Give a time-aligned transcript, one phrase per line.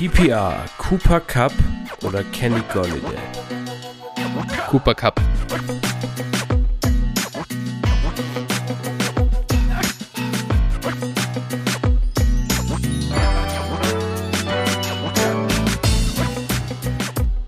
[0.00, 1.52] PPR, Cooper Cup
[2.02, 3.18] oder Kenny Golliday?
[4.66, 5.20] Cooper Cup.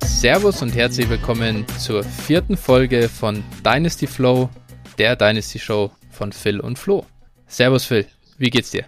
[0.04, 4.50] Servus und herzlich willkommen zur vierten Folge von Dynasty Flow,
[4.98, 7.06] der Dynasty Show von Phil und Flo.
[7.46, 8.04] Servus Phil,
[8.36, 8.84] wie geht's dir?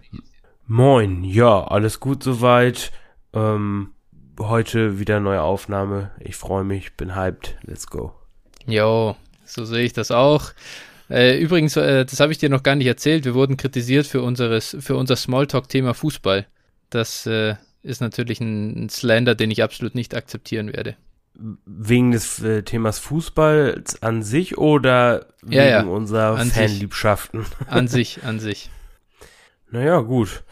[0.67, 2.93] Moin, ja, alles gut soweit.
[3.35, 3.91] Ähm,
[4.41, 6.11] heute wieder neue Aufnahme.
[6.21, 7.57] Ich freue mich, bin hyped.
[7.63, 8.15] Let's go.
[8.67, 10.53] Jo, so sehe ich das auch.
[11.11, 13.25] Äh, übrigens, äh, das habe ich dir noch gar nicht erzählt.
[13.25, 16.47] Wir wurden kritisiert für, unseres, für unser Smalltalk-Thema Fußball.
[16.91, 20.97] Das äh, ist natürlich ein, ein Slander, den ich absolut nicht akzeptieren werde.
[21.67, 25.83] Wegen des äh, Themas Fußball an sich oder wegen Ja, ja.
[25.83, 26.55] unserer An sich.
[26.55, 27.45] Fanliebschaften?
[27.67, 28.71] An sich, an sich.
[29.71, 30.45] Naja, gut.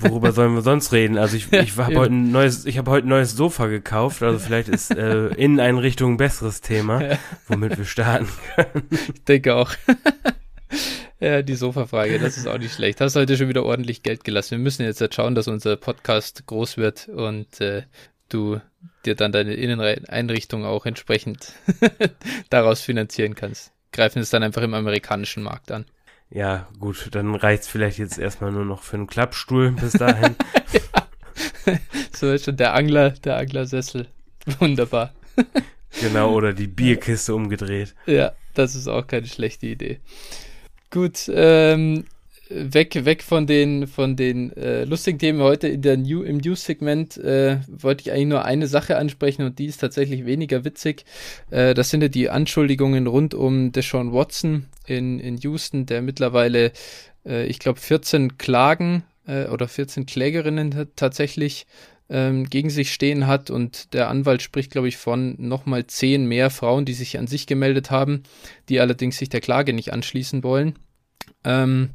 [0.00, 1.18] Worüber sollen wir sonst reden?
[1.18, 4.38] Also ich, ich habe heute ein neues, ich habe heute ein neues Sofa gekauft, also
[4.38, 8.28] vielleicht ist äh, Inneneinrichtung ein besseres Thema, womit wir starten.
[9.14, 9.72] Ich denke auch.
[11.20, 13.00] ja, die Sofafrage, das ist auch nicht schlecht.
[13.00, 14.52] Hast heute schon wieder ordentlich Geld gelassen.
[14.52, 17.82] Wir müssen jetzt halt schauen, dass unser Podcast groß wird und äh,
[18.28, 18.60] du
[19.04, 21.52] dir dann deine Inneneinrichtung auch entsprechend
[22.50, 23.72] daraus finanzieren kannst.
[23.92, 25.86] Greifen es dann einfach im amerikanischen Markt an.
[26.30, 30.36] Ja, gut, dann reicht's vielleicht jetzt erstmal nur noch für einen Klappstuhl bis dahin.
[32.14, 34.08] So ist schon der Angler, der Anglersessel.
[34.58, 35.12] Wunderbar.
[36.00, 37.94] genau, oder die Bierkiste umgedreht.
[38.06, 40.00] Ja, das ist auch keine schlechte Idee.
[40.90, 42.06] Gut, ähm,
[42.50, 47.16] weg, weg von den, von den äh, lustigen Themen heute in der New, im News-Segment
[47.18, 51.04] äh, wollte ich eigentlich nur eine Sache ansprechen und die ist tatsächlich weniger witzig.
[51.50, 56.72] Äh, das sind ja die Anschuldigungen rund um Deshaun Watson in, in Houston, der mittlerweile,
[57.26, 61.66] äh, ich glaube, 14 Klagen äh, oder 14 Klägerinnen tatsächlich
[62.10, 66.48] ähm, gegen sich stehen hat und der Anwalt spricht, glaube ich, von nochmal zehn mehr
[66.50, 68.22] Frauen, die sich an sich gemeldet haben,
[68.68, 70.78] die allerdings sich der Klage nicht anschließen wollen.
[71.44, 71.90] Ähm,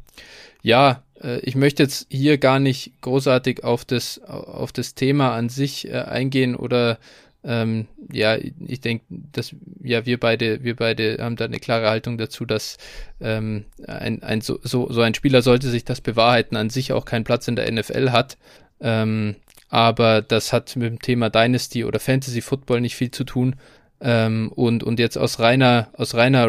[0.62, 5.50] ja, äh, ich möchte jetzt hier gar nicht großartig auf das, auf das Thema an
[5.50, 7.00] sich äh, eingehen oder
[7.46, 12.18] ähm, ja, ich denke, dass ja wir beide, wir beide haben da eine klare Haltung
[12.18, 12.78] dazu, dass
[13.20, 17.04] ähm, ein, ein so, so, so ein Spieler sollte sich das bewahrheiten, an sich auch
[17.04, 18.38] keinen Platz in der NFL hat.
[18.80, 19.36] Ähm,
[19.68, 23.56] aber das hat mit dem Thema Dynasty oder Fantasy Football nicht viel zu tun.
[24.00, 26.48] Ähm, und, und jetzt aus reiner, aus reiner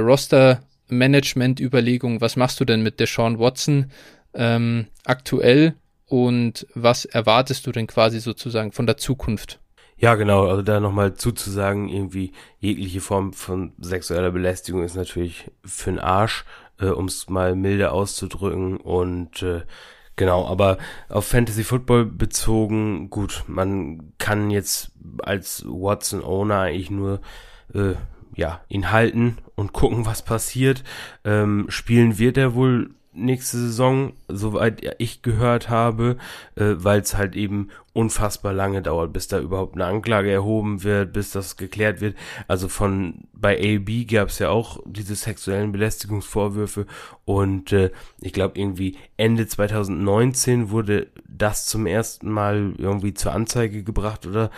[0.95, 3.91] Roster-Management-Überlegung, was machst du denn mit Deshaun Watson
[4.35, 5.75] ähm, aktuell?
[6.07, 9.59] Und was erwartest du denn quasi sozusagen von der Zukunft?
[9.97, 15.91] Ja, genau, also da nochmal zuzusagen, irgendwie jegliche Form von sexueller Belästigung ist natürlich für
[15.91, 16.45] den Arsch,
[16.79, 18.77] äh, um es mal milde auszudrücken.
[18.77, 19.63] Und äh,
[20.17, 20.79] genau, aber
[21.09, 27.21] auf Fantasy Football bezogen, gut, man kann jetzt als Watson-Owner eigentlich nur
[27.73, 27.95] äh,
[28.37, 30.85] ja, ihn halten und gucken, was passiert.
[31.25, 36.17] Ähm, spielen wird er wohl nächste Saison, soweit ich gehört habe,
[36.57, 41.13] äh, weil es halt eben unfassbar lange dauert, bis da überhaupt eine Anklage erhoben wird,
[41.13, 42.17] bis das geklärt wird.
[42.49, 46.87] Also von bei AB gab es ja auch diese sexuellen Belästigungsvorwürfe
[47.25, 47.91] und äh,
[48.21, 54.51] ich glaube irgendwie Ende 2019 wurde das zum ersten Mal irgendwie zur Anzeige gebracht oder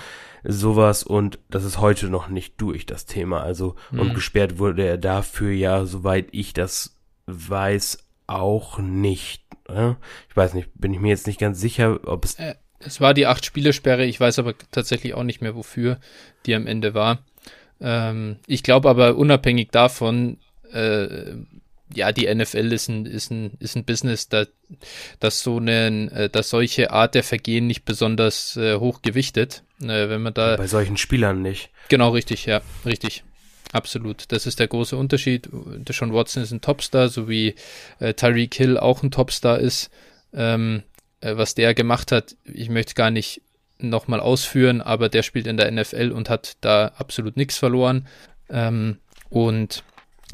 [0.49, 3.43] sowas und das ist heute noch nicht durch das Thema.
[3.43, 4.15] Also und Mhm.
[4.15, 6.97] gesperrt wurde er dafür ja, soweit ich das
[7.27, 9.43] weiß, auch nicht.
[9.69, 9.97] ne?
[10.29, 13.15] Ich weiß nicht, bin ich mir jetzt nicht ganz sicher, ob es Äh, Es war
[13.15, 15.99] die Acht-Spiele-Sperre, ich weiß aber tatsächlich auch nicht mehr, wofür
[16.45, 17.19] die am Ende war.
[17.81, 20.39] Ähm, ich glaube aber unabhängig davon,
[20.73, 21.35] äh,
[21.95, 24.47] ja, die NFL ist ein, ist ein, ist ein Business, da,
[25.21, 29.63] das so einen, äh, dass solche Art der Vergehen nicht besonders äh, hoch gewichtet.
[29.83, 31.71] Äh, wenn man da bei solchen Spielern nicht.
[31.89, 33.25] Genau, richtig, ja, richtig.
[33.73, 34.33] Absolut.
[34.33, 35.49] Das ist der große Unterschied.
[35.53, 37.55] Deshaun Watson ist ein Topstar, so wie
[37.99, 39.91] äh, Tyreek Hill auch ein Topstar ist.
[40.33, 40.83] Ähm,
[41.21, 43.43] äh, was der gemacht hat, ich möchte gar nicht
[43.79, 48.07] nochmal ausführen, aber der spielt in der NFL und hat da absolut nichts verloren.
[48.49, 48.99] Ähm,
[49.29, 49.83] und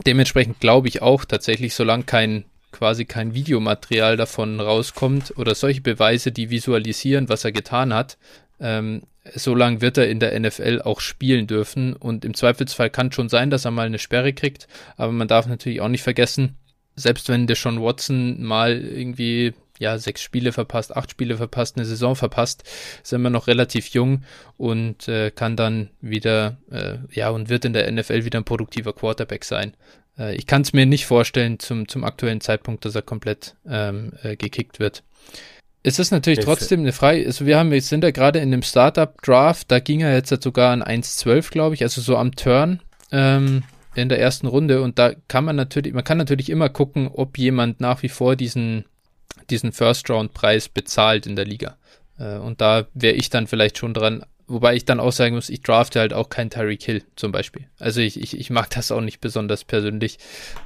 [0.06, 6.32] dementsprechend glaube ich auch tatsächlich, solange kein quasi kein Videomaterial davon rauskommt oder solche Beweise,
[6.32, 8.16] die visualisieren, was er getan hat,
[8.60, 9.02] ähm,
[9.34, 11.94] so lange wird er in der NFL auch spielen dürfen.
[11.94, 14.66] Und im Zweifelsfall kann schon sein, dass er mal eine Sperre kriegt.
[14.96, 16.56] Aber man darf natürlich auch nicht vergessen,
[16.96, 19.52] selbst wenn der Sean Watson mal irgendwie
[19.82, 22.62] ja, sechs Spiele verpasst, acht Spiele verpasst, eine Saison verpasst,
[23.02, 24.22] ist er immer noch relativ jung
[24.56, 28.92] und äh, kann dann wieder, äh, ja, und wird in der NFL wieder ein produktiver
[28.92, 29.74] Quarterback sein.
[30.16, 34.12] Äh, ich kann es mir nicht vorstellen zum, zum aktuellen Zeitpunkt, dass er komplett ähm,
[34.22, 35.02] äh, gekickt wird.
[35.82, 38.62] es ist natürlich trotzdem eine Frage, also wir haben, wir sind ja gerade in dem
[38.62, 42.80] Startup-Draft, da ging er jetzt sogar an 1,12, glaube ich, also so am Turn
[43.10, 43.64] ähm,
[43.96, 47.36] in der ersten Runde und da kann man natürlich, man kann natürlich immer gucken, ob
[47.36, 48.84] jemand nach wie vor diesen,
[49.52, 51.76] diesen First-Round-Preis bezahlt in der Liga.
[52.18, 55.48] Äh, und da wäre ich dann vielleicht schon dran, wobei ich dann auch sagen muss,
[55.48, 57.66] ich drafte halt auch kein Tyreek Hill zum Beispiel.
[57.78, 60.18] Also ich, ich, ich mag das auch nicht besonders persönlich,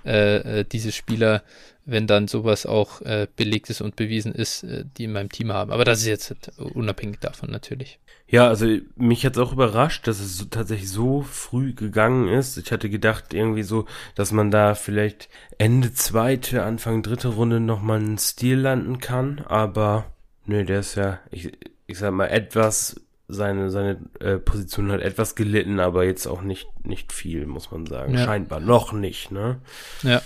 [0.05, 1.43] äh, äh diese Spieler
[1.87, 5.53] wenn dann sowas auch äh, belegt ist und bewiesen ist, äh, die in meinem Team
[5.53, 5.71] haben.
[5.71, 8.01] Aber das ist jetzt unabhängig davon natürlich.
[8.29, 12.59] Ja, also mich hat es auch überrascht, dass es so, tatsächlich so früh gegangen ist.
[12.59, 13.87] Ich hatte gedacht irgendwie so,
[14.17, 19.45] dass man da vielleicht Ende zweite, Anfang dritte Runde nochmal einen Stil landen kann.
[19.47, 20.13] Aber
[20.45, 21.53] nö, der ist ja, ich,
[21.87, 26.69] ich sag mal, etwas seine seine äh, Position hat etwas gelitten, aber jetzt auch nicht
[26.85, 28.15] nicht viel, muss man sagen.
[28.15, 28.25] Ja.
[28.25, 29.59] Scheinbar noch nicht, ne?
[30.03, 30.23] Ja,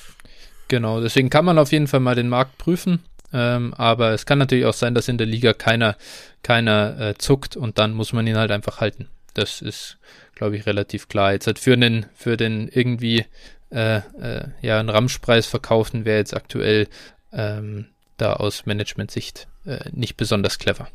[0.70, 3.00] Genau, deswegen kann man auf jeden Fall mal den Markt prüfen.
[3.32, 5.96] Ähm, aber es kann natürlich auch sein, dass in der Liga keiner,
[6.44, 9.08] keiner äh, zuckt und dann muss man ihn halt einfach halten.
[9.34, 9.98] Das ist,
[10.36, 11.32] glaube ich, relativ klar.
[11.32, 13.26] Jetzt halt für den, für den irgendwie
[13.72, 16.86] äh, äh, ja, einen Ramschpreis verkaufen wäre jetzt aktuell
[17.32, 17.86] ähm,
[18.16, 20.86] da aus Management-Sicht äh, nicht besonders clever.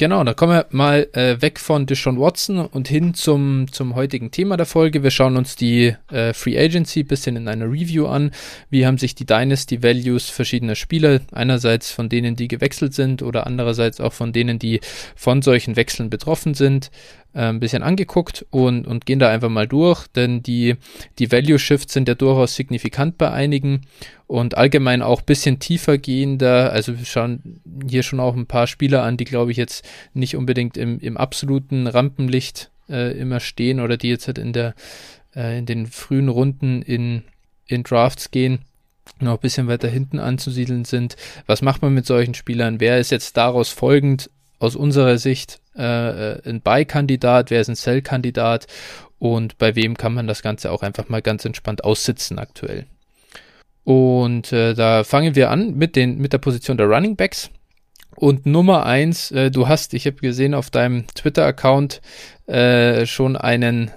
[0.00, 4.30] Genau, da kommen wir mal äh, weg von Deshaun Watson und hin zum, zum heutigen
[4.30, 5.02] Thema der Folge.
[5.02, 8.30] Wir schauen uns die äh, Free Agency bisschen in einer Review an.
[8.70, 13.44] Wie haben sich die Dynasty Values verschiedener Spieler, einerseits von denen, die gewechselt sind oder
[13.48, 14.78] andererseits auch von denen, die
[15.16, 16.92] von solchen Wechseln betroffen sind,
[17.34, 20.76] äh, ein bisschen angeguckt und, und gehen da einfach mal durch, denn die,
[21.18, 23.80] die Value Shifts sind ja durchaus signifikant bei einigen
[24.28, 26.70] und allgemein auch bisschen tiefer gehender.
[26.70, 29.84] Also wir schauen hier schon auch ein paar Spieler an, die glaube ich jetzt
[30.14, 34.74] nicht unbedingt im, im absoluten Rampenlicht äh, immer stehen oder die jetzt halt in der
[35.34, 37.24] äh, in den frühen Runden in,
[37.66, 38.60] in Drafts gehen
[39.20, 41.16] noch ein bisschen weiter hinten anzusiedeln sind.
[41.46, 42.78] Was macht man mit solchen Spielern?
[42.78, 47.74] Wer ist jetzt daraus folgend aus unserer Sicht äh, äh, ein Buy-Kandidat, wer ist ein
[47.74, 48.66] Sell-Kandidat
[49.18, 52.86] und bei wem kann man das Ganze auch einfach mal ganz entspannt aussitzen aktuell.
[53.88, 57.48] Und äh, da fangen wir an mit, den, mit der Position der Running Backs.
[58.16, 62.02] Und Nummer eins, äh, du hast, ich habe gesehen auf deinem Twitter-Account
[62.46, 63.90] äh, schon einen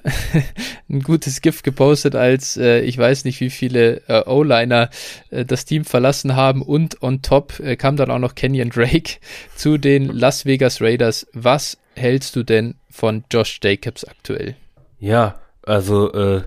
[0.89, 4.91] ein gutes Gift gepostet, als äh, ich weiß nicht, wie viele äh, O-Liner
[5.29, 9.17] äh, das Team verlassen haben und on top äh, kam dann auch noch Kenyon Drake
[9.57, 11.27] zu den Las Vegas Raiders.
[11.33, 14.55] Was hältst du denn von Josh Jacobs aktuell?
[14.99, 16.43] Ja, also äh,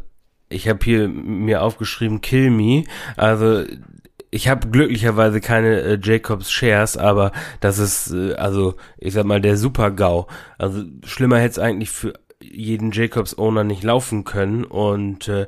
[0.48, 2.84] ich habe hier mir aufgeschrieben Kill Me.
[3.16, 3.64] Also
[4.30, 9.40] ich habe glücklicherweise keine äh, Jacobs Shares, aber das ist äh, also ich sag mal
[9.40, 10.26] der Super GAU.
[10.58, 15.46] Also schlimmer hätte es eigentlich für jeden Jacobs Owner nicht laufen können und äh,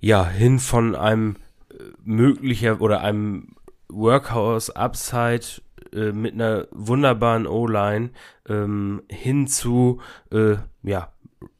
[0.00, 1.36] ja hin von einem
[1.70, 1.74] äh,
[2.04, 3.54] möglicher oder einem
[3.88, 5.62] Workhouse Upside
[5.92, 8.10] äh, mit einer wunderbaren O-Line
[8.48, 10.00] ähm, hin zu
[10.32, 11.12] äh, ja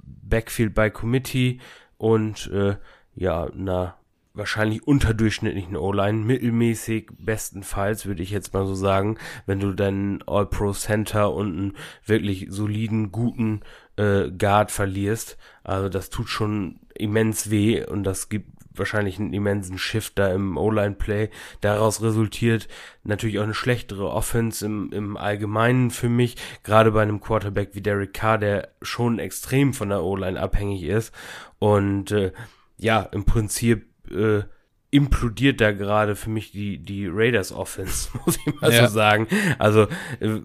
[0.02, 1.60] Backfield by Committee
[1.98, 2.76] und äh,
[3.14, 3.96] ja einer
[4.36, 9.16] wahrscheinlich unterdurchschnittlichen O-Line, mittelmäßig bestenfalls, würde ich jetzt mal so sagen,
[9.46, 11.72] wenn du deinen All-Pro-Center und einen
[12.04, 13.62] wirklich soliden, guten
[13.96, 15.38] äh, Guard verlierst.
[15.64, 20.56] Also das tut schon immens weh und das gibt wahrscheinlich einen immensen Shift da im
[20.56, 21.30] O-Line-Play.
[21.60, 22.68] Daraus resultiert
[23.04, 27.80] natürlich auch eine schlechtere Offense im, im Allgemeinen für mich, gerade bei einem Quarterback wie
[27.80, 31.12] Derek Carr, der schon extrem von der O-Line abhängig ist.
[31.58, 32.32] Und äh,
[32.78, 34.42] ja, im Prinzip äh,
[34.90, 38.86] implodiert da gerade für mich die, die Raiders Offense, muss ich mal ja.
[38.86, 39.26] so sagen.
[39.58, 39.88] Also,
[40.20, 40.40] äh,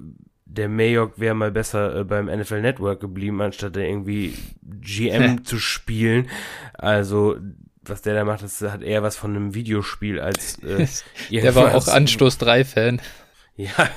[0.45, 5.59] der Mayock wäre mal besser äh, beim NFL Network geblieben, anstatt da irgendwie GM zu
[5.59, 6.29] spielen.
[6.73, 7.37] Also,
[7.83, 10.87] was der da macht, das hat eher was von einem Videospiel als äh,
[11.31, 13.01] Der war auch Anstoß 3 Fan.
[13.61, 13.89] Ja,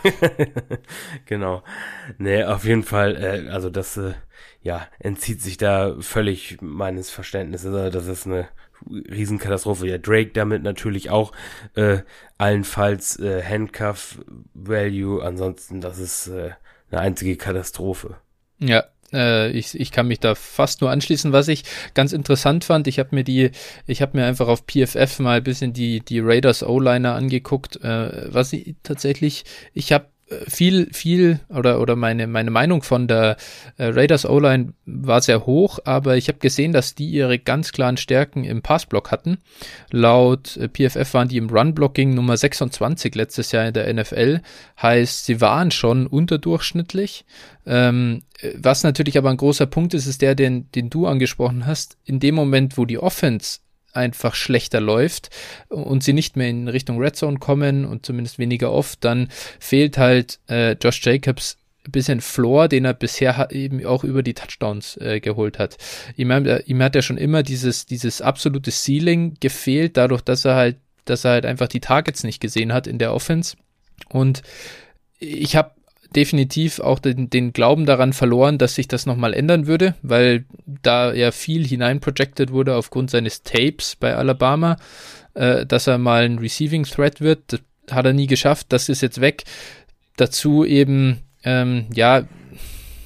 [1.26, 1.62] genau.
[2.18, 4.12] Nee, auf jeden Fall, äh, also das, äh,
[4.62, 7.74] ja, entzieht sich da völlig meines Verständnisses.
[7.74, 8.48] Also das ist eine
[8.90, 9.86] Riesenkatastrophe.
[9.86, 11.32] Ja, Drake damit natürlich auch
[11.76, 11.98] äh,
[12.36, 15.24] allenfalls äh, Handcuff Value.
[15.24, 16.50] Ansonsten, das ist äh,
[16.90, 18.16] eine einzige Katastrophe.
[18.58, 21.32] Ja, ich, ich kann mich da fast nur anschließen.
[21.32, 23.50] Was ich ganz interessant fand, ich habe mir die,
[23.86, 27.76] ich habe mir einfach auf PFF mal ein bisschen die, die Raiders O-Liner angeguckt.
[27.82, 30.06] Äh, was ich tatsächlich, ich habe
[30.46, 33.36] viel, viel oder, oder meine, meine Meinung von der
[33.76, 37.96] äh, Raiders O-Line war sehr hoch, aber ich habe gesehen, dass die ihre ganz klaren
[37.96, 39.38] Stärken im Passblock hatten.
[39.90, 44.40] Laut äh, PFF waren die im Run-Blocking Nummer 26 letztes Jahr in der NFL.
[44.80, 47.24] Heißt, sie waren schon unterdurchschnittlich.
[47.66, 48.22] Ähm,
[48.56, 51.96] was natürlich aber ein großer Punkt ist, ist der, den, den du angesprochen hast.
[52.04, 53.60] In dem Moment, wo die Offense
[53.94, 55.30] einfach schlechter läuft
[55.68, 59.98] und sie nicht mehr in Richtung Red Zone kommen und zumindest weniger oft, dann fehlt
[59.98, 61.56] halt äh, Josh Jacobs
[61.90, 65.76] bisschen Floor, den er bisher eben auch über die Touchdowns äh, geholt hat.
[66.16, 70.54] Ihm, äh, ihm hat ja schon immer dieses, dieses absolute Ceiling gefehlt, dadurch, dass er
[70.54, 73.56] halt, dass er halt einfach die Targets nicht gesehen hat in der Offense.
[74.08, 74.42] Und
[75.18, 75.72] ich habe
[76.16, 80.44] definitiv auch den, den Glauben daran verloren, dass sich das nochmal ändern würde, weil
[80.82, 84.76] da ja viel hineinprojected wurde aufgrund seines Tapes bei Alabama,
[85.34, 87.40] äh, dass er mal ein Receiving Threat wird.
[87.48, 89.44] Das hat er nie geschafft, das ist jetzt weg.
[90.16, 92.24] Dazu eben, ähm, ja,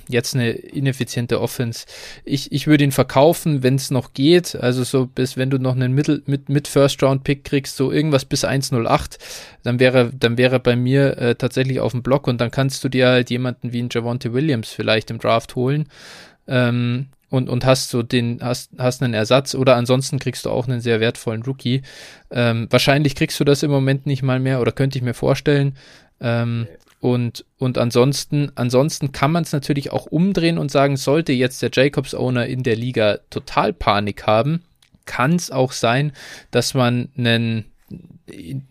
[0.08, 1.86] jetzt eine ineffiziente Offense.
[2.24, 4.56] Ich, ich würde ihn verkaufen, wenn es noch geht.
[4.56, 7.92] Also so bis wenn du noch einen Mittel, mit, mit First Round Pick kriegst, so
[7.92, 9.18] irgendwas bis 108,
[9.62, 12.88] dann wäre, dann wäre bei mir äh, tatsächlich auf dem Block und dann kannst du
[12.88, 15.88] dir halt jemanden wie einen Javonte Williams vielleicht im Draft holen.
[16.46, 20.66] Ähm, und, und hast so den, hast, hast einen Ersatz oder ansonsten kriegst du auch
[20.66, 21.82] einen sehr wertvollen Rookie.
[22.30, 25.76] Ähm, wahrscheinlich kriegst du das im Moment nicht mal mehr oder könnte ich mir vorstellen.
[26.20, 26.66] Ähm,
[27.00, 31.70] und, und ansonsten, ansonsten kann man es natürlich auch umdrehen und sagen, sollte jetzt der
[31.72, 34.64] Jacobs-Owner in der Liga total Panik haben,
[35.04, 36.12] kann es auch sein,
[36.50, 37.66] dass man einen,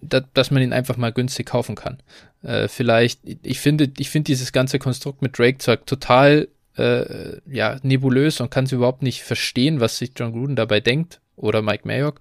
[0.02, 1.98] dass man ihn einfach mal günstig kaufen kann.
[2.44, 8.40] Äh, vielleicht, ich finde, ich finde dieses ganze Konstrukt mit Drake total äh, ja, nebulös
[8.42, 12.20] und kann es überhaupt nicht verstehen, was sich John Gruden dabei denkt oder Mike Mayock.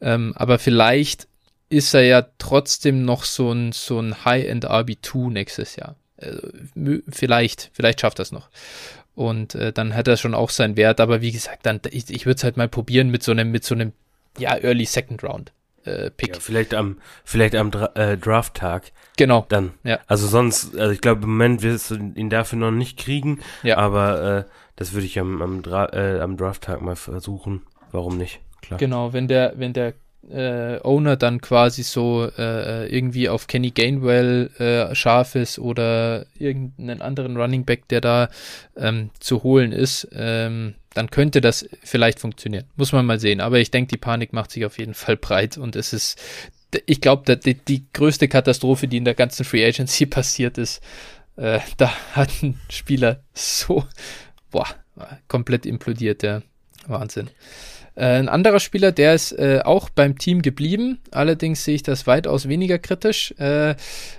[0.00, 1.28] Ähm, aber vielleicht
[1.74, 5.96] ist er ja trotzdem noch so ein, so ein High-End RB2 nächstes Jahr.
[6.16, 6.48] Also,
[7.08, 8.48] vielleicht, vielleicht schafft er es noch.
[9.14, 12.26] Und äh, dann hat er schon auch seinen Wert, aber wie gesagt, dann, ich, ich
[12.26, 13.92] würde es halt mal probieren mit so einem, mit so einem,
[14.38, 15.52] ja, Early Second Round.
[15.84, 16.34] Äh, Pick.
[16.34, 18.92] Ja, vielleicht am, vielleicht am Dra äh, Draft-Tag.
[19.16, 19.44] Genau.
[19.48, 19.72] Dann.
[19.84, 20.00] Ja.
[20.06, 23.40] Also sonst, also ich glaube, im Moment wirst du ihn dafür noch nicht kriegen.
[23.62, 23.76] Ja.
[23.76, 24.44] Aber äh,
[24.76, 27.62] das würde ich am, am, Dra äh, am Draft-Tag mal versuchen.
[27.92, 28.40] Warum nicht?
[28.62, 28.78] Klar.
[28.78, 29.92] Genau, wenn der, wenn der
[30.30, 37.02] äh, Owner dann quasi so äh, irgendwie auf Kenny Gainwell äh, scharf ist oder irgendeinen
[37.02, 38.28] anderen Running Back, der da
[38.76, 42.64] ähm, zu holen ist, ähm, dann könnte das vielleicht funktionieren.
[42.76, 43.40] Muss man mal sehen.
[43.40, 46.20] Aber ich denke, die Panik macht sich auf jeden Fall breit und es ist,
[46.86, 50.82] ich glaube, die, die größte Katastrophe, die in der ganzen Free Agency passiert ist,
[51.36, 53.84] äh, da hat ein Spieler so,
[54.50, 54.68] boah,
[55.28, 56.42] komplett implodiert, der
[56.86, 57.28] Wahnsinn.
[57.96, 62.06] Äh, ein anderer Spieler, der ist äh, auch beim Team geblieben, allerdings sehe ich das
[62.06, 63.32] weitaus weniger kritisch.
[63.38, 63.76] Äh,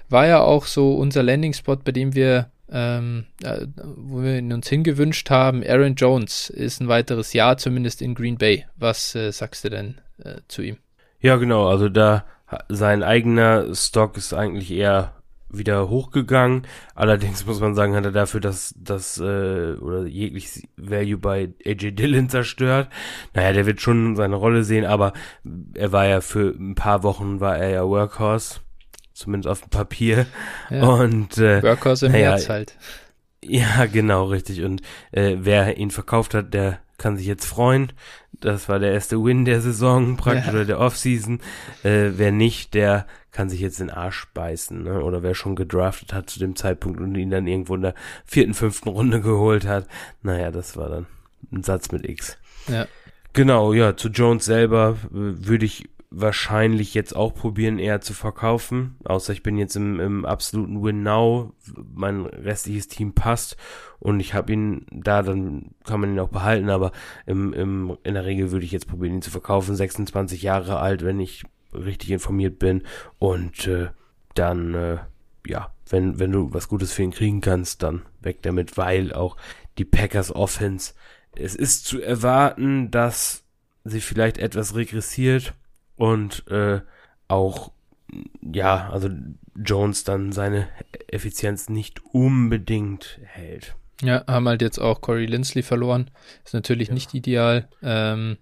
[0.10, 3.66] war ja auch so unser Landing-Spot, bei dem wir, ähm, äh,
[3.96, 5.64] wo wir ihn uns hingewünscht haben.
[5.68, 8.66] Aaron Jones ist ein weiteres Jahr, zumindest in Green Bay.
[8.78, 10.78] Was äh, sagst du denn äh, zu ihm?
[11.20, 12.24] Ja, genau, also da
[12.70, 15.15] sein eigener Stock ist eigentlich eher
[15.58, 16.64] wieder hochgegangen.
[16.94, 21.92] Allerdings muss man sagen, hat er dafür das, das äh, oder jegliches Value bei AJ
[21.92, 22.90] Dillon zerstört.
[23.34, 25.14] Naja, der wird schon seine Rolle sehen, aber
[25.74, 28.60] er war ja für ein paar Wochen war er ja Workhorse,
[29.14, 30.26] zumindest auf dem Papier.
[30.70, 30.84] Ja.
[30.84, 32.78] Und äh, Workhorse im naja, März halt.
[33.44, 34.64] Ja, genau, richtig.
[34.64, 34.82] Und
[35.12, 37.92] äh, wer ihn verkauft hat, der kann sich jetzt freuen.
[38.32, 40.54] Das war der erste Win der Saison, praktisch, ja.
[40.54, 41.40] oder der Offseason.
[41.84, 45.04] Äh, wer nicht, der kann sich jetzt den Arsch beißen, ne?
[45.04, 48.54] Oder wer schon gedraftet hat zu dem Zeitpunkt und ihn dann irgendwo in der vierten,
[48.54, 49.90] fünften Runde geholt hat.
[50.24, 51.06] Naja, das war dann
[51.52, 52.38] ein Satz mit X.
[52.70, 52.88] Ja.
[53.34, 58.96] Genau, ja, zu Jones selber äh, würde ich wahrscheinlich jetzt auch probieren, eher zu verkaufen.
[59.04, 61.52] Außer ich bin jetzt im, im absoluten Win-Now.
[61.94, 63.58] Mein restliches Team passt
[64.00, 66.94] und ich habe ihn da, dann kann man ihn auch behalten, aber
[67.26, 69.76] im, im, in der Regel würde ich jetzt probieren, ihn zu verkaufen.
[69.76, 71.44] 26 Jahre alt, wenn ich
[71.78, 72.84] richtig informiert bin.
[73.20, 73.90] Und äh,
[74.34, 74.98] dann, äh,
[75.48, 79.38] ja, wenn, wenn du was Gutes für ihn kriegen kannst, dann weg damit, weil auch
[79.78, 80.94] die Packers Offense,
[81.36, 83.44] es ist zu erwarten, dass
[83.84, 85.54] sie vielleicht etwas regressiert
[85.96, 86.82] und äh,
[87.28, 87.72] auch
[88.42, 89.10] ja, also
[89.56, 90.68] Jones dann seine
[91.08, 93.76] Effizienz nicht unbedingt hält.
[94.02, 96.12] Ja, haben halt jetzt auch Corey Lindsley verloren.
[96.44, 96.94] Ist natürlich ja.
[96.94, 97.70] nicht ideal.
[97.82, 98.38] Ähm,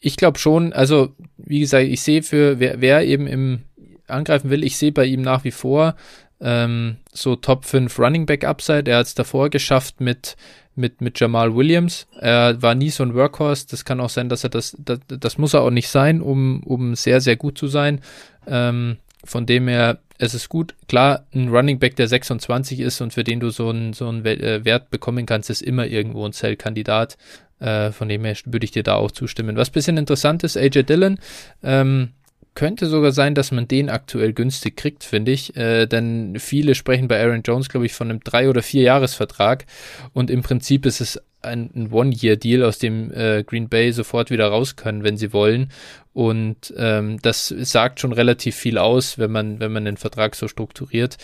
[0.00, 3.62] ich glaube schon, also wie gesagt, ich sehe für wer, wer eben im
[4.06, 5.94] angreifen will, ich sehe bei ihm nach wie vor
[6.40, 8.90] ähm, so Top 5 Running Back Upside.
[8.90, 10.36] Er hat es davor geschafft mit
[10.78, 12.06] mit, mit Jamal Williams.
[12.18, 13.66] Er war nie so ein Workhorse.
[13.68, 16.62] Das kann auch sein, dass er das, das, das muss er auch nicht sein, um,
[16.62, 18.00] um sehr, sehr gut zu sein.
[18.46, 20.74] Ähm, von dem her, es ist gut.
[20.88, 24.24] Klar, ein Running Back, der 26 ist und für den du so einen, so einen
[24.24, 27.18] äh, Wert bekommen kannst, ist immer irgendwo ein Cell-Kandidat.
[27.60, 29.56] Äh, von dem her würde ich dir da auch zustimmen.
[29.56, 31.18] Was bisschen interessant ist, AJ Dillon,
[31.62, 32.10] ähm,
[32.54, 35.56] könnte sogar sein, dass man den aktuell günstig kriegt, finde ich.
[35.56, 39.64] Äh, denn viele sprechen bei Aaron Jones, glaube ich, von einem drei- oder vier Jahresvertrag.
[40.12, 44.48] Und im Prinzip ist es ein, ein One-Year-Deal, aus dem äh, Green Bay sofort wieder
[44.48, 45.70] raus können, wenn sie wollen.
[46.12, 50.48] Und ähm, das sagt schon relativ viel aus, wenn man, wenn man den Vertrag so
[50.48, 51.16] strukturiert.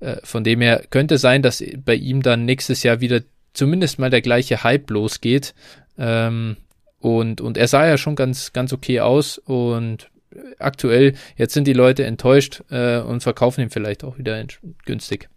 [0.00, 3.22] Äh, von dem her könnte sein, dass bei ihm dann nächstes Jahr wieder
[3.54, 5.54] zumindest mal der gleiche Hype losgeht.
[5.98, 6.56] Ähm,
[6.98, 10.10] und, und er sah ja schon ganz, ganz okay aus und
[10.58, 14.42] aktuell, jetzt sind die Leute enttäuscht äh, und verkaufen ihn vielleicht auch wieder
[14.84, 15.28] günstig.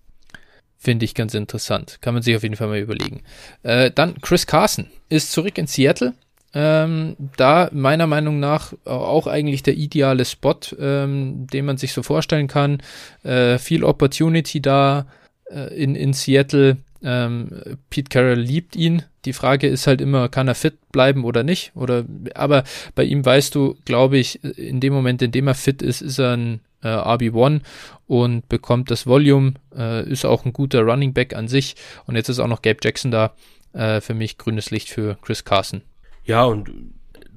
[0.77, 1.97] Finde ich ganz interessant.
[2.01, 3.23] Kann man sich auf jeden Fall mal überlegen.
[3.63, 6.13] Äh, dann Chris Carson ist zurück in Seattle.
[6.53, 12.03] Ähm, da meiner Meinung nach auch eigentlich der ideale Spot, ähm, den man sich so
[12.03, 12.81] vorstellen kann.
[13.23, 15.07] Äh, viel Opportunity da
[15.49, 16.77] äh, in, in Seattle.
[17.03, 17.49] Ähm,
[17.89, 19.03] Pete Carroll liebt ihn.
[19.25, 21.71] Die Frage ist halt immer, kann er fit bleiben oder nicht?
[21.75, 25.81] Oder, aber bei ihm weißt du, glaube ich, in dem Moment, in dem er fit
[25.81, 27.61] ist, ist er ein äh, RB1
[28.07, 31.75] und bekommt das Volume, äh, ist auch ein guter Running Back an sich.
[32.05, 33.33] Und jetzt ist auch noch Gabe Jackson da.
[33.73, 35.81] Äh, für mich grünes Licht für Chris Carson.
[36.23, 36.71] Ja, und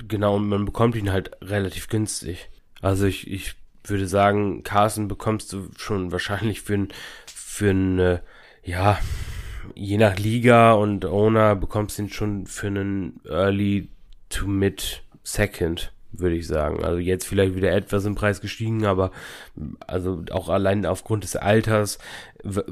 [0.07, 2.49] genau, man bekommt ihn halt relativ günstig.
[2.81, 6.89] Also ich, ich würde sagen, Carson bekommst du schon wahrscheinlich für ein,
[7.27, 8.21] für ein, äh,
[8.63, 8.99] ja,
[9.75, 13.89] je nach Liga und Owner bekommst du ihn schon für einen Early
[14.29, 16.85] to Mid Second, würde ich sagen.
[16.85, 19.11] Also jetzt vielleicht wieder etwas im Preis gestiegen, aber
[19.87, 21.99] also auch allein aufgrund des Alters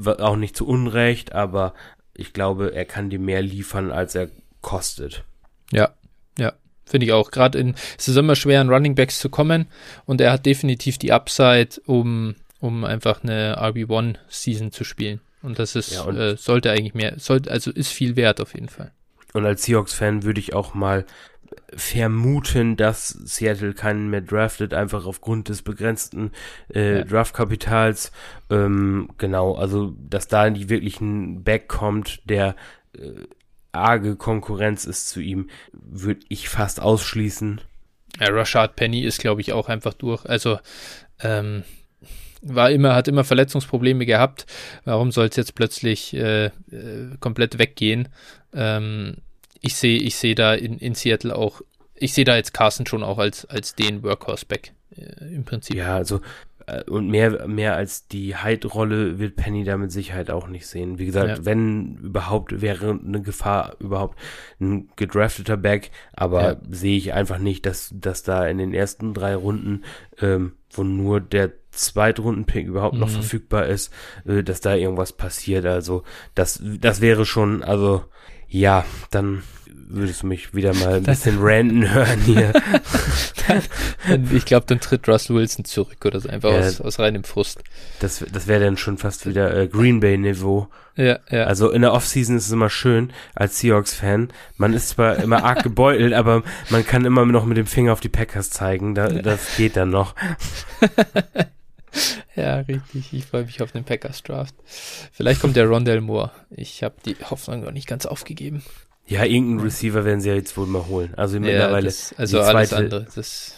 [0.05, 1.75] auch nicht zu Unrecht, aber
[2.15, 4.31] ich glaube, er kann dir mehr liefern, als er
[4.63, 5.25] kostet.
[5.71, 5.91] Ja,
[6.39, 6.53] ja,
[6.85, 7.31] finde ich auch.
[7.31, 9.67] Gerade in es ist immer schwer, an Running Backs zu kommen
[10.07, 15.21] und er hat definitiv die Upside, um um einfach eine RB1 Season zu spielen.
[15.43, 18.69] Und das ist, ja, äh, sollte eigentlich mehr, sollte, also ist viel wert auf jeden
[18.69, 18.93] Fall.
[19.33, 21.05] Und als Seahawks-Fan würde ich auch mal
[21.75, 26.33] vermuten, dass Seattle keinen mehr draftet, einfach aufgrund des begrenzten
[26.75, 27.05] äh, ja.
[27.05, 28.13] Draftkapitals.
[28.51, 32.57] Ähm, genau, also dass da nicht wirklich ein Back kommt, der
[32.97, 33.27] äh,
[33.73, 37.61] arge Konkurrenz ist zu ihm, würde ich fast ausschließen.
[38.21, 40.25] Ja, Rashad Penny ist, glaube ich, auch einfach durch.
[40.25, 40.59] Also
[41.21, 41.65] ähm,
[42.55, 44.47] war immer, hat immer Verletzungsprobleme gehabt.
[44.85, 46.51] Warum soll es jetzt plötzlich äh, äh,
[47.21, 48.09] komplett weggehen?
[48.55, 49.17] Ähm,
[49.61, 51.61] ich sehe, ich sehe da in, in Seattle auch,
[51.95, 55.77] ich sehe da jetzt Carson schon auch als, als den Workhorse-Back äh, im Prinzip.
[55.77, 56.21] Ja, also
[56.67, 60.99] äh, und mehr, mehr als die Hyde-Rolle wird Penny da mit Sicherheit auch nicht sehen.
[60.99, 61.45] Wie gesagt, ja.
[61.45, 64.19] wenn überhaupt wäre eine Gefahr überhaupt
[64.61, 66.57] ein gedrafteter Back, aber ja.
[66.69, 69.85] sehe ich einfach nicht, dass, dass da in den ersten drei Runden,
[70.21, 73.01] ähm, wo nur der Zweitrunden-Pick überhaupt mhm.
[73.01, 73.93] noch verfügbar ist,
[74.27, 75.67] äh, dass da irgendwas passiert.
[75.67, 76.03] Also
[76.35, 78.05] das, das wäre schon, also
[78.49, 79.43] ja, dann
[79.89, 82.53] würdest du mich wieder mal ein bisschen ranten hören hier.
[84.33, 87.63] ich glaube, dann tritt Russell Wilson zurück oder so, einfach ja, aus, aus reinem Frust.
[88.01, 90.69] Das, das wäre dann schon fast wieder äh, Green Bay-Niveau.
[90.97, 91.45] Ja, ja.
[91.45, 94.29] Also in der Offseason ist es immer schön als Seahawks-Fan.
[94.57, 98.01] Man ist zwar immer arg gebeutelt, aber man kann immer noch mit dem Finger auf
[98.01, 98.95] die Packers zeigen.
[98.95, 100.15] Da, das geht dann noch.
[102.37, 103.13] ja, richtig.
[103.13, 104.55] Ich freue mich auf den Packers Draft.
[105.13, 106.33] Vielleicht kommt der Rondell Moore.
[106.51, 108.63] Ich habe die Hoffnung noch nicht ganz aufgegeben.
[109.07, 111.15] Ja, irgendeinen Receiver werden sie ja jetzt wohl mal holen.
[111.17, 111.87] Also mittlerweile.
[111.87, 113.07] Das, also zweite, alles andere.
[113.15, 113.55] Das,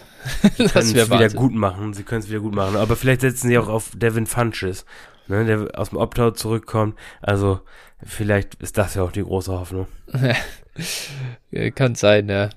[0.56, 1.94] sie können es wieder gut machen.
[1.94, 2.76] Sie können es wieder gut machen.
[2.76, 4.84] Aber vielleicht setzen sie auch auf Devin Funches,
[5.26, 6.98] ne, der aus dem Opt-out zurückkommt.
[7.22, 7.60] Also
[8.04, 9.86] vielleicht ist das ja auch die große Hoffnung.
[11.74, 12.50] Kann sein, ja.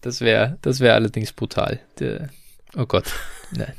[0.00, 1.80] das wäre, das wäre allerdings brutal.
[2.76, 3.12] Oh Gott,
[3.52, 3.72] nein.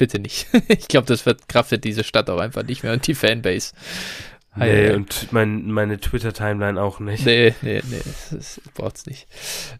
[0.00, 0.46] Bitte nicht.
[0.68, 3.72] ich glaube, das verkraftet diese Stadt auch einfach nicht mehr und die Fanbase.
[4.56, 7.24] Nee, Hi, und mein, meine Twitter-Timeline auch nicht.
[7.24, 9.28] Nee, nee, nee, das, das braucht's nicht.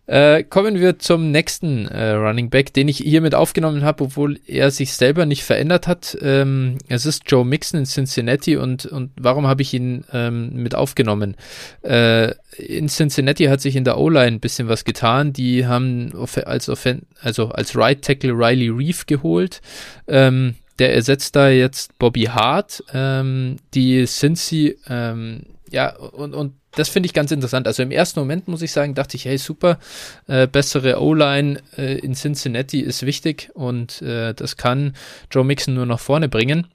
[0.06, 4.70] Äh, kommen wir zum nächsten äh, Running Back, den ich hiermit aufgenommen habe, obwohl er
[4.70, 6.16] sich selber nicht verändert hat.
[6.22, 10.76] Ähm, es ist Joe Mixon in Cincinnati und, und warum habe ich ihn ähm, mit
[10.76, 11.36] aufgenommen?
[11.82, 15.32] Äh, in Cincinnati hat sich in der O-Line ein bisschen was getan.
[15.32, 16.12] Die haben
[16.44, 19.62] als, Offen also als Right Tackle Riley Reeve geholt.
[20.06, 26.88] Ähm, der ersetzt da jetzt Bobby Hart, ähm, die Cincy, ähm, ja, und, und das
[26.88, 27.66] finde ich ganz interessant.
[27.66, 29.78] Also im ersten Moment muss ich sagen, dachte ich, hey, super,
[30.26, 34.96] äh, bessere O-Line äh, in Cincinnati ist wichtig und äh, das kann
[35.30, 36.68] Joe Mixon nur nach vorne bringen.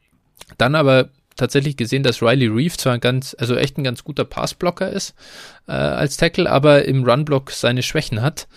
[0.58, 4.26] Dann aber tatsächlich gesehen, dass Riley Reeve zwar ein ganz, also echt ein ganz guter
[4.26, 5.16] Passblocker ist
[5.68, 8.48] äh, als Tackle, aber im Runblock seine Schwächen hat.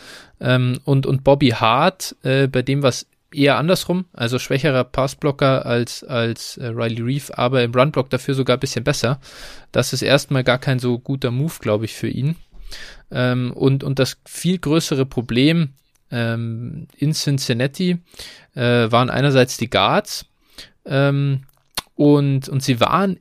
[0.41, 6.03] Ähm, und, und Bobby Hart, äh, bei dem was eher andersrum, also schwächerer Passblocker als,
[6.05, 9.21] als äh, Riley Reeve, aber im Runblock dafür sogar ein bisschen besser.
[9.73, 12.37] Das ist erstmal gar kein so guter Move, glaube ich, für ihn.
[13.11, 15.75] Ähm, und, und das viel größere Problem
[16.11, 17.99] ähm, in Cincinnati
[18.55, 20.27] äh, waren einerseits die Guards
[20.85, 21.43] ähm,
[21.95, 23.19] und, und sie waren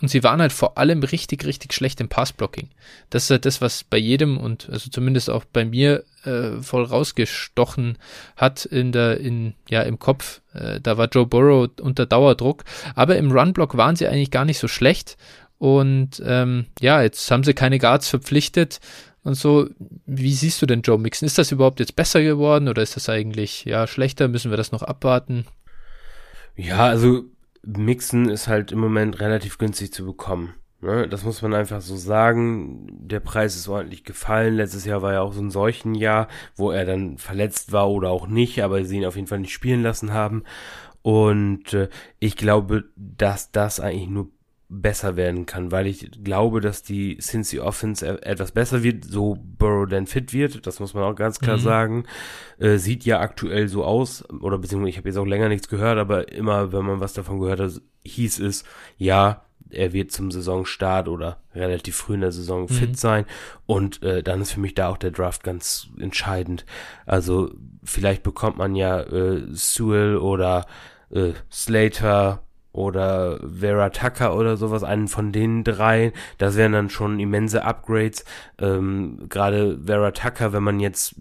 [0.00, 2.68] und sie waren halt vor allem richtig, richtig schlecht im Passblocking.
[3.10, 6.84] Das ist halt das, was bei jedem und also zumindest auch bei mir äh, voll
[6.84, 7.98] rausgestochen
[8.36, 10.42] hat in der, in, ja, im Kopf.
[10.54, 12.64] Äh, da war Joe Burrow unter Dauerdruck.
[12.94, 15.16] Aber im Runblock waren sie eigentlich gar nicht so schlecht.
[15.58, 18.78] Und ähm, ja, jetzt haben sie keine Guards verpflichtet
[19.24, 19.68] und so.
[20.06, 21.26] Wie siehst du denn Joe Mixon?
[21.26, 24.28] Ist das überhaupt jetzt besser geworden oder ist das eigentlich ja schlechter?
[24.28, 25.46] Müssen wir das noch abwarten?
[26.54, 27.24] Ja, also
[27.62, 30.54] Mixen ist halt im Moment relativ günstig zu bekommen.
[30.80, 31.08] Ne?
[31.08, 32.86] Das muss man einfach so sagen.
[32.90, 34.54] Der Preis ist ordentlich gefallen.
[34.54, 38.26] Letztes Jahr war ja auch so ein Seuchenjahr, wo er dann verletzt war oder auch
[38.26, 40.44] nicht, aber sie ihn auf jeden Fall nicht spielen lassen haben.
[41.02, 44.30] Und äh, ich glaube, dass das eigentlich nur
[44.68, 49.38] besser werden kann, weil ich glaube, dass die Cincy Offense e-, etwas besser wird, so
[49.40, 51.62] Burrow dann fit wird, das muss man auch ganz klar mhm.
[51.62, 52.04] sagen.
[52.58, 55.98] Äh, sieht ja aktuell so aus, oder beziehungsweise ich habe jetzt auch länger nichts gehört,
[55.98, 58.64] aber immer, wenn man was davon gehört hat, hieß es,
[58.98, 62.68] ja, er wird zum Saisonstart oder relativ früh in der Saison mhm.
[62.68, 63.24] fit sein
[63.66, 66.64] und äh, dann ist für mich da auch der Draft ganz entscheidend.
[67.06, 67.50] Also
[67.84, 70.66] vielleicht bekommt man ja äh, Sewell oder
[71.10, 76.12] äh, Slater oder Vera Tucker oder sowas, einen von den drei.
[76.36, 78.24] Das wären dann schon immense Upgrades.
[78.58, 81.16] Ähm, Gerade Vera Tucker, wenn man jetzt,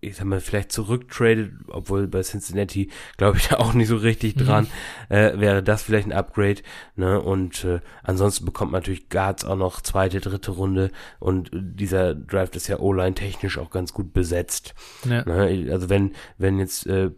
[0.00, 4.36] ich sag mal, vielleicht zurücktradet, obwohl bei Cincinnati glaube ich da auch nicht so richtig
[4.36, 4.40] mhm.
[4.40, 4.66] dran,
[5.08, 5.14] mhm.
[5.14, 6.62] äh, wäre das vielleicht ein Upgrade.
[6.96, 7.20] Ne?
[7.20, 12.56] Und äh, ansonsten bekommt man natürlich Guards auch noch zweite, dritte Runde und dieser Draft
[12.56, 14.74] ist ja O-Line technisch auch ganz gut besetzt.
[15.08, 15.24] Ja.
[15.24, 15.70] Ne?
[15.72, 17.12] Also wenn, wenn jetzt äh,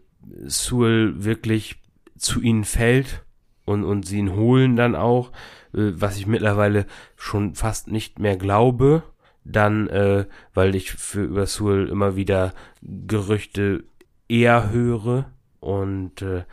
[0.45, 1.77] Sewell wirklich
[2.19, 3.25] zu ihnen fällt,
[3.71, 5.31] und, und sie ihn holen dann auch,
[5.73, 9.03] äh, was ich mittlerweile schon fast nicht mehr glaube,
[9.45, 12.53] dann, äh, weil ich für über Sewell immer wieder
[12.83, 13.85] Gerüchte
[14.29, 15.31] eher höre
[15.61, 16.45] und äh,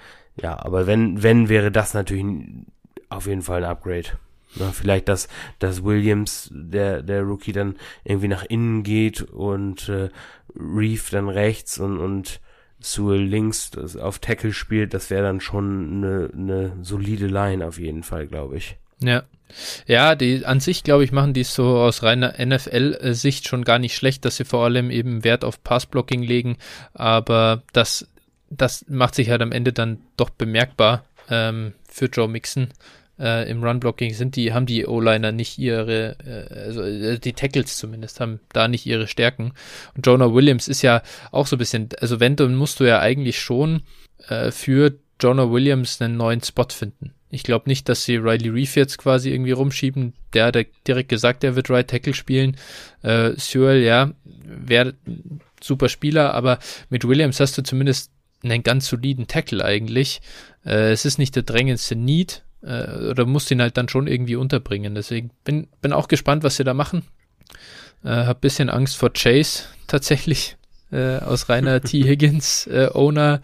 [0.42, 2.26] ja, aber wenn, wenn wäre das natürlich
[3.10, 4.10] auf jeden Fall ein Upgrade.
[4.56, 5.28] Na, vielleicht, dass,
[5.60, 10.10] dass Williams, der, der Rookie, dann irgendwie nach innen geht und äh,
[10.56, 12.40] Reef dann rechts und, und
[12.80, 18.04] Sewell links auf Tackle spielt, das wäre dann schon eine, eine solide Line auf jeden
[18.04, 18.78] Fall, glaube ich.
[19.00, 19.24] Ja.
[19.86, 23.80] Ja, die an sich, glaube ich, machen die es so aus reiner NFL-Sicht schon gar
[23.80, 26.58] nicht schlecht, dass sie vor allem eben Wert auf Passblocking legen,
[26.94, 28.10] aber das,
[28.50, 32.70] das macht sich halt am Ende dann doch bemerkbar ähm, für Joe Mixon
[33.20, 37.78] äh, im Run-Blocking sind die, haben die O-Liner nicht ihre, äh, also äh, die Tackles
[37.78, 39.54] zumindest, haben da nicht ihre Stärken.
[39.96, 41.02] Und Jonah Williams ist ja
[41.32, 43.84] auch so ein bisschen, also wenn, dann musst du ja eigentlich schon
[44.28, 47.14] äh, für Jonah Williams einen neuen Spot finden.
[47.30, 50.14] Ich glaube nicht, dass sie Riley Reef jetzt quasi irgendwie rumschieben.
[50.34, 52.56] Der hat direkt gesagt, er wird Right Tackle spielen.
[53.02, 54.94] Äh, Sewell, ja, wäre
[55.62, 58.12] super Spieler, aber mit Williams hast du zumindest
[58.44, 60.22] einen ganz soliden Tackle eigentlich.
[60.66, 64.36] Äh, es ist nicht der drängendste Need, äh, oder musst ihn halt dann schon irgendwie
[64.36, 64.96] unterbringen.
[64.96, 67.04] Deswegen bin, bin auch gespannt, was sie da machen.
[68.04, 70.58] Äh, hab bisschen Angst vor Chase tatsächlich
[70.92, 72.04] äh, aus reiner T.
[72.08, 73.42] Higgins äh, Owner,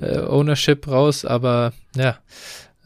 [0.00, 2.18] äh, Ownership raus, aber ja,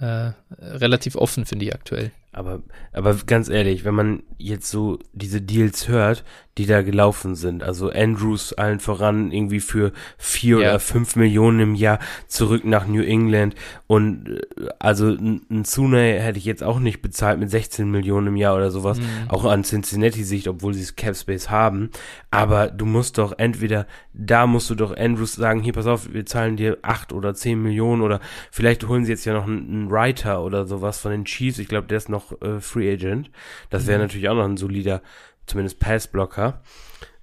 [0.01, 2.13] äh, relativ offen finde ich aktuell.
[2.33, 2.63] Aber,
[2.93, 6.25] aber ganz ehrlich, wenn man jetzt so diese Deals hört,
[6.59, 10.69] die da gelaufen sind, also Andrews allen voran irgendwie für vier ja.
[10.69, 13.55] oder fünf Millionen im Jahr zurück nach New England
[13.87, 18.37] und äh, also ein Sune hätte ich jetzt auch nicht bezahlt mit 16 Millionen im
[18.37, 19.05] Jahr oder sowas, mhm.
[19.29, 21.91] auch an Cincinnati Sicht, obwohl sie es Cap Space haben,
[22.31, 26.27] aber du musst doch entweder, da musst du doch Andrews sagen, hier pass auf, wir
[26.27, 29.91] zahlen dir acht oder zehn Millionen oder vielleicht holen sie jetzt ja noch einen, einen
[29.91, 33.31] Writer oder sowas von den Chiefs, ich glaube, der ist noch noch äh, Free Agent.
[33.71, 34.05] Das wäre mhm.
[34.05, 35.03] natürlich auch noch ein solider,
[35.49, 36.61] zumindest Passblocker.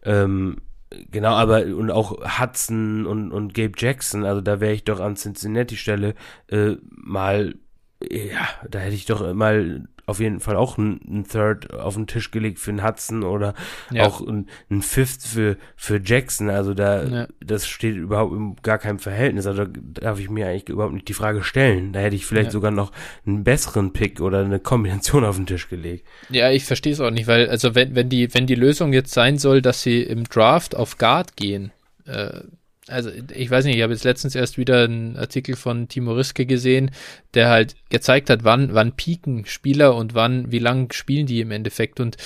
[0.03, 0.57] Ähm,
[1.11, 5.15] genau, aber und auch Hudson und, und Gabe Jackson, also da wäre ich doch an
[5.15, 6.15] Cincinnati Stelle
[6.47, 7.55] äh, mal,
[8.01, 12.07] ja, da hätte ich doch mal auf jeden Fall auch ein, ein Third auf den
[12.07, 13.53] Tisch gelegt für einen Hudson oder
[13.91, 14.05] ja.
[14.05, 16.49] auch ein, ein Fifth für, für Jackson.
[16.49, 17.27] Also da, ja.
[17.43, 19.47] das steht überhaupt in gar keinem Verhältnis.
[19.47, 21.93] Also da darf ich mir eigentlich überhaupt nicht die Frage stellen.
[21.93, 22.51] Da hätte ich vielleicht ja.
[22.51, 22.91] sogar noch
[23.25, 26.07] einen besseren Pick oder eine Kombination auf den Tisch gelegt.
[26.29, 29.13] Ja, ich verstehe es auch nicht, weil, also wenn, wenn die, wenn die Lösung jetzt
[29.13, 31.71] sein soll, dass sie im Draft auf Guard gehen,
[32.05, 32.41] äh,
[32.87, 36.45] also ich weiß nicht, ich habe jetzt letztens erst wieder einen Artikel von Timo Riske
[36.45, 36.91] gesehen,
[37.33, 41.51] der halt gezeigt hat, wann, wann pieken Spieler und wann, wie lang spielen die im
[41.51, 41.99] Endeffekt.
[41.99, 42.17] Und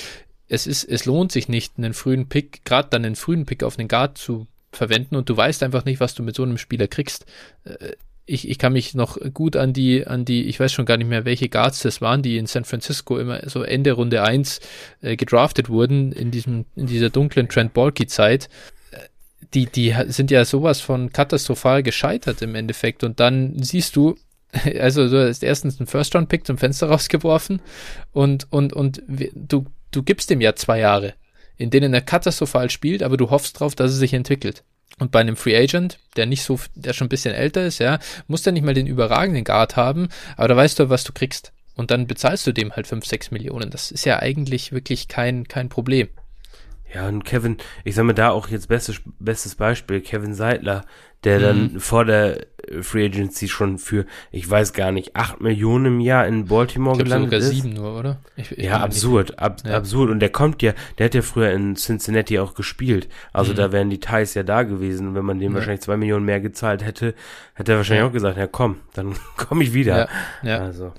[0.47, 3.77] es ist, es lohnt sich nicht, einen frühen Pick, gerade dann einen frühen Pick auf
[3.77, 6.87] den Guard zu verwenden und du weißt einfach nicht, was du mit so einem Spieler
[6.87, 7.25] kriegst.
[7.63, 7.93] Äh,
[8.25, 11.07] ich, ich kann mich noch gut an die, an die, ich weiß schon gar nicht
[11.07, 14.59] mehr, welche Guards das waren, die in San Francisco immer so Ende Runde 1
[15.01, 18.47] äh, gedraftet wurden, in diesem, in dieser dunklen Trent Balky Zeit
[19.53, 23.03] die, die sind ja sowas von katastrophal gescheitert im Endeffekt.
[23.03, 24.15] Und dann siehst du,
[24.79, 27.61] also du hast erstens einen First-Round-Pick zum Fenster rausgeworfen
[28.11, 31.13] und, und, und du, du gibst ihm ja zwei Jahre,
[31.57, 34.63] in denen er katastrophal spielt, aber du hoffst drauf, dass er sich entwickelt.
[34.97, 37.99] Und bei einem Free Agent, der nicht so, der schon ein bisschen älter ist, ja,
[38.27, 41.53] muss der nicht mal den überragenden Guard haben, aber da weißt du, was du kriegst.
[41.75, 43.69] Und dann bezahlst du dem halt 5, 6 Millionen.
[43.69, 46.09] Das ist ja eigentlich wirklich kein, kein Problem.
[46.93, 50.85] Ja, und Kevin, ich sag mal da auch jetzt bestes, bestes Beispiel, Kevin Seidler,
[51.23, 51.43] der mhm.
[51.43, 52.47] dann vor der
[52.81, 57.03] Free Agency schon für, ich weiß gar nicht, 8 Millionen im Jahr in Baltimore ich
[57.03, 57.49] gelandet sogar ist.
[57.49, 58.19] sieben nur, oder?
[58.35, 59.75] Ich, ich ja, absurd, ab, ja.
[59.75, 60.11] absurd.
[60.11, 63.09] Und der kommt ja, der hat ja früher in Cincinnati auch gespielt.
[63.33, 63.57] Also mhm.
[63.57, 65.09] da wären die Ties ja da gewesen.
[65.09, 65.57] Und wenn man dem ja.
[65.57, 67.15] wahrscheinlich zwei Millionen mehr gezahlt hätte,
[67.59, 68.07] hätte er wahrscheinlich ja.
[68.07, 70.09] auch gesagt, ja komm, dann komme ich wieder.
[70.43, 70.57] Ja, ja.
[70.59, 70.93] Also.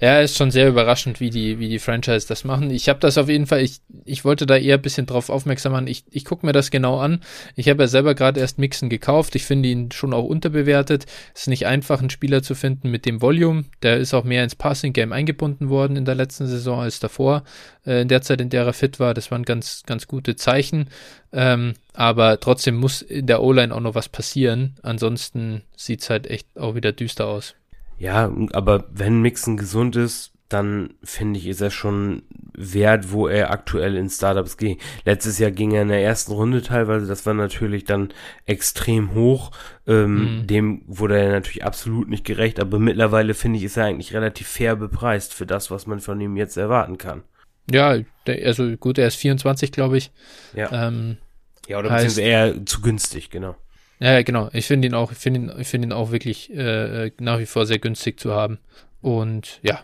[0.00, 2.70] ja, ist schon sehr überraschend, wie die, wie die Franchise das machen.
[2.70, 5.72] Ich habe das auf jeden Fall, ich, ich wollte da eher ein bisschen drauf aufmerksam
[5.72, 5.86] machen.
[5.86, 7.22] Ich, ich gucke mir das genau an.
[7.56, 9.34] Ich habe ja selber gerade erst Mixen gekauft.
[9.34, 11.06] Ich finde ihn schon auch unterbewertet.
[11.34, 13.64] Es ist nicht einfach, einen Spieler zu finden mit dem Volume.
[13.82, 17.44] Der ist auch mehr ins Passing-Game eingebunden worden in der letzten Saison als davor.
[17.86, 20.88] Äh, in der Zeit, in der er fit war, das waren ganz, ganz gute Zeichen.
[21.32, 24.76] Ähm, aber trotzdem muss in der O-Line auch noch was passieren.
[24.82, 27.54] Ansonsten sieht es halt echt auch wieder düster aus.
[27.98, 32.22] Ja, aber wenn Mixen gesund ist, dann finde ich, ist er schon
[32.56, 34.80] wert, wo er aktuell in Startups geht.
[35.04, 38.12] Letztes Jahr ging er in der ersten Runde teilweise, das war natürlich dann
[38.46, 39.50] extrem hoch.
[39.86, 40.46] Ähm, mhm.
[40.46, 44.46] Dem wurde er natürlich absolut nicht gerecht, aber mittlerweile finde ich, ist er eigentlich relativ
[44.46, 47.22] fair bepreist für das, was man von ihm jetzt erwarten kann.
[47.70, 50.10] Ja, also gut, er ist 24, glaube ich.
[50.54, 50.88] Ja.
[50.88, 51.18] Ähm,
[51.66, 53.56] ja, oder heißt, beziehungsweise eher zu günstig, genau.
[54.00, 54.50] Ja, genau.
[54.52, 57.46] Ich finde ihn auch, ich finde ihn, ich finde ihn auch wirklich äh, nach wie
[57.46, 58.58] vor sehr günstig zu haben.
[59.00, 59.80] Und ja,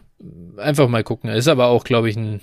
[0.57, 1.31] einfach mal gucken.
[1.31, 2.41] Er ist aber auch, glaube ich, ein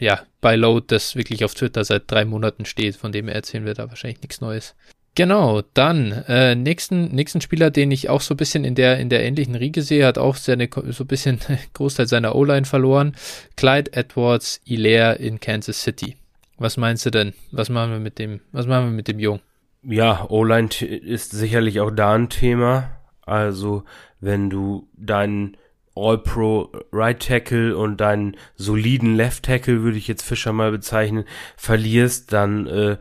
[0.00, 3.66] ja, bei Load, das wirklich auf Twitter seit drei Monaten steht, von dem er erzählen
[3.66, 4.74] wird, da wahrscheinlich nichts Neues.
[5.20, 9.10] Genau, dann äh, nächsten, nächsten Spieler, den ich auch so ein bisschen in der, in
[9.10, 11.40] der ähnlichen Riege sehe, hat auch seine, so ein bisschen
[11.74, 13.14] Großteil seiner O-Line verloren.
[13.54, 16.16] Clyde Edwards Hilaire in Kansas City.
[16.56, 17.34] Was meinst du denn?
[17.52, 19.42] Was machen wir mit dem, was machen wir mit dem Jungen?
[19.82, 22.88] Ja, O-Line ist sicherlich auch da ein Thema.
[23.26, 23.84] Also,
[24.20, 25.58] wenn du deinen
[25.94, 31.24] All-Pro Right Tackle und deinen soliden Left Tackle, würde ich jetzt Fischer mal bezeichnen,
[31.58, 32.96] verlierst, dann äh,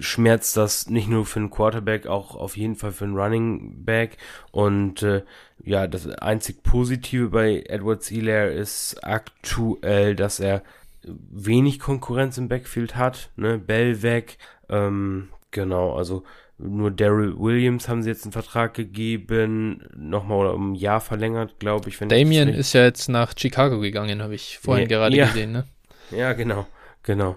[0.00, 4.16] schmerzt das nicht nur für einen Quarterback, auch auf jeden Fall für einen Running Back.
[4.50, 5.22] Und äh,
[5.64, 10.62] ja, das einzig Positive bei Edward Hilaire ist aktuell, dass er
[11.02, 13.30] wenig Konkurrenz im Backfield hat.
[13.36, 13.58] Ne?
[13.58, 14.38] Bell weg.
[14.68, 16.24] Ähm, genau, also
[16.58, 21.88] nur Daryl Williams haben sie jetzt einen Vertrag gegeben, nochmal um ein Jahr verlängert, glaube
[21.88, 22.00] ich.
[22.00, 25.26] Wenn Damien ist ja jetzt nach Chicago gegangen, habe ich vorhin ja, gerade ja.
[25.26, 25.64] gesehen, ne?
[26.10, 26.66] Ja, genau,
[27.02, 27.36] genau.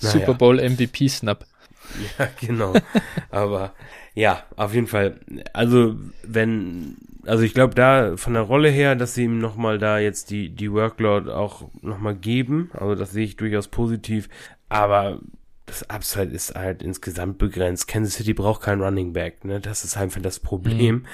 [0.00, 0.10] Ja.
[0.10, 1.44] Super Bowl MVP Snap.
[2.18, 2.72] Ja, genau.
[3.30, 3.72] Aber
[4.14, 5.20] ja, auf jeden Fall.
[5.52, 9.98] Also, wenn, also ich glaube da von der Rolle her, dass sie ihm nochmal da
[9.98, 12.70] jetzt die, die Workload auch nochmal geben.
[12.72, 14.28] Also das sehe ich durchaus positiv.
[14.68, 15.20] Aber
[15.66, 17.88] das Upside ist halt insgesamt begrenzt.
[17.88, 19.60] Kansas City braucht keinen Running Back, ne?
[19.60, 20.96] Das ist einfach das Problem.
[20.96, 21.06] Mhm.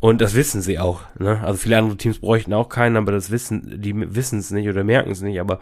[0.00, 1.40] Und das wissen sie auch, ne?
[1.44, 4.82] Also viele andere Teams bräuchten auch keinen, aber das wissen, die wissen es nicht oder
[4.82, 5.60] merken es nicht, aber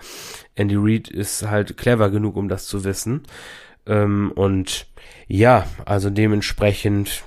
[0.55, 3.23] Andy Reid ist halt clever genug, um das zu wissen.
[3.87, 4.87] Ähm, und
[5.27, 7.25] ja, also dementsprechend.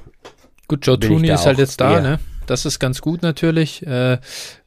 [0.68, 2.20] Gut, Joe Tooney ist halt jetzt da, ne?
[2.52, 3.82] Das ist ganz gut natürlich.
[3.88, 4.18] Äh,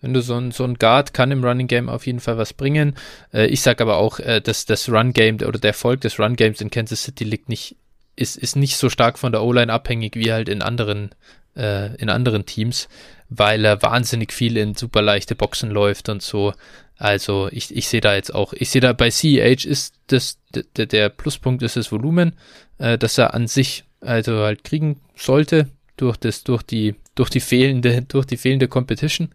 [0.00, 2.54] wenn du so ein, so ein Guard kann im Running Game auf jeden Fall was
[2.54, 2.96] bringen.
[3.30, 6.34] Äh, ich sag aber auch, äh, dass das Run Game oder der Erfolg des Run
[6.34, 7.76] Games in Kansas City liegt nicht,
[8.16, 11.10] ist, ist nicht so stark von der O-Line abhängig wie halt in anderen,
[11.56, 12.88] äh, in anderen Teams,
[13.28, 16.54] weil er wahnsinnig viel in super leichte Boxen läuft und so.
[16.96, 20.38] Also ich, ich sehe da jetzt auch, ich sehe da bei CEH ist das,
[20.74, 22.32] der, der Pluspunkt ist das Volumen,
[22.78, 27.40] äh, dass er an sich also halt kriegen sollte durch das, durch die durch die
[27.40, 29.28] fehlende, durch die fehlende Competition.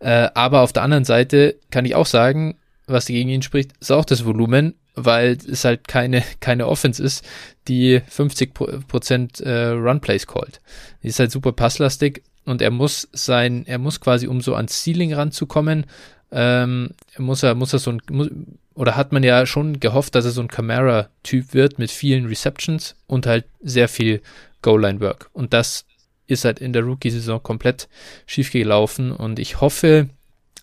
[0.00, 3.92] Äh, aber auf der anderen Seite kann ich auch sagen, was gegen ihn spricht, ist
[3.92, 7.24] auch das Volumen, weil es halt keine, keine Offense ist,
[7.68, 10.60] die 50% äh, Run-Plays callt.
[11.02, 14.82] Die ist halt super passlastig und er muss sein, er muss quasi, um so ans
[14.84, 15.86] Ceiling ranzukommen,
[16.30, 18.28] ähm, muss er, muss er so ein, muss,
[18.74, 22.96] oder hat man ja schon gehofft, dass er so ein Camara-Typ wird mit vielen Receptions
[23.06, 24.20] und halt sehr viel
[24.64, 25.30] Goal-Line-Work.
[25.32, 25.84] Und das
[26.26, 27.88] ist halt in der Rookie-Saison komplett
[28.26, 30.08] schief gelaufen und ich hoffe,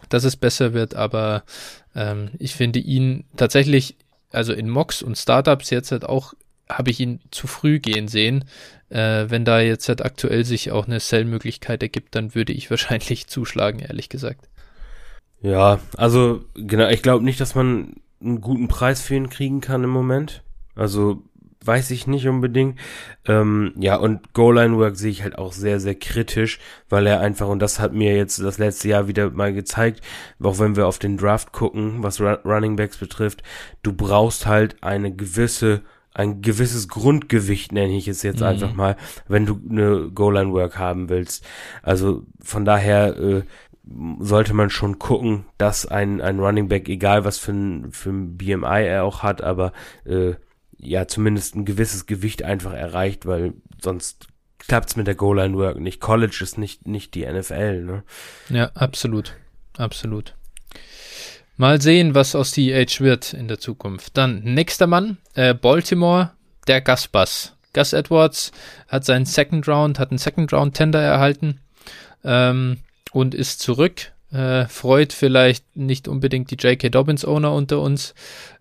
[0.09, 1.43] dass es besser wird, aber
[1.95, 3.95] ähm, ich finde ihn tatsächlich,
[4.31, 6.33] also in Mocks und Startups jetzt halt auch,
[6.67, 8.45] habe ich ihn zu früh gehen sehen.
[8.89, 13.27] Äh, wenn da jetzt halt aktuell sich auch eine Sell-Möglichkeit ergibt, dann würde ich wahrscheinlich
[13.27, 14.49] zuschlagen, ehrlich gesagt.
[15.41, 19.83] Ja, also genau, ich glaube nicht, dass man einen guten Preis für ihn kriegen kann
[19.83, 20.43] im Moment.
[20.75, 21.21] Also
[21.63, 22.79] weiß ich nicht unbedingt.
[23.25, 27.59] Ähm, ja, und Goal-Line-Work sehe ich halt auch sehr, sehr kritisch, weil er einfach, und
[27.59, 30.01] das hat mir jetzt das letzte Jahr wieder mal gezeigt,
[30.41, 33.43] auch wenn wir auf den Draft gucken, was Running Backs betrifft,
[33.83, 35.81] du brauchst halt eine gewisse
[36.13, 38.47] ein gewisses Grundgewicht, nenne ich es jetzt mhm.
[38.47, 38.97] einfach mal,
[39.29, 41.45] wenn du eine Goal-Line-Work haben willst.
[41.83, 43.43] Also von daher äh,
[44.19, 48.37] sollte man schon gucken, dass ein, ein Running Back, egal was für ein, für ein
[48.37, 49.71] BMI er auch hat, aber
[50.05, 50.33] äh,
[50.81, 55.99] ja zumindest ein gewisses Gewicht einfach erreicht, weil sonst klappt's mit der Goal-Line-Work nicht.
[55.99, 58.03] College ist nicht, nicht die NFL, ne?
[58.49, 59.35] Ja, absolut.
[59.77, 60.35] Absolut.
[61.57, 64.17] Mal sehen, was aus CH wird in der Zukunft.
[64.17, 66.31] Dann nächster Mann, äh, Baltimore,
[66.67, 67.53] der Gus Bus.
[67.73, 68.51] Gus Edwards
[68.87, 71.59] hat seinen Second Round, hat einen Second Round Tender erhalten
[72.23, 72.77] ähm,
[73.11, 74.11] und ist zurück.
[74.31, 76.89] Äh, freut vielleicht nicht unbedingt die J.K.
[76.89, 78.13] Dobbins Owner unter uns,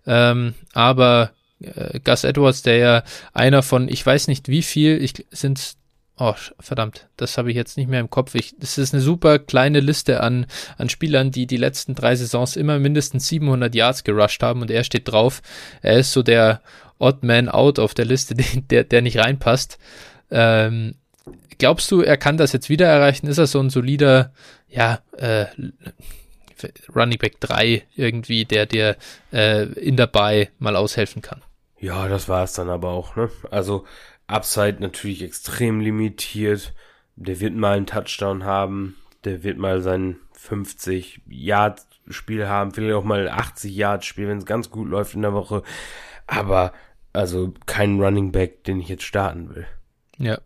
[0.05, 1.31] ähm, aber
[1.61, 5.75] äh, Gus Edwards, der ja einer von, ich weiß nicht wie viel, ich sind
[6.23, 8.35] Oh, verdammt, das habe ich jetzt nicht mehr im Kopf.
[8.35, 10.45] Ich, das ist eine super kleine Liste an,
[10.77, 14.83] an Spielern, die die letzten drei Saisons immer mindestens 700 Yards gerusht haben und er
[14.83, 15.41] steht drauf.
[15.81, 16.61] Er ist so der
[16.99, 18.35] Odd Man Out auf der Liste,
[18.69, 19.79] der, der nicht reinpasst.
[20.29, 20.93] Ähm,
[21.57, 23.25] glaubst du, er kann das jetzt wieder erreichen?
[23.25, 24.31] Ist er so ein solider,
[24.69, 25.47] ja, äh,
[26.95, 28.95] Running Back 3 irgendwie, der dir
[29.33, 31.41] äh, in dabei mal aushelfen kann?
[31.81, 33.29] Ja, das war es dann aber auch, ne?
[33.49, 33.85] Also
[34.27, 36.73] Upside natürlich extrem limitiert.
[37.15, 42.95] Der wird mal einen Touchdown haben, der wird mal sein 50 Yard Spiel haben, vielleicht
[42.95, 45.63] auch mal 80 Yard Spiel, wenn es ganz gut läuft in der Woche.
[46.27, 46.71] Aber
[47.13, 49.67] also kein Running Back, den ich jetzt starten will.
[50.17, 50.39] Ja.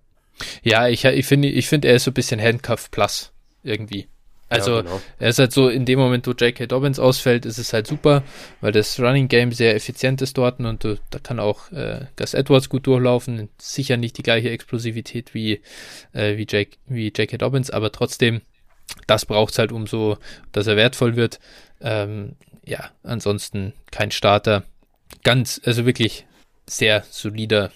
[0.63, 3.31] Ja, ich, ich finde, ich finde, er ist so ein bisschen Handcuff Plus
[3.63, 4.07] irgendwie.
[4.47, 5.01] Also ja, genau.
[5.17, 6.67] er ist halt so, in dem Moment, wo J.K.
[6.67, 8.23] Dobbins ausfällt, ist es halt super,
[8.61, 12.69] weil das Running Game sehr effizient ist dort und da kann auch äh, Gus Edwards
[12.69, 13.49] gut durchlaufen.
[13.57, 15.61] Sicher nicht die gleiche Explosivität wie,
[16.13, 17.37] äh, wie, Jake, wie J.K.
[17.37, 18.41] Dobbins, aber trotzdem,
[19.07, 20.17] das braucht es halt, um so,
[20.51, 21.39] dass er wertvoll wird.
[21.81, 24.63] Ähm, ja, ansonsten kein Starter.
[25.23, 26.27] Ganz, also wirklich
[26.67, 27.71] sehr solider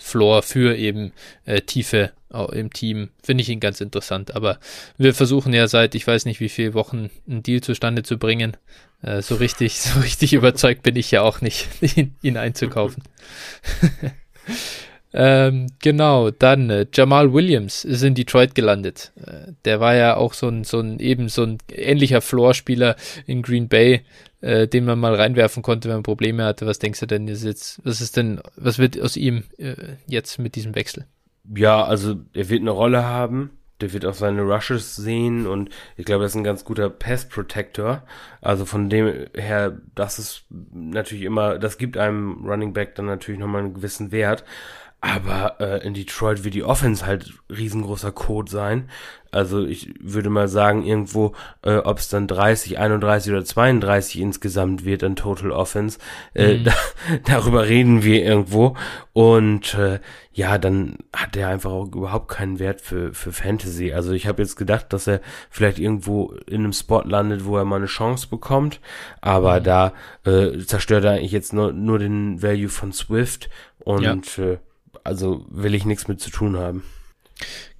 [0.00, 1.12] Floor für eben
[1.44, 2.12] äh, Tiefe
[2.52, 3.08] im Team.
[3.22, 4.36] Finde ich ihn ganz interessant.
[4.36, 4.58] Aber
[4.98, 8.54] wir versuchen ja seit ich weiß nicht wie viele Wochen einen Deal zustande zu bringen.
[9.02, 13.02] Äh, so richtig, so richtig überzeugt bin ich ja auch nicht, ihn, ihn einzukaufen.
[15.12, 19.12] ähm, genau, dann äh, Jamal Williams ist in Detroit gelandet.
[19.24, 23.42] Äh, der war ja auch so ein, so ein eben so ein ähnlicher Floor-Spieler in
[23.42, 24.02] Green Bay,
[24.40, 26.66] äh, den man mal reinwerfen konnte, wenn man Probleme hatte.
[26.66, 27.80] Was denkst du denn jetzt?
[27.84, 29.74] Was ist denn, was wird aus ihm äh,
[30.06, 31.06] jetzt mit diesem Wechsel?
[31.54, 33.50] Ja, also er wird eine Rolle haben.
[33.80, 37.30] Der wird auch seine Rushes sehen und ich glaube, er ist ein ganz guter Pest
[37.30, 38.02] Protector.
[38.40, 43.38] Also von dem her, das ist natürlich immer, das gibt einem Running Back dann natürlich
[43.38, 44.42] nochmal einen gewissen Wert.
[45.00, 48.88] Aber äh, in Detroit wird die Offense halt riesengroßer Code sein.
[49.30, 54.84] Also ich würde mal sagen, irgendwo, äh, ob es dann 30, 31 oder 32 insgesamt
[54.84, 55.98] wird an Total Offense,
[56.34, 56.64] äh, mhm.
[56.64, 56.72] da,
[57.26, 58.76] darüber reden wir irgendwo.
[59.12, 60.00] Und äh,
[60.32, 63.92] ja, dann hat er einfach auch überhaupt keinen Wert für, für Fantasy.
[63.92, 67.64] Also ich habe jetzt gedacht, dass er vielleicht irgendwo in einem Spot landet, wo er
[67.64, 68.80] mal eine Chance bekommt.
[69.20, 69.64] Aber mhm.
[69.64, 69.92] da
[70.24, 73.48] äh, zerstört er eigentlich jetzt nur, nur den Value von Swift.
[73.84, 74.44] Und ja.
[74.44, 74.58] äh,
[75.08, 76.84] also will ich nichts mit zu tun haben.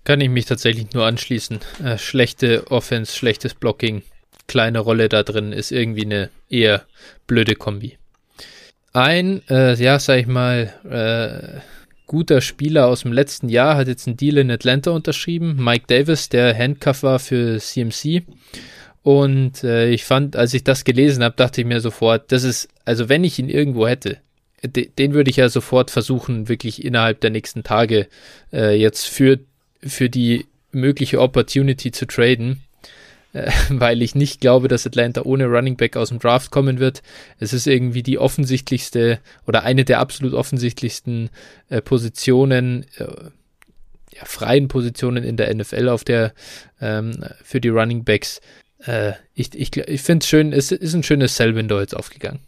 [0.05, 1.61] Kann ich mich tatsächlich nur anschließen.
[1.85, 4.03] Äh, schlechte Offense, schlechtes Blocking,
[4.47, 6.85] kleine Rolle da drin ist irgendwie eine eher
[7.27, 7.99] blöde Kombi.
[8.93, 11.61] Ein, äh, ja, sag ich mal, äh,
[12.07, 15.63] guter Spieler aus dem letzten Jahr hat jetzt einen Deal in Atlanta unterschrieben.
[15.63, 18.23] Mike Davis, der Handcuff war für CMC.
[19.03, 22.69] Und äh, ich fand, als ich das gelesen habe, dachte ich mir sofort, das ist,
[22.85, 24.19] also wenn ich ihn irgendwo hätte,
[24.63, 28.09] den würde ich ja sofort versuchen, wirklich innerhalb der nächsten Tage
[28.53, 29.39] äh, jetzt für,
[29.83, 32.63] für die mögliche Opportunity zu traden,
[33.33, 37.03] äh, weil ich nicht glaube, dass Atlanta ohne Running Back aus dem Draft kommen wird.
[37.39, 41.31] Es ist irgendwie die offensichtlichste oder eine der absolut offensichtlichsten
[41.69, 43.07] äh, Positionen, äh,
[44.15, 46.33] ja, freien Positionen in der NFL auf der
[46.81, 48.41] ähm, für die Running Backs.
[48.85, 52.41] Äh, ich ich, ich finde es schön, es ist ein schönes Sell-Window jetzt aufgegangen.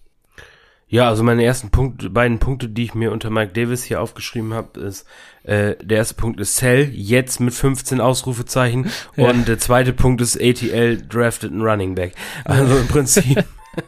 [0.90, 4.52] Ja, also meine ersten Punkte, beiden Punkte, die ich mir unter Mike Davis hier aufgeschrieben
[4.52, 5.06] habe, ist
[5.44, 9.30] äh, der erste Punkt ist Cell, jetzt mit 15 Ausrufezeichen ja.
[9.30, 12.14] und der zweite Punkt ist ATL drafted ein Running Back.
[12.44, 13.44] Also im Prinzip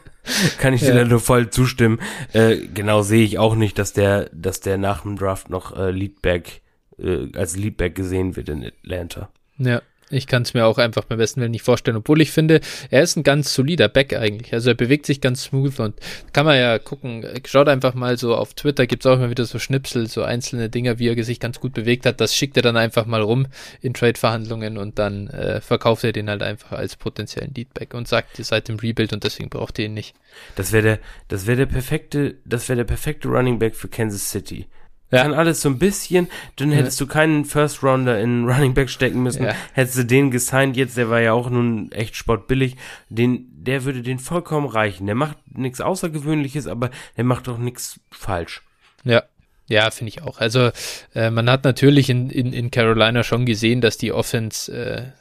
[0.58, 1.98] kann ich dir da nur voll zustimmen.
[2.32, 5.90] Äh, genau sehe ich auch nicht, dass der, dass der nach dem Draft noch äh,
[5.90, 6.62] Leadback
[6.98, 9.28] äh, als Leadback gesehen wird in Atlanta.
[9.58, 9.82] Ja,
[10.12, 12.60] Ich kann es mir auch einfach beim besten Willen nicht vorstellen, obwohl ich finde,
[12.90, 14.52] er ist ein ganz solider Back eigentlich.
[14.52, 15.94] Also er bewegt sich ganz smooth und
[16.32, 17.26] kann man ja gucken.
[17.46, 20.68] Schaut einfach mal so auf Twitter, gibt es auch immer wieder so Schnipsel, so einzelne
[20.68, 22.20] Dinger, wie er sich ganz gut bewegt hat.
[22.20, 23.46] Das schickt er dann einfach mal rum
[23.80, 28.38] in Trade-Verhandlungen und dann äh, verkauft er den halt einfach als potenziellen Leadback und sagt,
[28.38, 30.14] ihr seid im Rebuild und deswegen braucht ihr ihn nicht.
[30.56, 30.98] Das wäre der,
[31.28, 34.66] das der perfekte, das wäre der perfekte Running Back für Kansas City.
[35.12, 35.22] Ja.
[35.22, 39.22] Kann alles so ein bisschen, dann hättest du keinen First Rounder in Running Back stecken
[39.22, 39.44] müssen.
[39.44, 39.54] Ja.
[39.74, 42.76] Hättest du den gesigned jetzt, der war ja auch nun echt sportbillig,
[43.10, 45.06] den, der würde den vollkommen reichen.
[45.06, 48.62] Der macht nichts Außergewöhnliches, aber der macht doch nichts falsch.
[49.04, 49.22] Ja.
[49.68, 50.38] Ja, finde ich auch.
[50.38, 50.70] Also
[51.14, 54.72] äh, man hat natürlich in, in, in Carolina schon gesehen, dass die Offense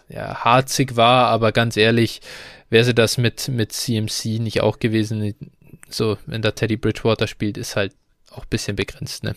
[0.09, 2.21] äh, ja, harzig war, aber ganz ehrlich,
[2.69, 5.35] wäre sie das mit, mit CMC nicht auch gewesen,
[5.89, 7.93] so wenn da Teddy Bridgewater spielt, ist halt
[8.31, 9.35] auch ein bisschen begrenzt, ne?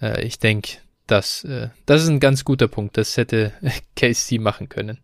[0.00, 2.96] Äh, ich denke, das, äh, das ist ein ganz guter Punkt.
[2.96, 3.52] Das hätte
[3.96, 4.98] KC machen können.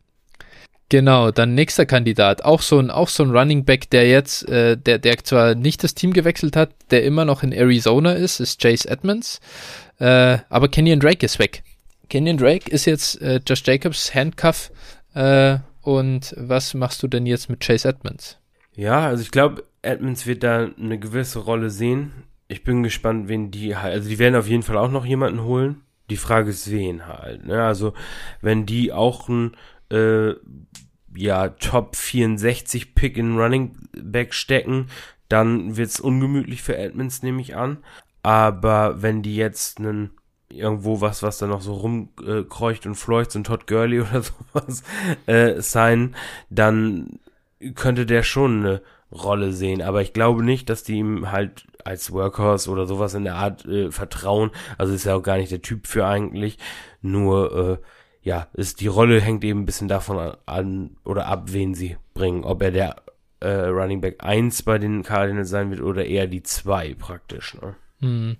[0.88, 4.76] Genau, dann nächster Kandidat, auch so ein, auch so ein Running Back, der jetzt, äh,
[4.76, 8.60] der, der zwar nicht das Team gewechselt hat, der immer noch in Arizona ist, ist
[8.60, 9.40] Chase Edmonds.
[9.98, 11.62] Äh, aber Kenyon Drake ist weg.
[12.10, 14.70] Kenyon Drake ist jetzt äh, Josh Jacobs Handcuff.
[15.14, 18.36] Äh, und was machst du denn jetzt mit Chase Edmonds?
[18.74, 22.12] Ja, also ich glaube, Edmonds wird da eine gewisse Rolle sehen
[22.52, 25.42] ich bin gespannt, wen die halt, also die werden auf jeden Fall auch noch jemanden
[25.42, 25.82] holen.
[26.10, 27.46] Die Frage ist, wen halt.
[27.46, 27.62] Ne?
[27.62, 27.94] Also,
[28.40, 29.56] wenn die auch ein
[29.90, 30.34] äh,
[31.14, 34.88] ja, Top 64 Pick in Running Back stecken,
[35.28, 37.78] dann wird's ungemütlich für Edmonds, nehme ich an.
[38.22, 40.10] Aber wenn die jetzt einen
[40.50, 44.22] irgendwo was, was da noch so rumkreucht äh, und fleucht, so ein Todd Gurley oder
[44.22, 44.82] sowas
[45.26, 46.14] äh, sein,
[46.50, 47.18] dann
[47.74, 49.82] könnte der schon eine Rolle sehen.
[49.82, 53.64] Aber ich glaube nicht, dass die ihm halt als Workhorse oder sowas in der Art
[53.66, 54.50] äh, vertrauen.
[54.78, 56.58] Also ist ja auch gar nicht der Typ für eigentlich.
[57.00, 57.86] Nur, äh,
[58.22, 62.44] ja, ist die Rolle hängt eben ein bisschen davon an oder ab, wen sie bringen.
[62.44, 62.96] Ob er der
[63.40, 67.54] äh, Running Back 1 bei den Cardinals sein wird oder eher die 2 praktisch.
[67.54, 67.74] Ne?
[68.00, 68.36] Hm.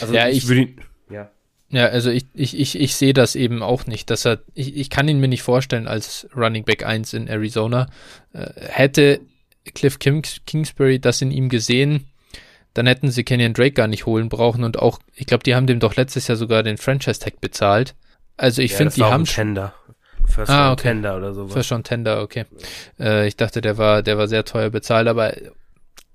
[0.00, 0.74] Also ja, ich, ich würde
[1.10, 1.30] ja.
[1.70, 4.90] Ja, also ich, ich, ich, ich sehe das eben auch nicht, dass er, ich, ich
[4.90, 7.88] kann ihn mir nicht vorstellen als Running Back 1 in Arizona.
[8.32, 9.20] Äh, hätte
[9.74, 12.06] Cliff Kings, Kingsbury das in ihm gesehen,
[12.74, 15.66] dann hätten sie Kenyon Drake gar nicht holen brauchen und auch, ich glaube, die haben
[15.66, 17.94] dem doch letztes Jahr sogar den Franchise-Tag bezahlt.
[18.36, 19.24] Also ich ja, finde, die haben.
[19.24, 19.74] Tender.
[20.26, 20.88] First ah, okay.
[20.88, 21.52] Tender oder sowas.
[21.52, 22.44] First Round Tender, okay.
[22.98, 25.34] Äh, ich dachte, der war, der war sehr teuer bezahlt, aber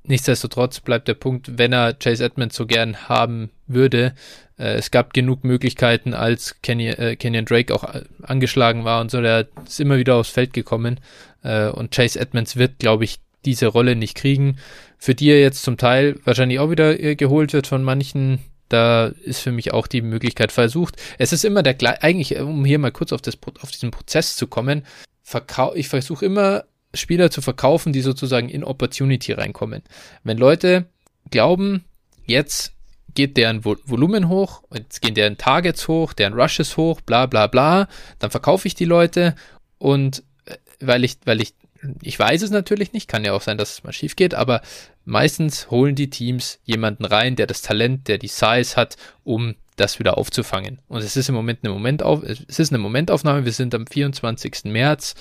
[0.04, 4.14] nichtsdestotrotz bleibt der Punkt, wenn er Chase Edmonds so gern haben würde,
[4.58, 7.86] äh, es gab genug Möglichkeiten, als Kenny, äh, Kenyon Drake auch
[8.24, 11.00] angeschlagen war und so, der ist immer wieder aufs Feld gekommen
[11.44, 14.58] äh, und Chase Edmonds wird, glaube ich, diese Rolle nicht kriegen
[15.00, 18.40] für die er jetzt zum Teil wahrscheinlich auch wieder äh, geholt wird von manchen.
[18.68, 20.98] Da ist für mich auch die Möglichkeit versucht.
[21.18, 24.36] Es ist immer der eigentlich, äh, um hier mal kurz auf, das, auf diesen Prozess
[24.36, 24.86] zu kommen,
[25.24, 29.84] verkau ich versuche immer Spieler zu verkaufen, die sozusagen in Opportunity reinkommen.
[30.24, 30.86] Wenn Leute
[31.32, 31.86] glauben,
[32.26, 32.74] jetzt
[33.16, 37.88] geht deren Volumen hoch, jetzt gehen deren Targets hoch, deren Rushes hoch, bla bla bla,
[38.20, 39.36] dann verkaufe ich die Leute
[39.78, 41.54] und äh, weil ich, weil ich
[42.02, 44.62] ich weiß es natürlich nicht, kann ja auch sein, dass es mal schief geht, aber
[45.06, 50.00] meistens holen die Teams jemanden rein, der das Talent, der die Size hat, um das
[50.00, 50.82] wieder aufzufangen.
[50.88, 53.46] Und es ist im Moment eine Momentauf es ist eine Momentaufnahme.
[53.46, 54.66] Wir sind am 24.
[54.66, 55.16] März.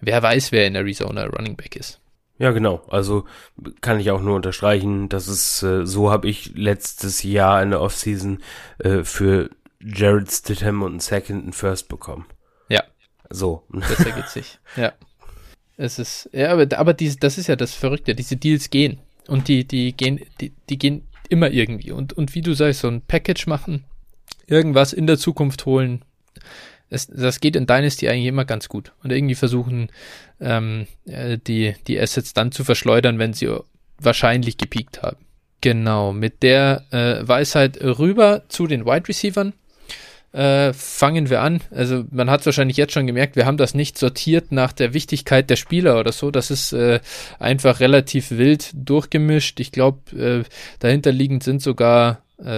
[0.00, 2.00] Wer weiß, wer in Arizona Running Back ist.
[2.36, 2.82] Ja, genau.
[2.88, 3.24] Also
[3.80, 7.80] kann ich auch nur unterstreichen, dass es äh, so habe ich letztes Jahr in der
[7.80, 8.42] Offseason
[8.78, 9.50] äh, für
[9.80, 12.26] Jared Stidham und einen Second und First bekommen.
[12.68, 12.82] Ja.
[13.30, 13.64] So.
[13.70, 14.58] Das ergibt sich.
[14.76, 14.92] Ja.
[15.76, 18.14] Es ist, ja, aber, aber dies, das ist ja das Verrückte.
[18.14, 18.98] Diese Deals gehen.
[19.26, 21.92] Und die, die gehen, die, die gehen immer irgendwie.
[21.92, 23.84] Und, und wie du sagst, so ein Package machen,
[24.46, 26.04] irgendwas in der Zukunft holen,
[26.90, 28.92] das, das geht in Dynasty eigentlich immer ganz gut.
[29.02, 29.88] Und irgendwie versuchen,
[30.40, 33.50] ähm, äh, die, die Assets dann zu verschleudern, wenn sie
[33.98, 35.24] wahrscheinlich gepiekt haben.
[35.60, 39.52] Genau, mit der äh, Weisheit rüber zu den Wide Receivers.
[40.34, 41.60] Äh, fangen wir an.
[41.70, 45.48] Also man hat wahrscheinlich jetzt schon gemerkt, wir haben das nicht sortiert nach der Wichtigkeit
[45.48, 46.32] der Spieler oder so.
[46.32, 46.98] Das ist äh,
[47.38, 49.60] einfach relativ wild durchgemischt.
[49.60, 50.42] Ich glaube, äh,
[50.80, 52.48] dahinter liegend sind sogar äh,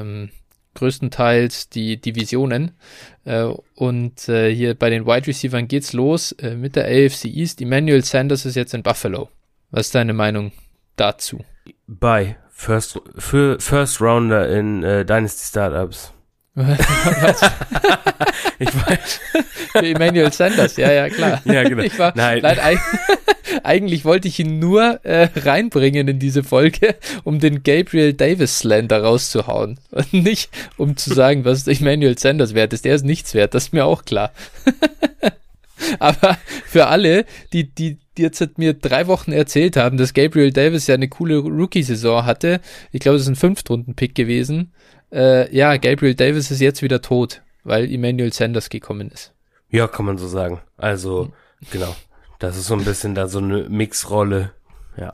[0.00, 0.30] ähm,
[0.76, 2.72] größtenteils die Divisionen.
[3.26, 7.60] Äh, und hier bei den Wide Receivers geht's los mit der AFC East.
[7.60, 9.28] Emmanuel Sanders ist jetzt in Buffalo.
[9.70, 10.52] Was ist deine Meinung
[10.96, 11.44] dazu?
[11.86, 16.15] Bei First, für First Rounder in Dynasty Startups.
[18.58, 19.20] Ich weiß.
[19.72, 21.42] Für Emmanuel Sanders, ja, ja, klar.
[21.44, 21.82] Ja, genau.
[21.82, 22.40] Ich war, Nein.
[22.42, 22.78] Nein
[23.62, 26.94] eigentlich wollte ich ihn nur äh, reinbringen in diese Folge,
[27.24, 29.78] um den Gabriel Davis Slender rauszuhauen.
[29.90, 32.84] Und nicht, um zu sagen, was Emmanuel Sanders wert ist.
[32.84, 34.32] Der ist nichts wert, das ist mir auch klar.
[35.98, 40.86] Aber für alle, die, die, die jetzt mir drei Wochen erzählt haben, dass Gabriel Davis
[40.86, 42.60] ja eine coole Rookie-Saison hatte,
[42.92, 44.72] ich glaube, es ist ein Fünftrunden-Pick gewesen,
[45.16, 49.32] äh, ja, Gabriel Davis ist jetzt wieder tot, weil Emmanuel Sanders gekommen ist.
[49.70, 50.60] Ja, kann man so sagen.
[50.76, 51.32] Also, hm.
[51.70, 51.96] genau.
[52.38, 54.52] Das ist so ein bisschen da so eine Mixrolle.
[54.98, 55.12] Ja.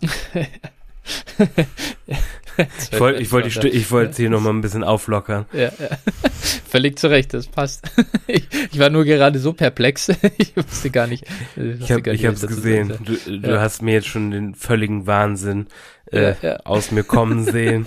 [2.90, 5.46] ich wollte ich wollte ich, ich wollte hier nochmal ein bisschen auflockern.
[5.52, 5.88] Ja, ja.
[6.68, 7.84] Völlig zu Recht, das passt.
[8.28, 10.10] Ich, ich, war nur gerade so perplex.
[10.38, 11.24] Ich wusste gar nicht.
[11.56, 12.96] Ich, hab, ich habe es gesehen.
[13.04, 13.60] Du, du ja.
[13.60, 15.66] hast mir jetzt schon den völligen Wahnsinn
[16.10, 16.56] äh, ja, ja.
[16.60, 17.86] aus mir kommen sehen.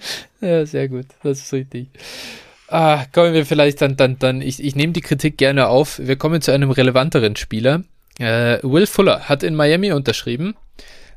[0.40, 1.06] Ja, sehr gut.
[1.22, 1.88] Das ist richtig.
[2.68, 5.98] Ah, kommen wir vielleicht dann, dann, dann, ich, ich nehme die Kritik gerne auf.
[5.98, 7.82] Wir kommen zu einem relevanteren Spieler.
[8.18, 10.54] Äh, Will Fuller hat in Miami unterschrieben.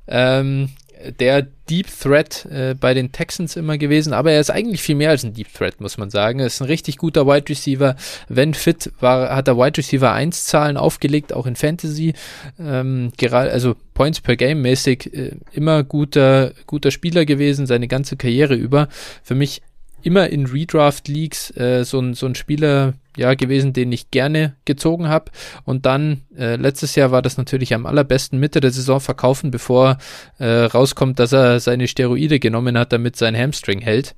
[0.07, 0.69] Ähm,
[1.11, 5.09] der Deep Threat äh, bei den Texans immer gewesen, aber er ist eigentlich viel mehr
[5.09, 6.39] als ein Deep Threat, muss man sagen.
[6.39, 7.95] Er ist ein richtig guter Wide Receiver.
[8.27, 12.13] Wenn fit war, hat er Wide Receiver 1 Zahlen aufgelegt, auch in Fantasy.
[12.59, 18.17] Ähm, gerade, also Points per Game mäßig äh, immer guter, guter Spieler gewesen, seine ganze
[18.17, 18.87] Karriere über.
[19.23, 19.61] Für mich
[20.03, 25.07] immer in Redraft-Leagues äh, so, ein, so ein Spieler ja gewesen, den ich gerne gezogen
[25.07, 25.31] habe.
[25.65, 29.97] Und dann äh, letztes Jahr war das natürlich am allerbesten Mitte der Saison verkaufen, bevor
[30.39, 34.15] äh, rauskommt, dass er seine Steroide genommen hat, damit sein Hamstring hält.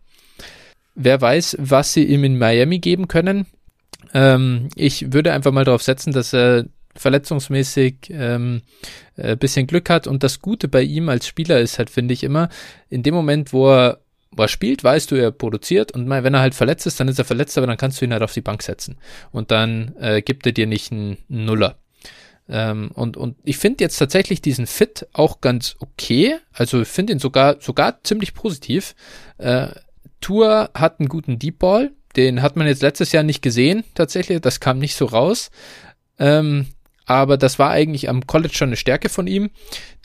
[0.96, 3.46] Wer weiß, was sie ihm in Miami geben können.
[4.14, 6.66] Ähm, ich würde einfach mal darauf setzen, dass er
[6.96, 8.62] verletzungsmäßig ähm,
[9.18, 10.08] äh, bisschen Glück hat.
[10.08, 12.50] Und das Gute bei ihm als Spieler ist halt, finde ich immer,
[12.90, 14.00] in dem Moment, wo er
[14.36, 17.26] was spielt, weißt du, er produziert und wenn er halt verletzt ist, dann ist er
[17.26, 18.98] verletzt, aber dann kannst du ihn halt auf die Bank setzen
[19.32, 21.78] und dann äh, gibt er dir nicht einen Nuller.
[22.48, 27.14] Ähm, und, und ich finde jetzt tatsächlich diesen Fit auch ganz okay, also ich finde
[27.14, 28.96] ihn sogar, sogar ziemlich positiv.
[29.38, 29.70] Äh,
[30.22, 34.42] Tour hat einen guten Deep Ball, den hat man jetzt letztes Jahr nicht gesehen, tatsächlich,
[34.42, 35.50] das kam nicht so raus.
[36.20, 36.68] Ähm,
[37.06, 39.52] aber das war eigentlich am College schon eine Stärke von ihm.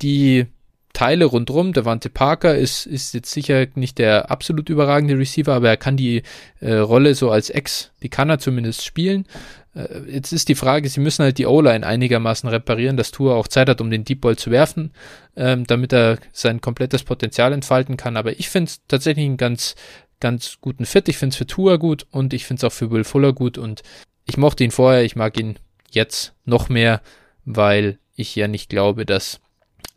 [0.03, 0.47] Die
[0.93, 1.73] Teile rundrum.
[1.73, 6.23] Devante Parker ist, ist jetzt sicher nicht der absolut überragende Receiver, aber er kann die
[6.61, 9.27] äh, Rolle so als Ex, die kann er zumindest spielen.
[9.75, 13.49] Äh, jetzt ist die Frage, sie müssen halt die O-Line einigermaßen reparieren, dass Tour auch
[13.49, 14.93] Zeit hat, um den Deep Ball zu werfen,
[15.37, 18.17] ähm, damit er sein komplettes Potenzial entfalten kann.
[18.17, 19.77] Aber ich finde es tatsächlich einen ganz,
[20.19, 21.09] ganz guten Fit.
[21.09, 23.59] Ich finde es für Tour gut und ich finde es auch für Will Fuller gut
[23.59, 23.83] und
[24.27, 25.57] ich mochte ihn vorher, ich mag ihn
[25.91, 27.01] jetzt noch mehr,
[27.45, 29.41] weil ich ja nicht glaube, dass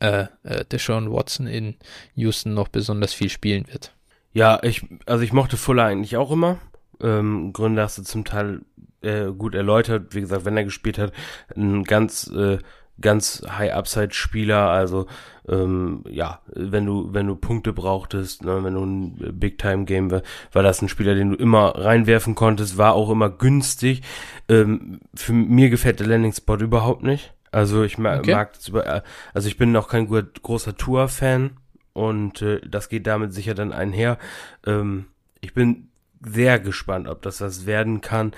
[0.03, 1.75] äh, äh, Deshaun Watson in
[2.15, 3.93] Houston noch besonders viel spielen wird.
[4.33, 6.57] Ja, ich, also ich mochte Fuller eigentlich auch immer.
[7.01, 8.61] Ähm, Gründe hast du zum Teil
[9.01, 10.13] äh, gut erläutert.
[10.13, 11.13] Wie gesagt, wenn er gespielt hat,
[11.55, 12.57] ein ganz, äh,
[12.99, 14.69] ganz High-Upside-Spieler.
[14.69, 15.07] Also
[15.47, 20.63] ähm, ja, wenn du, wenn du Punkte brauchtest, ne, wenn du ein Big-Time-Game war, war
[20.63, 24.01] das ein Spieler, den du immer reinwerfen konntest, war auch immer günstig.
[24.49, 27.33] Ähm, für mir gefällt der Landing-Spot überhaupt nicht.
[27.53, 28.33] Also ich mag, okay.
[28.33, 29.01] mag das über, äh,
[29.33, 31.51] also ich bin noch kein großer Tour-Fan
[31.93, 34.17] und äh, das geht damit sicher dann einher.
[34.65, 35.05] Ähm,
[35.39, 35.89] ich bin
[36.25, 38.31] sehr gespannt, ob das was werden kann.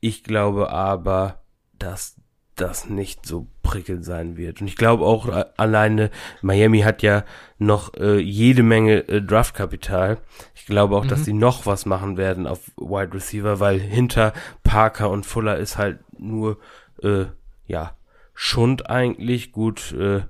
[0.00, 1.40] Ich glaube aber,
[1.78, 2.16] dass
[2.56, 4.60] das nicht so prickelnd sein wird.
[4.60, 6.10] Und ich glaube auch äh, alleine,
[6.40, 7.24] Miami hat ja
[7.58, 10.18] noch äh, jede Menge äh, Draftkapital.
[10.54, 11.08] Ich glaube auch, mhm.
[11.08, 14.32] dass sie noch was machen werden auf Wide Receiver, weil hinter
[14.64, 16.58] Parker und Fuller ist halt nur,
[17.02, 17.26] äh,
[17.66, 17.92] ja,
[18.36, 19.50] Schund eigentlich.
[19.50, 20.20] Gut, äh,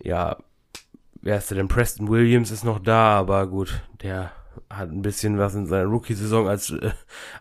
[0.00, 0.38] ja,
[1.20, 1.68] wer ist denn?
[1.68, 4.32] Preston Williams ist noch da, aber gut, der
[4.70, 6.92] hat ein bisschen was in seiner Rookie-Saison als äh,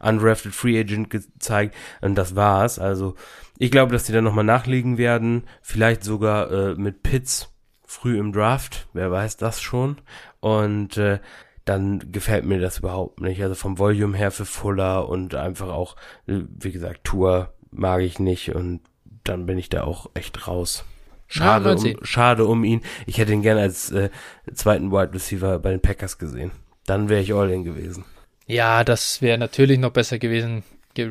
[0.02, 2.80] undrafted Free Agent gezeigt und das war's.
[2.80, 3.16] Also
[3.58, 7.54] ich glaube, dass die dann nochmal nachlegen werden, vielleicht sogar äh, mit Pitts
[7.86, 9.98] früh im Draft, wer weiß das schon.
[10.40, 11.20] Und äh,
[11.66, 13.42] dann gefällt mir das überhaupt nicht.
[13.42, 15.96] Also vom Volume her für Fuller und einfach auch,
[16.28, 18.82] äh, wie gesagt, Tour mag ich nicht und
[19.28, 20.86] dann bin ich da auch echt raus.
[21.28, 22.82] Schade, ja, um, schade um ihn.
[23.06, 24.10] Ich hätte ihn gerne als äh,
[24.54, 26.52] zweiten Wide Receiver bei den Packers gesehen.
[26.86, 28.06] Dann wäre ich all in gewesen.
[28.48, 30.64] Ja, das wäre natürlich noch besser gewesen,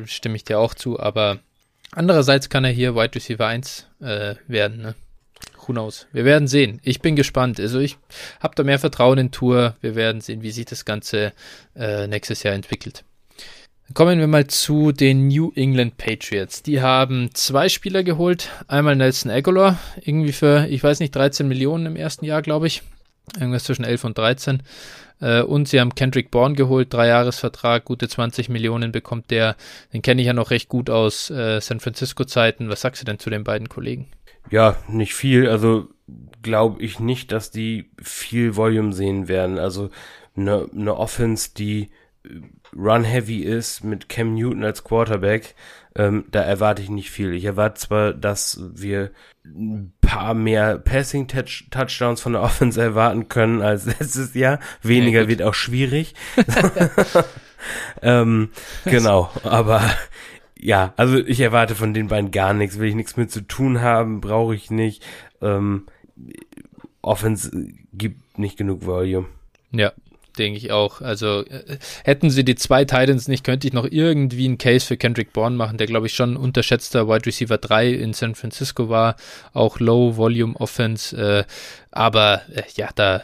[0.05, 1.39] stimme ich dir auch zu, aber
[1.91, 4.95] andererseits kann er hier Wide Receiver 1 äh, werden, ne?
[5.67, 6.07] Who knows?
[6.11, 6.79] Wir werden sehen.
[6.83, 7.59] Ich bin gespannt.
[7.59, 7.97] Also ich
[8.39, 9.75] habe da mehr Vertrauen in Tour.
[9.81, 11.33] Wir werden sehen, wie sich das Ganze
[11.75, 13.03] äh, nächstes Jahr entwickelt.
[13.93, 16.63] Kommen wir mal zu den New England Patriots.
[16.63, 18.49] Die haben zwei Spieler geholt.
[18.67, 22.81] Einmal Nelson Aguilar, irgendwie für, ich weiß nicht, 13 Millionen im ersten Jahr, glaube ich.
[23.39, 24.63] Irgendwas zwischen 11 und 13.
[25.21, 29.55] Äh, und sie haben Kendrick Bourne geholt, drei Jahresvertrag, gute 20 Millionen bekommt der.
[29.93, 32.69] Den kenne ich ja noch recht gut aus äh, San Francisco-Zeiten.
[32.69, 34.07] Was sagst du denn zu den beiden Kollegen?
[34.49, 35.47] Ja, nicht viel.
[35.47, 35.89] Also
[36.41, 39.59] glaube ich nicht, dass die viel Volume sehen werden.
[39.59, 39.89] Also
[40.35, 41.89] eine ne Offense, die
[42.75, 45.55] run-heavy ist, mit Cam Newton als Quarterback,
[45.95, 47.33] ähm, da erwarte ich nicht viel.
[47.33, 49.11] Ich erwarte zwar, dass wir
[49.45, 54.59] ein paar mehr Passing-Touchdowns von der Offense erwarten können als letztes Jahr.
[54.81, 56.15] Weniger ja, wird auch schwierig.
[58.01, 58.49] ähm,
[58.83, 59.81] genau, aber
[60.59, 62.79] ja, also ich erwarte von den beiden gar nichts.
[62.79, 65.05] Will ich nichts mit zu tun haben, brauche ich nicht.
[65.41, 65.85] Ähm,
[67.01, 67.51] Offense
[67.93, 69.27] gibt nicht genug Volume.
[69.71, 69.93] Ja,
[70.35, 71.01] denke ich auch.
[71.01, 74.97] Also äh, hätten sie die zwei Titans nicht, könnte ich noch irgendwie einen Case für
[74.97, 79.15] Kendrick Bourne machen, der glaube ich schon unterschätzter Wide Receiver 3 in San Francisco war,
[79.53, 81.43] auch Low Volume Offense, äh,
[81.91, 83.21] aber äh, ja, da äh,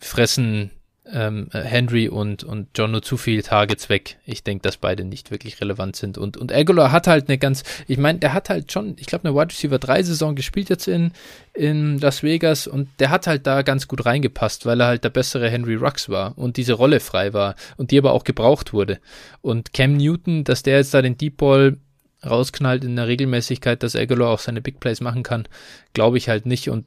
[0.00, 0.70] fressen
[1.12, 4.18] ähm, Henry und, und John nur zu viele Targets weg.
[4.24, 6.18] Ich denke, dass beide nicht wirklich relevant sind.
[6.18, 9.28] Und, und Aguilar hat halt eine ganz, ich meine, der hat halt schon, ich glaube,
[9.28, 11.12] eine Wide Receiver 3 Saison gespielt jetzt in,
[11.52, 15.10] in Las Vegas und der hat halt da ganz gut reingepasst, weil er halt der
[15.10, 18.98] bessere Henry Rux war und diese Rolle frei war und die aber auch gebraucht wurde.
[19.42, 21.76] Und Cam Newton, dass der jetzt da den Deep Ball
[22.24, 25.48] rausknallt in der Regelmäßigkeit, dass Aguilar auch seine Big Plays machen kann,
[25.92, 26.70] glaube ich halt nicht.
[26.70, 26.86] Und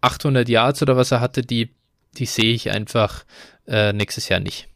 [0.00, 1.70] 800 Yards oder was er hatte, die
[2.14, 3.24] die sehe ich einfach
[3.66, 4.68] äh, nächstes Jahr nicht.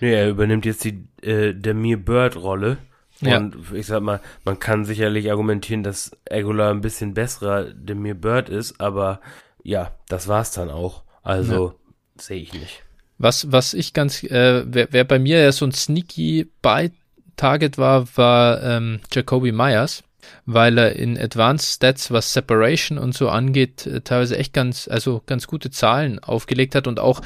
[0.00, 2.78] Nee, er übernimmt jetzt die äh, der Mir Bird-Rolle.
[3.22, 3.36] Ja.
[3.36, 8.48] Und ich sag mal, man kann sicherlich argumentieren, dass Aguilar ein bisschen besserer Demir Bird
[8.48, 9.20] ist, aber
[9.62, 11.04] ja, das war's dann auch.
[11.22, 11.74] Also ja.
[12.20, 12.82] sehe ich nicht.
[13.18, 16.90] Was, was ich ganz, äh, wer, wer bei mir ja so ein sneaky by
[17.36, 20.02] Target war, war ähm, Jacoby Myers
[20.46, 25.22] weil er in Advanced Stats, was Separation und so angeht, äh, teilweise echt ganz, also
[25.26, 27.20] ganz gute Zahlen aufgelegt hat und auch,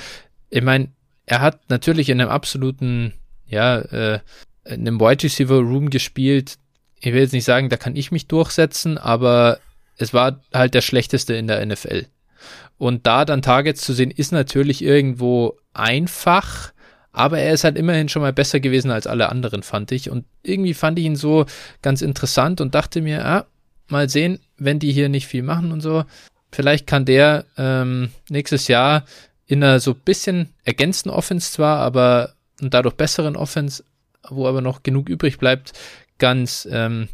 [0.50, 0.88] ich meine,
[1.26, 3.12] er hat natürlich in einem absoluten,
[3.46, 4.20] ja, äh,
[4.64, 6.56] in einem Wide Receiver Room gespielt.
[7.00, 9.58] Ich will jetzt nicht sagen, da kann ich mich durchsetzen, aber
[9.96, 12.06] es war halt der schlechteste in der NFL.
[12.78, 16.72] Und da dann Targets zu sehen, ist natürlich irgendwo einfach,
[17.16, 20.10] aber er ist halt immerhin schon mal besser gewesen als alle anderen, fand ich.
[20.10, 21.46] Und irgendwie fand ich ihn so
[21.80, 23.46] ganz interessant und dachte mir, ah,
[23.88, 26.04] mal sehen, wenn die hier nicht viel machen und so.
[26.52, 29.06] Vielleicht kann der ähm, nächstes Jahr
[29.46, 33.82] in einer so bisschen ergänzten Offense zwar, aber und dadurch besseren Offense,
[34.28, 35.72] wo aber noch genug übrig bleibt,
[36.18, 37.08] ganz, ähm,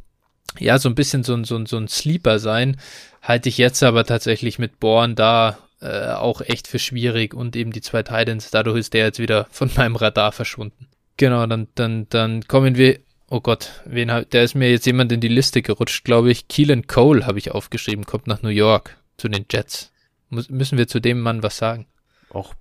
[0.58, 2.76] ja, so ein bisschen so, so, so ein Sleeper sein.
[3.22, 7.72] Halte ich jetzt aber tatsächlich mit Born da äh, auch echt für schwierig und eben
[7.72, 10.88] die zwei Titans, dadurch ist der jetzt wieder von meinem Radar verschwunden.
[11.16, 15.20] Genau, dann, dann, dann kommen wir, oh Gott, wen der ist mir jetzt jemand in
[15.20, 16.48] die Liste gerutscht, glaube ich.
[16.48, 19.92] Keelan Cole habe ich aufgeschrieben, kommt nach New York zu den Jets.
[20.30, 21.86] Muss, müssen wir zu dem Mann was sagen?
[22.30, 22.54] Auch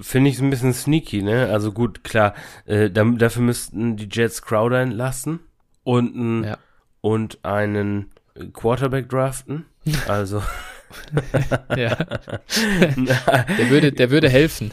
[0.00, 1.48] finde ich es ein bisschen sneaky, ne?
[1.50, 2.34] Also gut, klar,
[2.66, 5.40] äh, dafür müssten die Jets Crowder entlassen
[5.84, 6.58] und, ja.
[7.00, 8.10] und einen
[8.52, 9.66] Quarterback draften.
[10.08, 10.42] Also
[11.76, 11.94] ja.
[11.96, 14.72] der, würde, der würde helfen.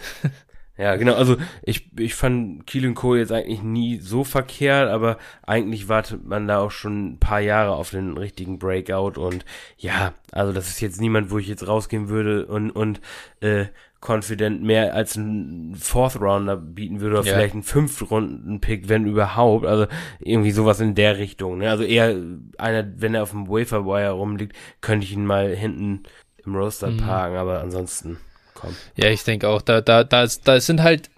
[0.78, 1.14] Ja, genau.
[1.14, 6.48] Also ich, ich fand Keelan Cole jetzt eigentlich nie so verkehrt, aber eigentlich wartet man
[6.48, 9.46] da auch schon ein paar Jahre auf den richtigen Breakout und
[9.78, 13.00] ja, also das ist jetzt niemand, wo ich jetzt rausgehen würde und, und
[13.42, 13.66] äh,
[14.02, 17.34] confident mehr als ein Fourth Rounder bieten würde oder ja.
[17.34, 19.66] vielleicht einen fünf Runden Pick, wenn überhaupt.
[19.66, 19.86] Also
[20.20, 21.60] irgendwie sowas in der Richtung.
[21.60, 21.70] Ne?
[21.70, 22.16] Also eher
[22.58, 26.04] einer, wenn er auf dem Wafer Wire rumliegt, könnte ich ihn mal hinten
[26.44, 26.98] im Roaster mhm.
[26.98, 28.18] parken, aber ansonsten
[28.56, 28.76] komm.
[28.96, 31.10] Ja, ich denke auch, da, da, da, da sind halt,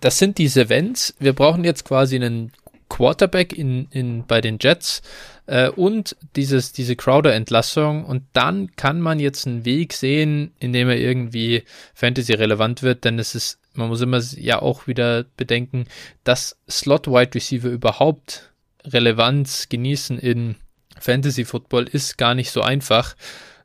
[0.00, 1.14] das sind diese Events.
[1.20, 2.52] Wir brauchen jetzt quasi einen
[2.88, 5.02] Quarterback in, in, bei den Jets
[5.46, 10.88] äh, und dieses, diese Crowder-Entlassung und dann kann man jetzt einen Weg sehen, in dem
[10.88, 11.64] er irgendwie
[11.94, 15.86] Fantasy relevant wird, denn es ist, man muss immer ja auch wieder bedenken,
[16.24, 18.52] dass Slot-Wide Receiver überhaupt
[18.84, 20.56] Relevanz genießen in
[20.98, 23.16] Fantasy Football ist gar nicht so einfach.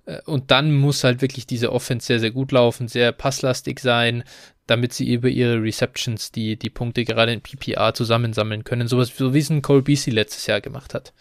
[0.05, 4.23] Äh, und dann muss halt wirklich diese Offense sehr, sehr gut laufen, sehr passlastig sein,
[4.65, 8.87] damit sie über ihre Receptions die, die Punkte gerade in PPR zusammensammeln können.
[8.87, 11.13] Sowas, so wie es ein Cole Beasley letztes Jahr gemacht hat.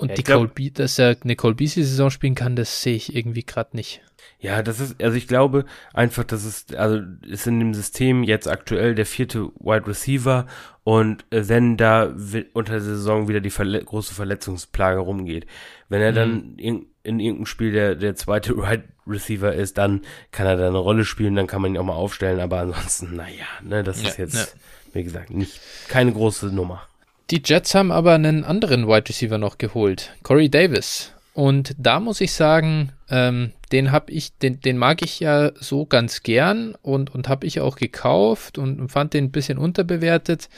[0.00, 2.96] Und ja, die glaub, Cole Be dass er eine Cole Beasley-Saison spielen kann, das sehe
[2.96, 4.00] ich irgendwie gerade nicht.
[4.38, 8.48] Ja, das ist, also ich glaube einfach, dass es, also ist in dem System jetzt
[8.48, 10.46] aktuell der vierte Wide Receiver
[10.82, 12.14] und äh, wenn da
[12.54, 15.46] unter der Saison wieder die Verle große Verletzungsplage rumgeht,
[15.90, 16.16] wenn er mhm.
[16.16, 20.00] dann in, in irgendeinem Spiel der, der zweite Wide Receiver ist, dann
[20.32, 23.16] kann er da eine Rolle spielen, dann kann man ihn auch mal aufstellen, aber ansonsten,
[23.16, 24.94] naja, ne, das ja, ist jetzt, ja.
[24.94, 26.86] wie gesagt, nicht, keine große Nummer.
[27.30, 31.12] Die Jets haben aber einen anderen Wide Receiver noch geholt, Corey Davis.
[31.32, 35.86] Und da muss ich sagen, ähm, den habe ich, den, den mag ich ja so
[35.86, 40.48] ganz gern und, und habe ich auch gekauft und, und fand den ein bisschen unterbewertet.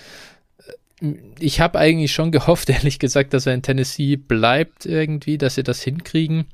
[1.38, 5.64] Ich habe eigentlich schon gehofft, ehrlich gesagt, dass er in Tennessee bleibt irgendwie, dass sie
[5.64, 6.46] das hinkriegen,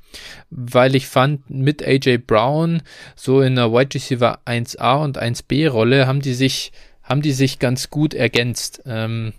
[0.49, 2.81] weil ich fand, mit AJ Brown
[3.15, 6.73] so in einer Wide Receiver 1A und 1B Rolle haben die sich
[7.09, 8.83] haben die sich ganz gut ergänzt.
[8.85, 9.33] Ähm,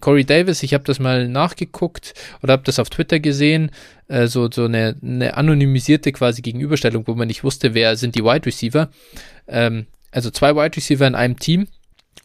[0.00, 3.70] Corey Davis, ich habe das mal nachgeguckt oder habe das auf Twitter gesehen,
[4.08, 8.24] äh, so, so eine, eine anonymisierte quasi Gegenüberstellung, wo man nicht wusste, wer sind die
[8.24, 8.90] Wide Receiver.
[9.46, 11.68] Ähm, also zwei Wide Receiver in einem Team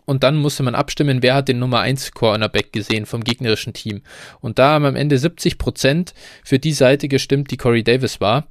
[0.06, 4.01] und dann musste man abstimmen, wer hat den Nummer 1 Cornerback gesehen vom gegnerischen Team.
[4.41, 8.47] Und da haben am Ende 70 Prozent für die Seite gestimmt, die Corey Davis war.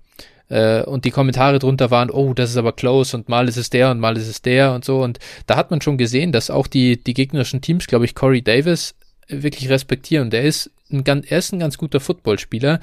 [0.53, 3.71] Äh, und die Kommentare drunter waren, oh, das ist aber close und mal ist es
[3.71, 5.03] der und mal ist es der und so.
[5.03, 8.43] Und da hat man schon gesehen, dass auch die, die gegnerischen Teams, glaube ich, Corey
[8.43, 8.95] Davis
[9.29, 10.29] wirklich respektieren.
[10.29, 12.81] Der ist ein, er ist ein ganz guter Footballspieler,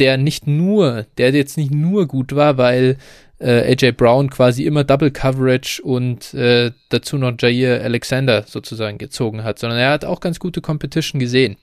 [0.00, 2.96] der nicht nur, der jetzt nicht nur gut war, weil
[3.38, 9.44] äh, AJ Brown quasi immer Double Coverage und äh, dazu noch Jair Alexander sozusagen gezogen
[9.44, 11.56] hat, sondern er hat auch ganz gute Competition gesehen.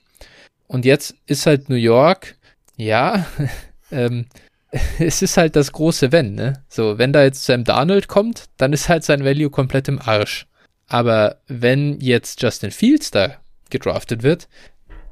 [0.67, 2.35] Und jetzt ist halt New York,
[2.77, 3.27] ja,
[3.91, 4.27] ähm,
[4.99, 6.63] es ist halt das große Wenn, ne?
[6.67, 10.47] So, wenn da jetzt Sam Darnold kommt, dann ist halt sein Value komplett im Arsch.
[10.87, 13.37] Aber wenn jetzt Justin Fields da
[13.69, 14.47] gedraftet wird,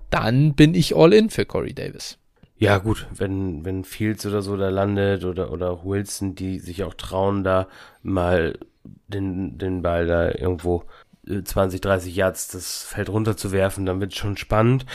[0.10, 2.18] dann bin ich all in für Corey Davis.
[2.58, 6.94] Ja, gut, wenn, wenn Fields oder so da landet oder, oder Wilson, die sich auch
[6.94, 7.68] trauen, da
[8.04, 8.58] mal
[9.08, 10.84] den, den Ball da irgendwo
[11.26, 14.86] 20, äh, 30 Yards das Feld runterzuwerfen, dann wird es schon spannend.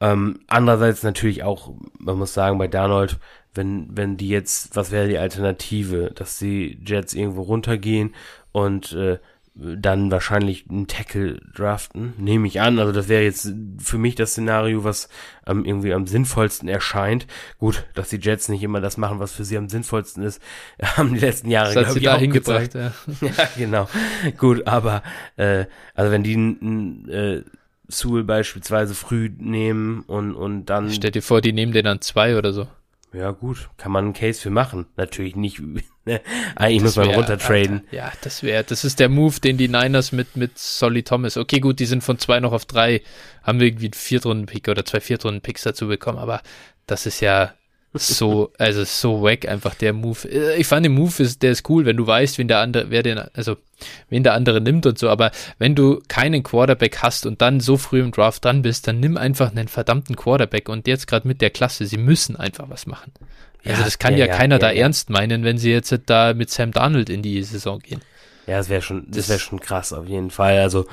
[0.00, 3.18] Ähm, andererseits natürlich auch, man muss sagen, bei Darnold,
[3.54, 8.14] wenn, wenn die jetzt, was wäre die Alternative, dass die Jets irgendwo runtergehen
[8.52, 9.18] und äh,
[9.54, 12.78] dann wahrscheinlich einen Tackle draften, nehme ich an.
[12.78, 15.08] Also das wäre jetzt für mich das Szenario, was
[15.46, 17.26] ähm, irgendwie am sinnvollsten erscheint.
[17.58, 20.40] Gut, dass die Jets nicht immer das machen, was für sie am sinnvollsten ist,
[20.82, 22.74] haben die letzten Jahre das hat sie da hingebracht.
[22.74, 22.92] Ja.
[23.20, 23.88] ja, genau.
[24.38, 25.02] Gut, aber
[25.36, 27.42] äh, also wenn die ein äh,
[27.88, 32.36] Sewell beispielsweise früh nehmen und und dann stell dir vor, die nehmen den dann zwei
[32.36, 32.68] oder so.
[33.12, 34.86] Ja, gut, kann man einen Case für machen.
[34.96, 35.60] Natürlich nicht,
[36.04, 36.20] ne?
[36.54, 37.80] Eigentlich muss man wär, runtertraden.
[37.80, 41.36] Alter, ja, das wäre, das ist der Move, den die Niners mit, mit Solly Thomas,
[41.36, 43.02] okay, gut, die sind von zwei noch auf drei,
[43.42, 46.40] haben irgendwie einen Viertrunden-Pick oder zwei Viertrunden-Picks dazu bekommen, aber
[46.86, 47.54] das ist ja,
[47.92, 50.28] so, also so wack einfach der Move.
[50.56, 53.02] Ich fand den Move ist, der ist cool, wenn du weißt, wen der andere, wer
[53.02, 53.56] den, also
[54.08, 57.76] wen der andere nimmt und so, aber wenn du keinen Quarterback hast und dann so
[57.76, 61.40] früh im Draft dran bist, dann nimm einfach einen verdammten Quarterback und jetzt gerade mit
[61.40, 63.12] der Klasse, sie müssen einfach was machen.
[63.64, 64.82] Also das kann ja, ja keiner ja, da ja.
[64.82, 68.00] ernst meinen, wenn sie jetzt da mit Sam Darnold in die Saison gehen.
[68.46, 70.58] Ja, das wäre schon, das wäre schon krass auf jeden Fall.
[70.60, 70.86] Also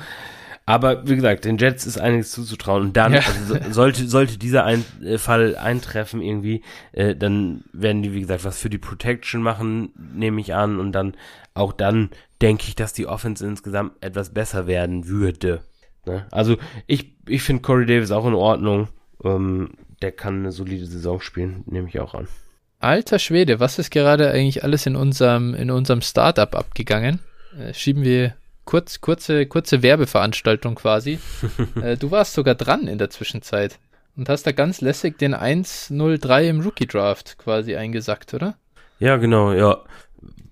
[0.68, 2.82] aber wie gesagt, den Jets ist einiges zuzutrauen.
[2.82, 3.20] Und dann, ja.
[3.20, 6.62] also, sollte, sollte dieser ein, äh, Fall eintreffen irgendwie,
[6.92, 10.78] äh, dann werden die, wie gesagt, was für die Protection machen, nehme ich an.
[10.78, 11.14] Und dann,
[11.54, 12.10] auch dann
[12.42, 15.62] denke ich, dass die Offense insgesamt etwas besser werden würde.
[16.04, 16.26] Ne?
[16.30, 18.88] Also ich, ich finde Corey Davis auch in Ordnung.
[19.24, 19.70] Ähm,
[20.02, 22.28] der kann eine solide Saison spielen, nehme ich auch an.
[22.78, 27.20] Alter Schwede, was ist gerade eigentlich alles in unserem, in unserem Startup abgegangen?
[27.58, 28.34] Äh, schieben wir
[28.68, 31.18] kurz, kurze, kurze Werbeveranstaltung quasi.
[31.82, 33.78] äh, du warst sogar dran in der Zwischenzeit
[34.14, 38.58] und hast da ganz lässig den 1-0-3 im Rookie Draft quasi eingesackt, oder?
[38.98, 39.78] Ja, genau, ja.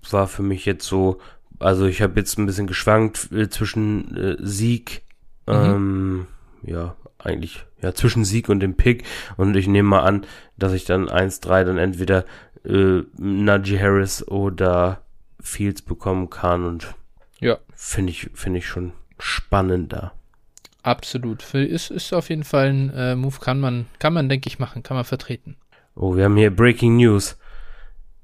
[0.09, 1.19] War für mich jetzt so,
[1.59, 5.03] also ich habe jetzt ein bisschen geschwankt äh, zwischen äh, Sieg,
[5.45, 5.53] mhm.
[5.53, 6.27] ähm,
[6.63, 9.03] ja, eigentlich, ja, zwischen Sieg und dem Pick
[9.35, 10.25] und ich nehme mal an,
[10.57, 12.25] dass ich dann 1-3 dann entweder
[12.65, 15.03] äh, Najee Harris oder
[15.39, 16.95] Fields bekommen kann und
[17.39, 17.57] ja.
[17.73, 20.13] Finde ich, finde ich schon spannender.
[20.83, 21.53] Absolut.
[21.53, 24.83] Ist, ist auf jeden Fall ein äh, Move, kann man, kann man, denke ich, machen,
[24.83, 25.57] kann man vertreten.
[25.95, 27.37] Oh, wir haben hier Breaking News.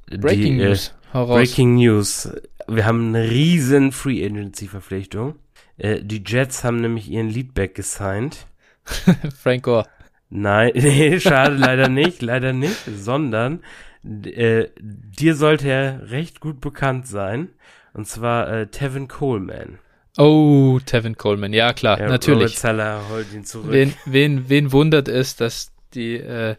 [0.07, 0.93] Breaking Die, äh, News.
[1.14, 2.30] Äh, Breaking News.
[2.68, 5.36] Wir haben eine riesen Free Agency Verpflichtung.
[5.78, 8.47] Äh, die Jets haben nämlich ihren Leadback gesigned.
[9.41, 9.88] Frank Gore.
[10.30, 13.61] Nein, nee, schade, leider nicht, leider nicht, sondern
[14.03, 17.49] äh, dir sollte er recht gut bekannt sein.
[17.94, 19.80] Und zwar äh, Tevin Coleman.
[20.18, 22.44] Oh, Tevin Coleman, ja klar, ja, natürlich.
[22.44, 23.72] Robert Zeller holt ihn zurück.
[23.72, 26.56] Wen, wen, wen wundert es, dass die äh,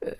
[0.00, 0.10] äh,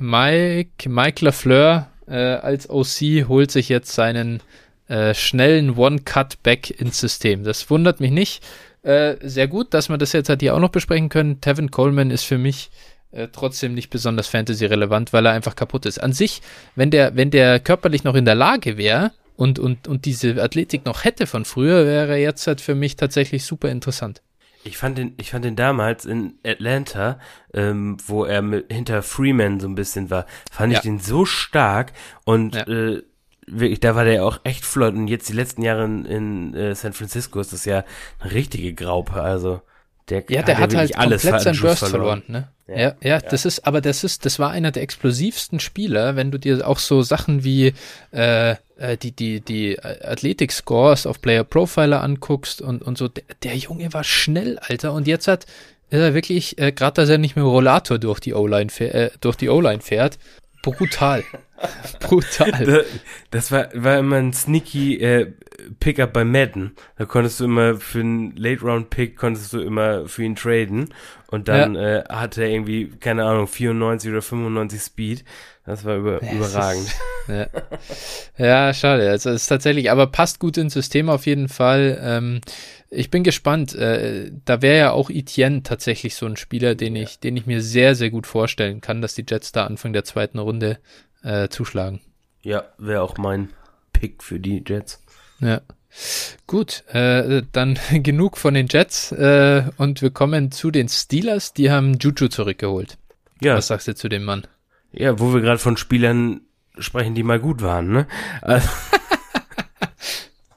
[0.00, 4.40] Mike, Mike LaFleur äh, als OC holt sich jetzt seinen
[4.88, 7.44] äh, schnellen One-Cut-Back ins System.
[7.44, 8.44] Das wundert mich nicht.
[8.82, 11.40] Äh, sehr gut, dass wir das jetzt halt hier auch noch besprechen können.
[11.40, 12.70] Tevin Coleman ist für mich
[13.12, 16.02] äh, trotzdem nicht besonders Fantasy-relevant, weil er einfach kaputt ist.
[16.02, 16.42] An sich,
[16.74, 20.84] wenn der, wenn der körperlich noch in der Lage wäre, und, und, und diese Athletik
[20.84, 24.22] noch hätte von früher, wäre jetzt halt für mich tatsächlich super interessant.
[24.64, 27.18] Ich fand den, ich fand den damals in Atlanta,
[27.52, 30.78] ähm, wo er mit, hinter Freeman so ein bisschen war, fand ja.
[30.78, 31.92] ich den so stark
[32.24, 32.66] und ja.
[32.68, 33.02] äh,
[33.46, 36.74] wirklich, da war der auch echt flott und jetzt die letzten Jahre in, in äh,
[36.76, 37.84] San Francisco ist das ja
[38.20, 39.62] eine richtige Graupe, also
[40.08, 42.22] Der, ja, der hat, halt alles komplett seinen Burst verloren.
[42.22, 42.48] verloren.
[42.48, 42.48] ne?
[42.66, 46.30] Ja, ja, ja, das ist, aber das ist, das war einer der explosivsten Spieler, wenn
[46.30, 47.74] du dir auch so Sachen wie
[48.12, 53.56] äh, äh die, die, die Athletik-Scores auf Player Profiler anguckst und, und so, der, der
[53.56, 55.46] Junge war schnell, Alter, und jetzt hat
[55.92, 59.36] ist er wirklich, äh, gerade dass er nicht mehr Rollator durch die O-Line äh, durch
[59.36, 60.18] die O-Line fährt,
[60.62, 61.24] brutal.
[62.00, 62.84] brutal.
[63.30, 65.32] Das war, war immer ein sneaky äh,
[65.80, 66.74] Pickup bei Madden.
[66.96, 70.92] Da konntest du immer für einen Late-Round-Pick konntest du immer für ihn traden.
[71.28, 71.98] Und dann ja.
[71.98, 75.24] äh, hatte er irgendwie, keine Ahnung, 94 oder 95 Speed.
[75.64, 76.86] Das war über, ja, überragend.
[76.86, 76.98] Ist,
[77.28, 77.46] ja.
[78.36, 79.08] ja, schade.
[79.08, 82.00] Also es ist tatsächlich, aber passt gut ins System auf jeden Fall.
[82.02, 82.40] Ähm,
[82.90, 83.74] ich bin gespannt.
[83.74, 87.62] Äh, da wäre ja auch Etienne tatsächlich so ein Spieler, den ich, den ich mir
[87.62, 90.78] sehr, sehr gut vorstellen kann, dass die Jets da Anfang der zweiten Runde
[91.22, 92.00] äh, zuschlagen.
[92.42, 93.50] Ja, wäre auch mein
[93.92, 95.00] Pick für die Jets.
[95.38, 95.60] Ja.
[96.48, 101.52] Gut, äh, dann genug von den Jets äh, und wir kommen zu den Steelers.
[101.52, 102.98] Die haben Juju zurückgeholt.
[103.40, 103.56] Ja.
[103.56, 104.46] Was sagst du zu dem Mann?
[104.92, 106.42] Ja, wo wir gerade von Spielern
[106.78, 108.06] sprechen, die mal gut waren, ne?
[108.40, 108.68] Also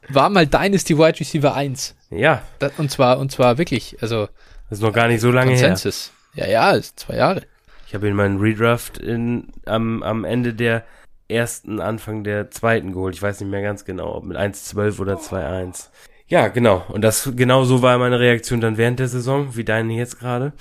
[0.10, 1.96] War mal Dynasty Wide Receiver 1.
[2.12, 2.42] Ja.
[2.60, 4.28] Das, und zwar, und zwar wirklich, also.
[4.70, 6.12] Das ist noch gar nicht so lange Consensus.
[6.34, 6.48] her.
[6.48, 7.42] Ja, ja, ist zwei Jahre.
[7.88, 10.84] Ich habe ihn meinen Redraft in, am, am Ende der
[11.28, 13.16] ersten, Anfang der zweiten geholt.
[13.16, 15.90] Ich weiß nicht mehr ganz genau, ob mit 1,12 oder 2,1.
[16.28, 16.84] Ja, genau.
[16.90, 20.54] Und das genau so war meine Reaktion dann während der Saison, wie deine jetzt gerade.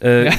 [0.00, 0.32] Äh, ja.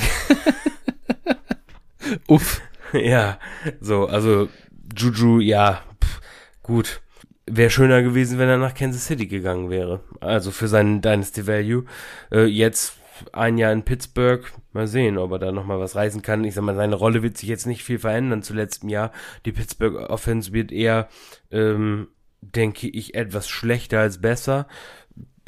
[2.28, 2.62] Uff.
[3.04, 3.40] Ja,
[3.80, 4.50] so, also
[4.96, 6.22] Juju, ja, pff,
[6.64, 7.02] gut.
[7.46, 10.02] Wäre schöner gewesen, wenn er nach Kansas City gegangen wäre.
[10.20, 11.86] Also für seinen Dynasty Value.
[12.32, 12.94] Äh, jetzt
[13.34, 14.44] ein Jahr in Pittsburgh.
[14.74, 16.44] Mal sehen, ob er da nochmal was reißen kann.
[16.44, 19.12] Ich sag mal, seine Rolle wird sich jetzt nicht viel verändern zu letztem Jahr.
[19.46, 21.10] Die Pittsburgh Offense wird eher,
[21.52, 22.08] ähm,
[22.42, 24.68] denke ich, etwas schlechter als besser.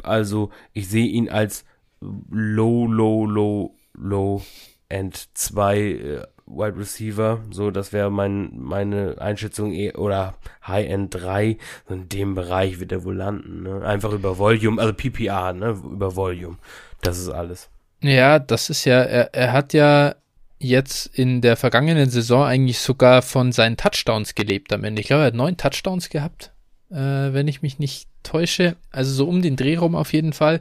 [0.02, 1.64] Also ich sehe ihn als
[2.00, 4.42] low, low, low, low
[4.88, 7.40] End 2 äh, Wide Receiver.
[7.50, 10.34] So, das wäre mein, meine Einschätzung eh, oder
[10.66, 11.56] High End 3.
[11.88, 13.62] So in dem Bereich wird er wohl landen.
[13.62, 13.84] Ne?
[13.84, 15.70] Einfach über Volume, also PPA, ne?
[15.70, 16.58] Über Volume.
[17.02, 17.70] Das ist alles.
[18.02, 20.14] Ja, das ist ja, er, er hat ja
[20.58, 25.00] jetzt in der vergangenen Saison eigentlich sogar von seinen Touchdowns gelebt am Ende.
[25.00, 26.52] Ich glaube, er hat neun Touchdowns gehabt,
[26.90, 28.76] äh, wenn ich mich nicht täusche.
[28.90, 30.60] Also so um den Dreh rum auf jeden Fall.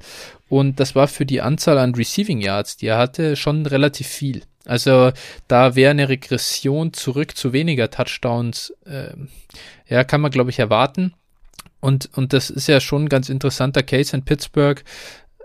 [0.49, 4.43] Und das war für die Anzahl an Receiving Yards, die er hatte, schon relativ viel.
[4.65, 5.11] Also
[5.47, 9.13] da wäre eine Regression zurück zu weniger Touchdowns, äh,
[9.87, 11.13] ja, kann man glaube ich erwarten.
[11.79, 14.81] Und, und das ist ja schon ein ganz interessanter Case in Pittsburgh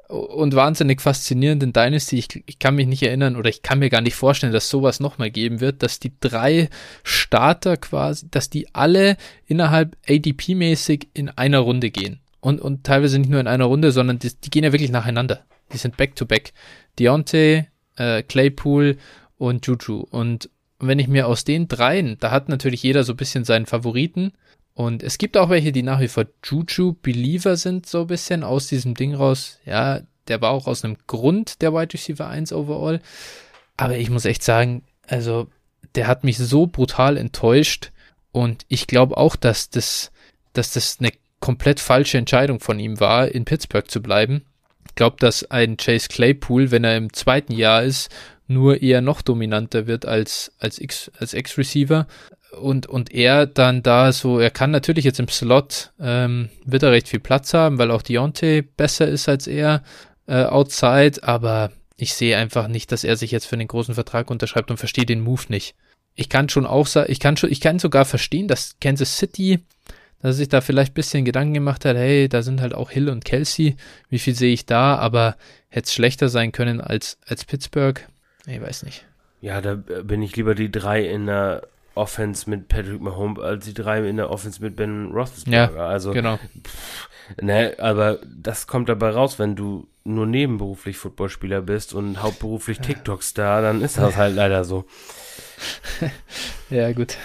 [0.09, 2.16] und wahnsinnig faszinierend in Dynasty.
[2.16, 5.01] Ich, ich kann mich nicht erinnern oder ich kann mir gar nicht vorstellen, dass sowas
[5.01, 6.71] nochmal geben wird, dass die drei
[7.03, 9.16] Starter quasi, dass die alle
[9.47, 12.21] innerhalb ADP-mäßig in einer Runde gehen.
[12.41, 15.45] Und, und teilweise nicht nur in einer Runde, sondern die, die gehen ja wirklich nacheinander.
[15.73, 16.49] Die sind back-to-back.
[16.49, 16.99] -back.
[16.99, 17.66] Deontay,
[17.99, 18.96] äh, Claypool
[19.36, 20.07] und Juju.
[20.11, 23.66] Und wenn ich mir aus den dreien, da hat natürlich jeder so ein bisschen seinen
[23.66, 24.32] Favoriten.
[24.74, 28.68] Und es gibt auch welche, die nach wie vor Juju-Believer sind, so ein bisschen aus
[28.68, 29.59] diesem Ding raus.
[29.64, 33.01] Ja, der war auch aus einem Grund der Wide Receiver 1 overall.
[33.76, 35.49] Aber ich muss echt sagen, also
[35.94, 37.90] der hat mich so brutal enttäuscht.
[38.30, 40.12] Und ich glaube auch, dass das,
[40.53, 44.44] dass das eine komplett falsche Entscheidung von ihm war, in Pittsburgh zu bleiben
[44.99, 48.11] glaube, dass ein Chase Claypool, wenn er im zweiten Jahr ist,
[48.49, 52.07] nur eher noch dominanter wird als, als X, als X-Receiver.
[52.61, 56.90] Und, und er dann da so, er kann natürlich jetzt im Slot, ähm, wird er
[56.90, 59.82] recht viel Platz haben, weil auch Deontay besser ist als er
[60.26, 64.30] äh, outside, aber ich sehe einfach nicht, dass er sich jetzt für den großen Vertrag
[64.30, 65.74] unterschreibt und verstehe den Move nicht.
[66.14, 69.61] Ich kann schon auch sagen, ich kann schon, ich kann sogar verstehen, dass Kansas City
[70.21, 72.91] dass er sich da vielleicht ein bisschen Gedanken gemacht hat, hey, da sind halt auch
[72.91, 73.77] Hill und Kelsey,
[74.09, 75.37] wie viel sehe ich da, aber
[75.69, 78.07] hätte es schlechter sein können als, als Pittsburgh?
[78.47, 79.05] Ich weiß nicht.
[79.41, 81.62] Ja, da bin ich lieber die drei in der
[81.95, 85.77] Offense mit Patrick Mahomes als die drei in der Offense mit Ben Roethlisberger.
[85.77, 86.37] Ja, also, genau.
[86.37, 87.09] Pff,
[87.41, 93.62] ne, aber das kommt dabei raus, wenn du nur nebenberuflich Footballspieler bist und hauptberuflich TikTok-Star,
[93.62, 94.87] dann ist das halt leider so.
[96.71, 97.16] ja, gut.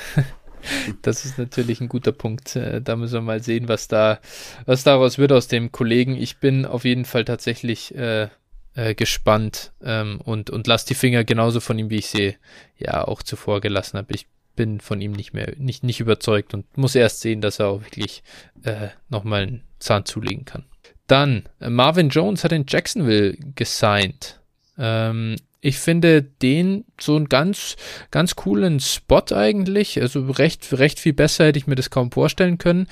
[1.02, 2.56] Das ist natürlich ein guter Punkt.
[2.56, 4.20] Äh, da müssen wir mal sehen, was da,
[4.66, 6.16] was daraus wird aus dem Kollegen.
[6.16, 8.30] Ich bin auf jeden Fall tatsächlich äh,
[8.76, 12.36] äh, gespannt ähm, und, und lass die Finger genauso von ihm, wie ich sie
[12.78, 14.14] ja auch zuvor gelassen habe.
[14.14, 17.68] Ich bin von ihm nicht mehr, nicht, nicht überzeugt und muss erst sehen, dass er
[17.68, 18.24] auch wirklich
[18.64, 20.66] äh, nochmal einen Zahn zulegen kann.
[21.08, 24.40] Dann, äh, Marvin Jones hat in Jacksonville gesigned.
[24.78, 27.78] Ähm, ich finde den so einen ganz,
[28.12, 30.00] ganz coolen Spot eigentlich.
[30.02, 32.88] Also recht, recht viel besser hätte ich mir das kaum vorstellen können.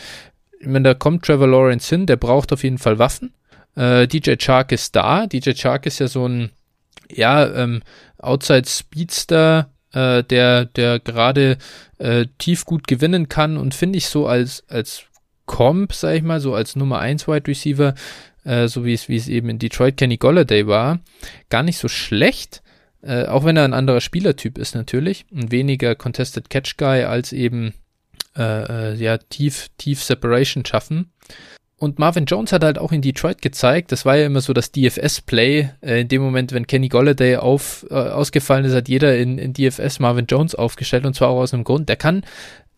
[0.57, 3.33] Ich meine, da kommt Trevor Lawrence hin, der braucht auf jeden Fall Waffen.
[3.75, 5.27] Äh, DJ Chark ist da.
[5.27, 6.51] DJ Chark ist ja so ein,
[7.11, 7.81] ja, ähm,
[8.19, 11.57] Outside Speedster, äh, der, der gerade
[11.97, 15.03] äh, tief gut gewinnen kann und finde ich so als, als
[15.45, 17.95] Comp, sag ich mal, so als Nummer 1 Wide Receiver,
[18.43, 20.99] äh, so wie es, wie es eben in Detroit Kenny Golladay war,
[21.49, 22.61] gar nicht so schlecht.
[23.01, 27.33] Äh, auch wenn er ein anderer Spielertyp ist natürlich, ein weniger Contested Catch Guy als
[27.33, 27.73] eben
[28.37, 31.11] äh, äh, ja tief tief Separation schaffen.
[31.77, 34.71] Und Marvin Jones hat halt auch in Detroit gezeigt, das war ja immer so das
[34.71, 35.71] DFS-Play.
[35.81, 39.53] Äh, in dem Moment, wenn Kenny Golladay auf, äh, ausgefallen ist, hat jeder in, in
[39.53, 41.89] DFS Marvin Jones aufgestellt und zwar auch aus einem Grund.
[41.89, 42.23] Der kann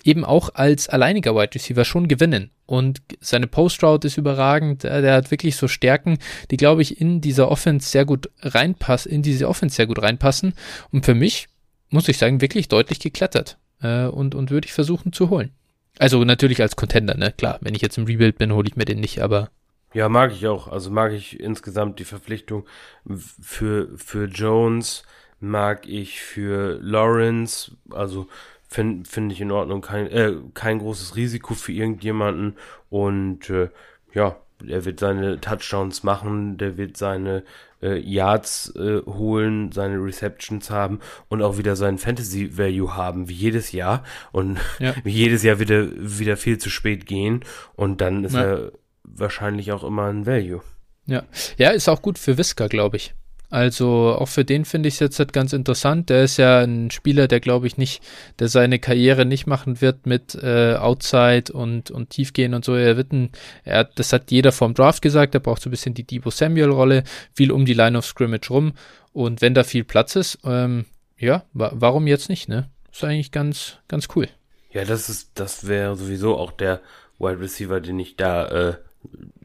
[0.05, 2.51] eben auch als alleiniger Wide Receiver schon gewinnen.
[2.66, 4.84] Und seine Post-Route ist überragend.
[4.84, 6.18] Der, hat wirklich so Stärken,
[6.49, 10.53] die, glaube ich, in dieser Offense sehr gut reinpassen, in diese Offense sehr gut reinpassen.
[10.91, 11.47] Und für mich,
[11.89, 13.57] muss ich sagen, wirklich deutlich geklettert.
[13.82, 15.51] Äh, und, und würde ich versuchen zu holen.
[15.99, 17.34] Also natürlich als Contender, ne?
[17.38, 19.49] Klar, wenn ich jetzt im Rebuild bin, hole ich mir den nicht, aber.
[19.93, 20.68] Ja, mag ich auch.
[20.68, 22.66] Also mag ich insgesamt die Verpflichtung
[23.05, 25.03] für, für Jones,
[25.39, 28.28] mag ich für Lawrence, also
[28.74, 29.82] finde find ich in Ordnung.
[29.82, 32.58] Kein, äh, kein großes Risiko für irgendjemanden.
[32.90, 33.70] Und äh,
[34.14, 37.44] ja, er wird seine Touchdowns machen, der wird seine
[37.82, 41.00] äh, Yards äh, holen, seine Receptions haben
[41.30, 44.04] und auch wieder seinen Fantasy Value haben, wie jedes Jahr.
[44.32, 44.96] Und ja.
[45.04, 47.44] wie jedes Jahr wieder, wieder viel zu spät gehen.
[47.76, 48.44] Und dann ist ja.
[48.44, 48.72] er
[49.04, 50.62] wahrscheinlich auch immer ein Value.
[51.06, 51.24] Ja,
[51.58, 53.14] ja, ist auch gut für Whisker, glaube ich.
[53.54, 56.10] Also auch für den finde ich es jetzt halt ganz interessant.
[56.10, 58.01] Der ist ja ein Spieler, der glaube ich nicht,
[58.39, 62.74] der seine Karriere nicht machen wird mit äh, Outside und, und Tiefgehen und so.
[62.74, 63.30] Er wird ein,
[63.64, 67.04] er, das hat jeder vom Draft gesagt, er braucht so ein bisschen die Debo Samuel-Rolle,
[67.36, 68.74] viel um die Line of Scrimmage rum.
[69.12, 70.86] Und wenn da viel Platz ist, ähm,
[71.20, 72.72] ja, wa warum jetzt nicht, ne?
[72.91, 74.30] Ist eigentlich ganz, ganz cool.
[74.72, 76.82] Ja, das ist, das wäre sowieso auch der
[77.20, 78.74] Wide Receiver, den ich da äh,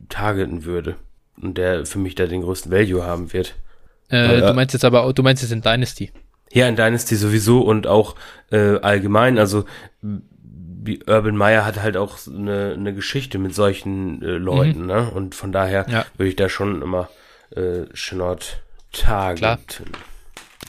[0.09, 0.97] targeten würde.
[1.39, 3.55] Und der für mich da den größten Value haben wird.
[4.09, 6.11] Äh, du meinst jetzt aber, du meinst jetzt in Dynasty.
[6.53, 8.15] Ja, in Dynasty sowieso und auch
[8.51, 9.39] äh, allgemein.
[9.39, 9.65] Also
[11.07, 14.87] Urban Meyer hat halt auch eine, eine Geschichte mit solchen äh, Leuten, mhm.
[14.87, 15.11] ne?
[15.11, 16.07] Und von daher ja.
[16.17, 17.09] würde ich da schon immer
[17.55, 19.39] äh, Schnort tagen.
[19.39, 19.59] Klar.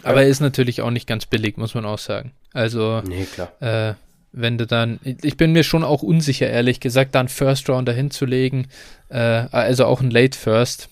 [0.03, 2.33] Aber er ist natürlich auch nicht ganz billig, muss man auch sagen.
[2.53, 3.51] Also, nee, klar.
[3.61, 3.95] Äh,
[4.31, 7.93] wenn du dann, ich bin mir schon auch unsicher, ehrlich gesagt, da einen First Rounder
[7.93, 8.67] hinzulegen,
[9.09, 10.89] äh, also auch ein Late First.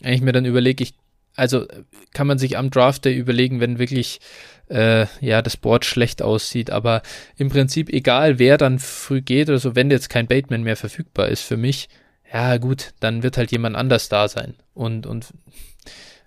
[0.00, 0.94] Wenn ich mir dann überlege, ich
[1.38, 1.66] also
[2.12, 4.20] kann man sich am Draft Day überlegen, wenn wirklich
[4.68, 6.70] äh, ja das Board schlecht aussieht.
[6.70, 7.02] Aber
[7.36, 11.28] im Prinzip egal, wer dann früh geht oder so, wenn jetzt kein Bateman mehr verfügbar
[11.28, 11.88] ist für mich,
[12.32, 14.54] ja gut, dann wird halt jemand anders da sein.
[14.74, 15.32] Und und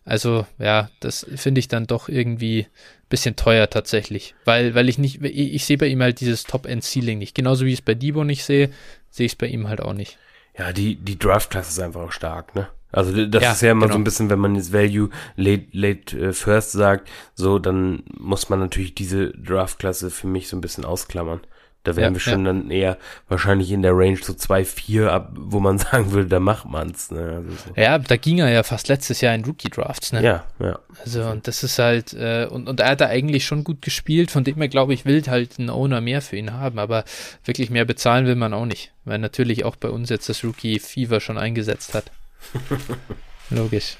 [0.06, 4.98] also ja, das finde ich dann doch irgendwie ein bisschen teuer tatsächlich, weil weil ich
[4.98, 7.36] nicht, ich, ich sehe bei ihm halt dieses Top-End-Ceiling nicht.
[7.36, 8.72] Genauso wie ich es bei Debo nicht sehe,
[9.10, 10.18] sehe ich es bei ihm halt auch nicht.
[10.58, 12.70] Ja, die die Draft-Klasse ist einfach auch stark, ne?
[12.92, 13.94] Also das ja, ist ja immer genau.
[13.94, 18.50] so ein bisschen, wenn man jetzt Value late, late uh, first sagt, so, dann muss
[18.50, 21.42] man natürlich diese Draft-Klasse für mich so ein bisschen ausklammern.
[21.84, 22.54] Da wären ja, wir schon ja.
[22.54, 26.66] dann eher wahrscheinlich in der Range so 2-4 ab, wo man sagen würde, da macht
[26.66, 27.10] man's.
[27.10, 27.44] Ne?
[27.44, 27.82] Also so.
[27.82, 30.22] Ja, da ging er ja fast letztes Jahr in Rookie-Drafts, ne?
[30.22, 30.78] Ja, ja.
[31.04, 34.30] Also, und das ist halt, äh, und, und er hat da eigentlich schon gut gespielt,
[34.30, 37.04] von dem her glaube ich, will halt ein Owner mehr für ihn haben, aber
[37.46, 41.20] wirklich mehr bezahlen will man auch nicht, weil natürlich auch bei uns jetzt das Rookie-Fever
[41.20, 42.12] schon eingesetzt hat.
[43.50, 43.98] Logisch.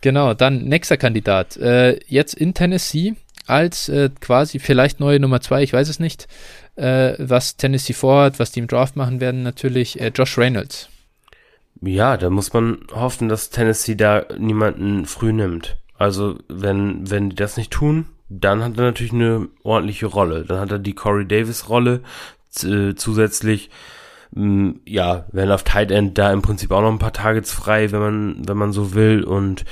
[0.00, 1.56] Genau, dann nächster Kandidat.
[1.56, 3.14] Äh, jetzt in Tennessee
[3.46, 6.28] als äh, quasi vielleicht neue Nummer zwei, ich weiß es nicht,
[6.76, 10.88] äh, was Tennessee vorhat, was die im Draft machen werden, natürlich äh, Josh Reynolds.
[11.80, 15.76] Ja, da muss man hoffen, dass Tennessee da niemanden früh nimmt.
[15.96, 20.44] Also, wenn, wenn die das nicht tun, dann hat er natürlich eine ordentliche Rolle.
[20.44, 22.02] Dann hat er die Corey Davis Rolle
[22.62, 23.70] äh, zusätzlich
[24.36, 28.00] ja, werden auf Tight End da im Prinzip auch noch ein paar Targets frei, wenn
[28.00, 29.22] man, wenn man so will.
[29.22, 29.64] Und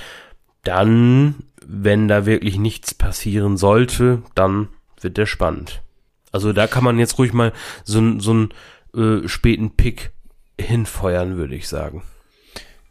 [0.63, 1.35] dann,
[1.65, 4.69] wenn da wirklich nichts passieren sollte, dann
[5.01, 5.83] wird der spannend.
[6.31, 7.53] Also da kann man jetzt ruhig mal
[7.85, 8.49] so, so einen
[8.95, 10.13] äh, späten Pick
[10.61, 12.03] hinfeuern, würde ich sagen.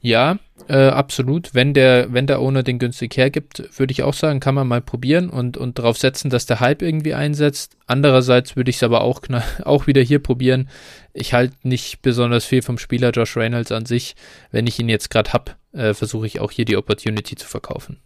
[0.02, 1.54] Ja, äh, absolut.
[1.54, 4.82] Wenn der, wenn der Owner den günstig hergibt, würde ich auch sagen, kann man mal
[4.82, 7.78] probieren und, und darauf setzen, dass der Hype irgendwie einsetzt.
[7.86, 9.22] Andererseits würde ich es aber auch,
[9.64, 10.70] auch wieder hier probieren.
[11.14, 14.16] Ich halte nicht besonders viel vom Spieler Josh Reynolds an sich.
[14.52, 17.98] Wenn ich ihn jetzt gerade hab, äh, versuche ich auch hier die Opportunity zu verkaufen.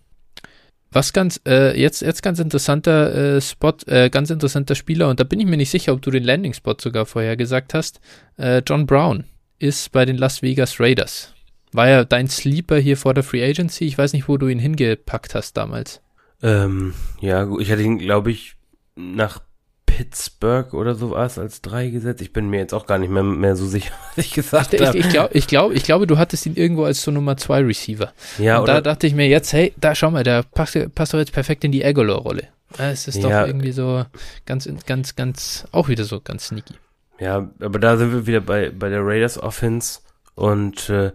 [0.92, 5.24] Was ganz, äh, jetzt, jetzt ganz interessanter äh, Spot, äh, ganz interessanter Spieler, und da
[5.24, 8.00] bin ich mir nicht sicher, ob du den Landing-Spot sogar vorher gesagt hast.
[8.38, 9.26] Äh, John Brown
[9.60, 11.35] ist bei den Las Vegas Raiders.
[11.76, 13.86] War ja dein Sleeper hier vor der Free Agency.
[13.86, 16.02] Ich weiß nicht, wo du ihn hingepackt hast damals.
[16.42, 18.56] Ähm, ja, ich hatte ihn, glaube ich,
[18.96, 19.42] nach
[19.86, 22.22] Pittsburgh oder sowas als drei gesetzt.
[22.22, 24.82] Ich bin mir jetzt auch gar nicht mehr, mehr so sicher, was ich gesagt ich,
[24.82, 24.98] habe.
[24.98, 27.62] Ich, ich, glaub, ich, glaub, ich glaube, du hattest ihn irgendwo als so Nummer zwei
[27.62, 28.12] Receiver.
[28.38, 31.14] Ja, Und oder, da dachte ich mir jetzt, hey, da schau mal, der passt, passt
[31.14, 32.50] doch jetzt perfekt in die Aguilar-Rolle.
[32.78, 33.46] Es ist doch Ja.
[33.46, 34.06] irgendwie so
[34.46, 36.74] ganz, ganz, ganz, auch wieder so ganz sneaky.
[37.20, 40.00] ja, aber da sind wir wieder bei, bei der Raiders Offense
[40.34, 41.12] und äh,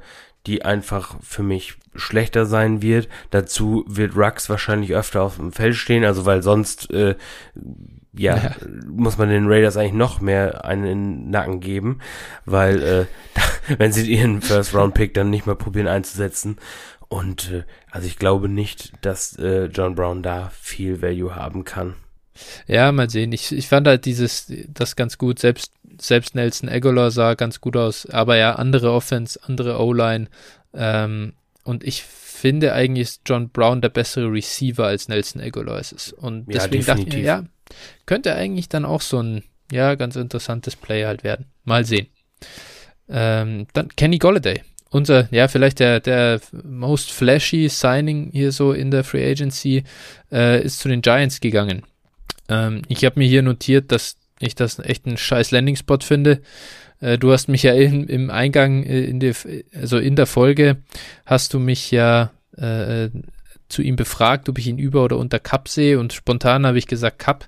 [0.46, 3.08] die einfach für mich schlechter sein wird.
[3.30, 7.14] Dazu wird Rux wahrscheinlich öfter auf dem Feld stehen, also weil sonst äh,
[8.12, 8.56] ja, Ja.
[8.88, 12.00] muss man den Raiders eigentlich noch mehr einen in den Nacken geben,
[12.44, 13.06] weil äh,
[13.78, 16.56] wenn sie ihren First Round Pick dann nicht mal probieren einzusetzen
[17.08, 21.94] und äh, also ich glaube nicht, dass äh, John Brown da viel Value haben kann.
[22.66, 23.32] Ja, mal sehen.
[23.32, 25.38] Ich, ich fand halt dieses, das ganz gut.
[25.40, 28.06] Selbst, selbst Nelson Aguilar sah ganz gut aus.
[28.06, 30.28] Aber ja, andere Offense, andere O-Line.
[30.74, 31.32] Ähm,
[31.64, 36.12] und ich finde eigentlich ist John Brown der bessere Receiver als Nelson Aguilar ist es.
[36.12, 37.26] Und Ja, deswegen dachte ich definitiv.
[37.26, 37.44] ja,
[38.06, 41.46] könnte eigentlich dann auch so ein, ja, ganz interessantes Play halt werden.
[41.64, 42.06] Mal sehen.
[43.08, 44.62] Ähm, dann Kenny Golladay.
[44.92, 49.84] Unser, ja, vielleicht der, der most flashy Signing hier so in der Free Agency
[50.32, 51.82] äh, ist zu den Giants gegangen.
[52.48, 56.40] Ähm, ich habe mir hier notiert, dass ich das echt einen scheiß Landing-Spot finde.
[57.00, 59.34] Äh, du hast mich ja in, im Eingang, äh, in der,
[59.74, 60.78] also in der Folge,
[61.26, 63.08] hast du mich ja äh,
[63.68, 66.86] zu ihm befragt, ob ich ihn über oder unter Cup sehe und spontan habe ich
[66.86, 67.46] gesagt Cup.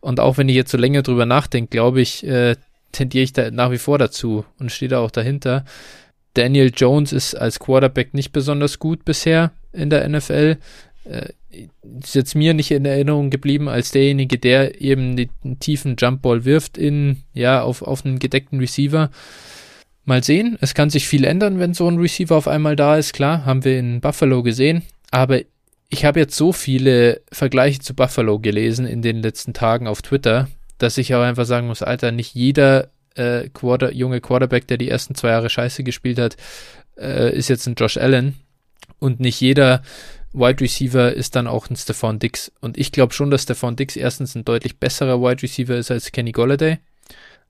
[0.00, 2.56] Und auch wenn ich jetzt so länger drüber nachdenke, glaube ich, äh,
[2.92, 5.64] tendiere ich da nach wie vor dazu und stehe da auch dahinter.
[6.34, 10.56] Daniel Jones ist als Quarterback nicht besonders gut bisher in der NFL.
[12.02, 16.78] Ist jetzt mir nicht in Erinnerung geblieben als derjenige, der eben den tiefen Jumpball wirft
[16.78, 19.10] in, ja, auf, auf einen gedeckten Receiver.
[20.04, 23.14] Mal sehen, es kann sich viel ändern, wenn so ein Receiver auf einmal da ist,
[23.14, 25.40] klar, haben wir in Buffalo gesehen, aber
[25.88, 30.48] ich habe jetzt so viele Vergleiche zu Buffalo gelesen in den letzten Tagen auf Twitter,
[30.78, 34.88] dass ich auch einfach sagen muss, Alter, nicht jeder äh, Quarter, junge Quarterback, der die
[34.88, 36.36] ersten zwei Jahre Scheiße gespielt hat,
[36.98, 38.34] äh, ist jetzt ein Josh Allen.
[38.98, 39.82] Und nicht jeder
[40.34, 42.52] Wide Receiver ist dann auch ein Stephon Dix.
[42.60, 46.12] Und ich glaube schon, dass Stephon Dix erstens ein deutlich besserer Wide Receiver ist als
[46.12, 46.78] Kenny Golladay.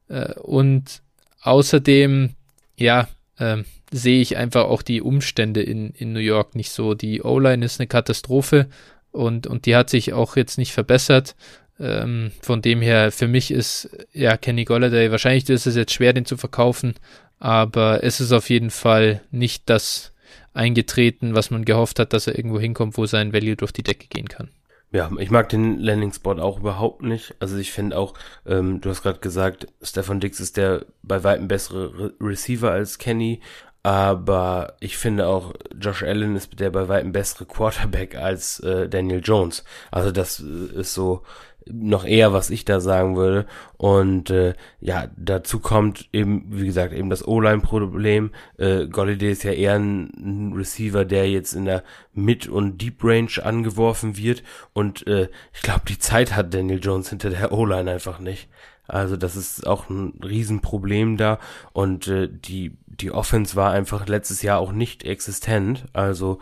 [0.09, 1.03] Äh, und
[1.41, 2.35] außerdem,
[2.77, 3.09] ja,
[3.39, 6.95] ähm, sehe ich einfach auch die Umstände in, in New York nicht so.
[6.95, 8.69] Die O-Line ist eine Katastrophe
[9.13, 11.37] und, und die hat sich auch jetzt nicht verbessert.
[11.81, 16.13] Ähm, von dem her, für mich ist ja Kenny Golladay, wahrscheinlich ist es jetzt schwer,
[16.13, 16.95] den zu verkaufen,
[17.39, 20.14] aber es ist auf jeden Fall nicht das
[20.55, 24.07] eingetreten, was man gehofft hat, dass er irgendwo hinkommt, wo sein Value durch die Decke
[24.09, 24.49] gehen kann.
[24.93, 27.35] Ja, ich mag den Landing-Spot auch überhaupt nicht.
[27.41, 28.15] Also ich finde auch,
[28.47, 32.99] ähm, du hast gerade gesagt, Stefan Dix ist der bei weitem bessere Re Receiver als
[32.99, 33.41] Kenny,
[33.83, 39.21] aber ich finde auch, Josh Allen ist der bei weitem bessere Quarterback als äh, Daniel
[39.23, 39.63] Jones.
[39.91, 41.23] Also das äh, ist so
[41.71, 43.47] noch eher, was ich da sagen würde.
[43.77, 48.31] Und äh, ja, dazu kommt eben, wie gesagt, eben das O-Line-Problem.
[48.59, 53.43] Äh, Golladay ist ja eher ein, ein Receiver, der jetzt in der Mid- und Deep-Range
[53.43, 54.43] angeworfen wird.
[54.73, 58.49] Und äh, ich glaube, die Zeit hat Daniel Jones hinter der O-Line einfach nicht.
[58.87, 61.39] Also das ist auch ein Riesenproblem da.
[61.73, 65.87] Und äh, die, die Offense war einfach letztes Jahr auch nicht existent.
[65.93, 66.39] Also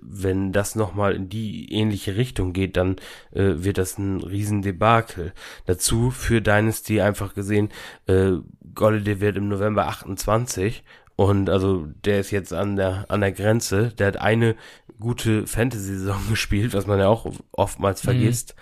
[0.00, 2.96] wenn das nochmal in die ähnliche Richtung geht, dann
[3.32, 5.32] äh, wird das ein Riesendebakel.
[5.66, 7.70] Dazu für Dynasty einfach gesehen,
[8.06, 8.32] äh,
[8.74, 10.84] Golladay wird im November 28
[11.16, 13.88] und also der ist jetzt an der an der Grenze.
[13.88, 14.54] Der hat eine
[15.00, 18.54] gute Fantasy-Saison gespielt, was man ja auch oftmals vergisst.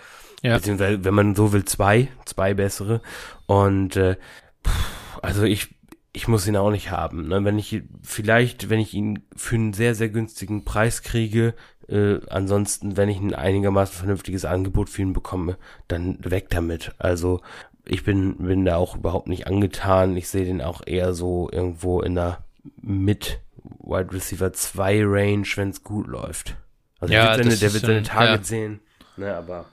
[0.43, 0.57] Ja.
[0.57, 3.01] Beziehungsweise, wenn man so will, zwei, zwei bessere.
[3.45, 4.17] Und äh,
[4.65, 5.75] pff, also ich,
[6.13, 7.27] ich muss ihn auch nicht haben.
[7.27, 7.43] Ne?
[7.43, 11.53] Wenn ich vielleicht, wenn ich ihn für einen sehr, sehr günstigen Preis kriege,
[11.87, 15.57] äh, ansonsten, wenn ich ein einigermaßen vernünftiges Angebot für ihn bekomme,
[15.87, 16.93] dann weg damit.
[16.97, 17.41] Also
[17.85, 20.17] ich bin, bin da auch überhaupt nicht angetan.
[20.17, 22.43] Ich sehe den auch eher so irgendwo in der
[22.81, 23.39] mit
[23.79, 26.57] Wide Receiver 2 Range, wenn es gut läuft.
[26.99, 28.43] Also Ja, der wird seine, der wird seine Target ja.
[28.43, 28.79] sehen.
[29.15, 29.65] Ne, aber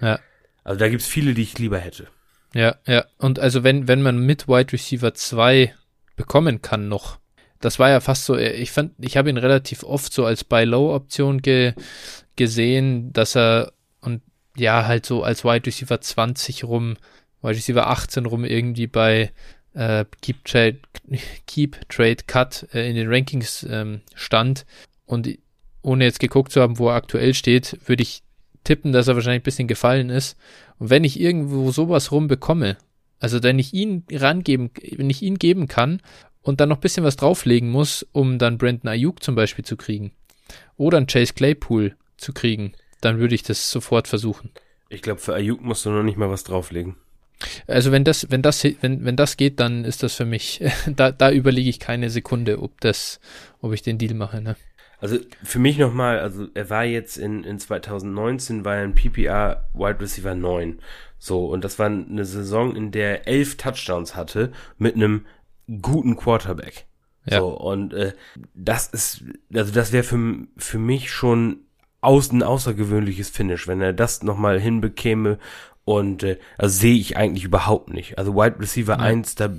[0.00, 0.18] Ja.
[0.64, 2.08] also da gibt's viele, die ich lieber hätte.
[2.54, 3.04] Ja, ja.
[3.18, 5.74] Und also wenn, wenn man mit Wide Receiver 2
[6.16, 7.18] bekommen kann noch,
[7.60, 10.44] das war ja fast so, äh, ich fand, ich habe ihn relativ oft so als
[10.44, 11.74] Buy-Low-Option ge,
[12.36, 14.22] gesehen, dass er und
[14.56, 16.96] ja, halt so als Wide Receiver 20 rum,
[17.42, 19.32] Wide Receiver 18 rum irgendwie bei
[19.74, 20.78] äh, Keep Trade,
[21.46, 24.64] Keep Trade Cut äh, in den Rankings ähm, stand.
[25.04, 25.28] Und
[25.82, 28.22] ohne jetzt geguckt zu haben, wo er aktuell steht, würde ich
[28.66, 30.36] tippen, dass er wahrscheinlich ein bisschen gefallen ist.
[30.78, 32.76] Und wenn ich irgendwo sowas rumbekomme,
[33.18, 36.02] also wenn ich ihn rangeben, wenn ich ihn geben kann
[36.42, 39.76] und dann noch ein bisschen was drauflegen muss, um dann Brandon Ayuk zum Beispiel zu
[39.76, 40.12] kriegen
[40.76, 44.50] oder einen Chase Claypool zu kriegen, dann würde ich das sofort versuchen.
[44.88, 46.96] Ich glaube, für Ayuk musst du noch nicht mal was drauflegen.
[47.66, 51.12] Also wenn das, wenn das, wenn, wenn das geht, dann ist das für mich, da,
[51.12, 53.20] da überlege ich keine Sekunde, ob das,
[53.60, 54.56] ob ich den Deal mache, ne?
[55.06, 59.68] Also für mich nochmal, also er war jetzt in, in 2019, war er ein PPR
[59.72, 60.80] Wide Receiver 9.
[61.16, 65.24] So, und das war eine Saison, in der er elf Touchdowns hatte mit einem
[65.80, 66.86] guten Quarterback.
[67.24, 67.38] Ja.
[67.38, 68.14] So, und äh,
[68.52, 69.22] das ist,
[69.54, 71.58] also das wäre für, für mich schon
[72.00, 75.38] aus, ein außergewöhnliches Finish, wenn er das nochmal hinbekäme.
[75.84, 78.18] Und äh, also sehe ich eigentlich überhaupt nicht.
[78.18, 78.98] Also Wide Receiver ja.
[78.98, 79.50] 1, da,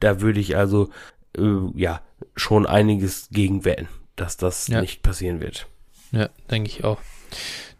[0.00, 0.88] da würde ich also
[1.36, 1.42] äh,
[1.74, 2.00] ja
[2.36, 3.86] schon einiges gegen wetten,
[4.20, 4.80] dass das ja.
[4.80, 5.66] nicht passieren wird.
[6.12, 6.98] Ja, denke ich auch.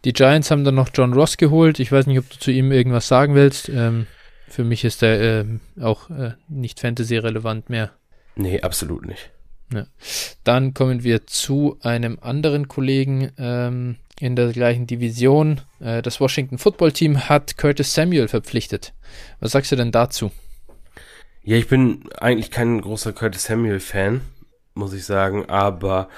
[0.05, 1.79] Die Giants haben dann noch John Ross geholt.
[1.79, 3.69] Ich weiß nicht, ob du zu ihm irgendwas sagen willst.
[3.69, 4.07] Ähm,
[4.47, 7.91] für mich ist er ähm, auch äh, nicht Fantasy-relevant mehr.
[8.35, 9.29] Nee, absolut nicht.
[9.73, 9.85] Ja.
[10.43, 15.61] Dann kommen wir zu einem anderen Kollegen ähm, in der gleichen Division.
[15.79, 18.93] Äh, das Washington Football Team hat Curtis Samuel verpflichtet.
[19.39, 20.31] Was sagst du denn dazu?
[21.43, 24.21] Ja, ich bin eigentlich kein großer Curtis Samuel Fan
[24.73, 25.45] muss ich sagen.
[25.49, 26.09] Aber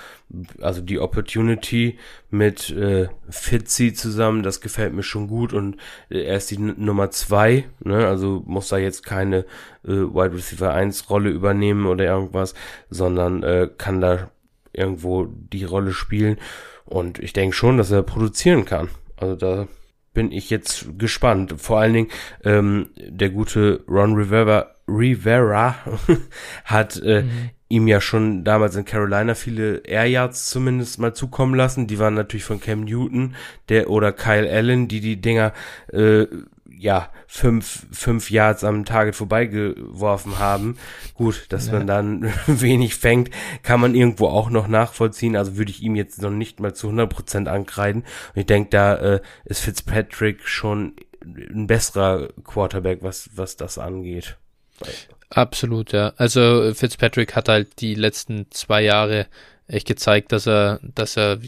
[0.62, 1.98] also die Opportunity
[2.30, 5.78] mit äh, Fitzy zusammen, das gefällt mir schon gut und
[6.10, 8.08] äh, er ist die N Nummer zwei, ne?
[8.08, 9.46] Also muss da jetzt keine
[9.84, 12.54] äh, Wide Receiver 1 Rolle übernehmen oder irgendwas,
[12.90, 14.32] sondern äh, kann da
[14.74, 16.38] irgendwo die Rolle spielen.
[16.86, 18.90] Und ich denke schon, dass er produzieren kann.
[19.18, 19.68] Also da
[20.14, 21.56] bin ich jetzt gespannt.
[21.58, 22.10] Vor allen Dingen
[22.44, 25.76] ähm, der gute Ron Rivera, Rivera
[26.66, 31.56] hat äh, mhm ihm ja schon damals in Carolina viele Air Yards zumindest mal zukommen
[31.56, 31.88] lassen.
[31.88, 33.36] Die waren natürlich von Cam Newton,
[33.70, 35.54] der oder Kyle Allen, die die Dinger
[35.94, 36.28] äh,
[36.66, 40.78] ja fünf fünf Yards am Target vorbeigeworfen haben.
[41.14, 41.74] Gut, dass ja.
[41.74, 43.30] man dann wenig fängt,
[43.64, 45.38] kann man irgendwo auch noch nachvollziehen.
[45.38, 48.02] Also würde ich ihm jetzt noch nicht mal zu 100 Prozent ankreiden.
[48.02, 50.94] Und ich denke, da äh, ist Fitzpatrick schon
[51.24, 54.38] ein besserer Quarterback, was was das angeht.
[55.30, 56.14] Absolut, ja.
[56.18, 59.28] Also Fitzpatrick hat halt die letzten zwei Jahre
[59.72, 61.40] echt gezeigt, dass er, dass er,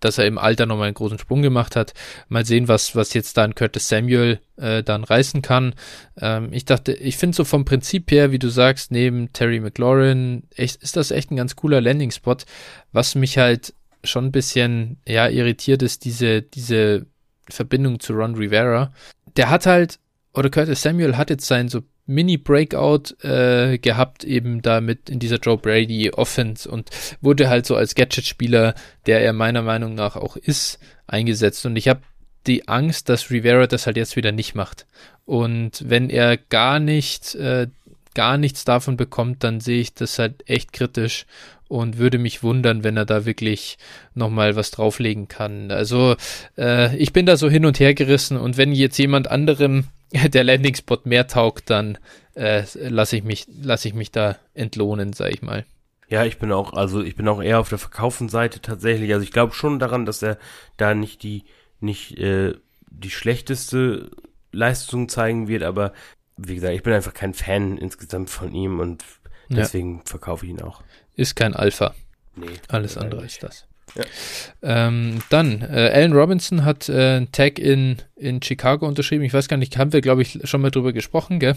[0.00, 1.94] dass er im Alter nochmal einen großen Sprung gemacht hat.
[2.28, 5.74] Mal sehen, was, was jetzt dann Curtis Samuel äh, dann reißen kann.
[6.20, 10.44] Ähm, ich dachte, ich finde so vom Prinzip her, wie du sagst, neben Terry McLaurin,
[10.54, 12.36] echt, ist das echt ein ganz cooler Landing-Spot.
[12.92, 13.72] Was mich halt
[14.04, 17.06] schon ein bisschen, ja, irritiert ist, diese, diese
[17.48, 18.92] Verbindung zu Ron Rivera.
[19.36, 19.98] Der hat halt,
[20.34, 25.58] oder Curtis Samuel hat jetzt sein so Mini-Breakout äh, gehabt, eben damit in dieser Joe
[25.58, 28.74] Brady Offense und wurde halt so als Gadget-Spieler,
[29.06, 31.66] der er meiner Meinung nach auch ist, eingesetzt.
[31.66, 32.00] Und ich habe
[32.46, 34.86] die Angst, dass Rivera das halt jetzt wieder nicht macht.
[35.24, 37.66] Und wenn er gar nicht, äh,
[38.14, 41.26] gar nichts davon bekommt, dann sehe ich das halt echt kritisch
[41.68, 43.78] und würde mich wundern, wenn er da wirklich
[44.14, 45.70] nochmal was drauflegen kann.
[45.70, 46.16] Also
[46.56, 49.84] äh, ich bin da so hin und her gerissen und wenn jetzt jemand anderem
[50.28, 51.98] der Landing-Spot mehr taugt, dann
[52.34, 55.64] äh, lasse ich mich, lasse ich mich da entlohnen, sag ich mal.
[56.08, 59.12] Ja, ich bin auch, also ich bin auch eher auf der Verkaufenseite tatsächlich.
[59.12, 60.38] Also ich glaube schon daran, dass er
[60.76, 61.44] da nicht die,
[61.80, 62.54] nicht äh,
[62.88, 64.10] die schlechteste
[64.52, 65.92] Leistung zeigen wird, aber
[66.36, 69.04] wie gesagt, ich bin einfach kein Fan insgesamt von ihm und
[69.48, 70.02] deswegen ja.
[70.04, 70.82] verkaufe ich ihn auch.
[71.14, 71.94] Ist kein Alpha.
[72.36, 72.46] Nee.
[72.68, 73.66] Alles andere ist das.
[73.94, 74.04] Ja.
[74.62, 79.24] Ähm, dann, äh, Alan Robinson hat äh, einen Tag in, in Chicago unterschrieben.
[79.24, 81.56] Ich weiß gar nicht, haben wir, glaube ich, schon mal drüber gesprochen, gell?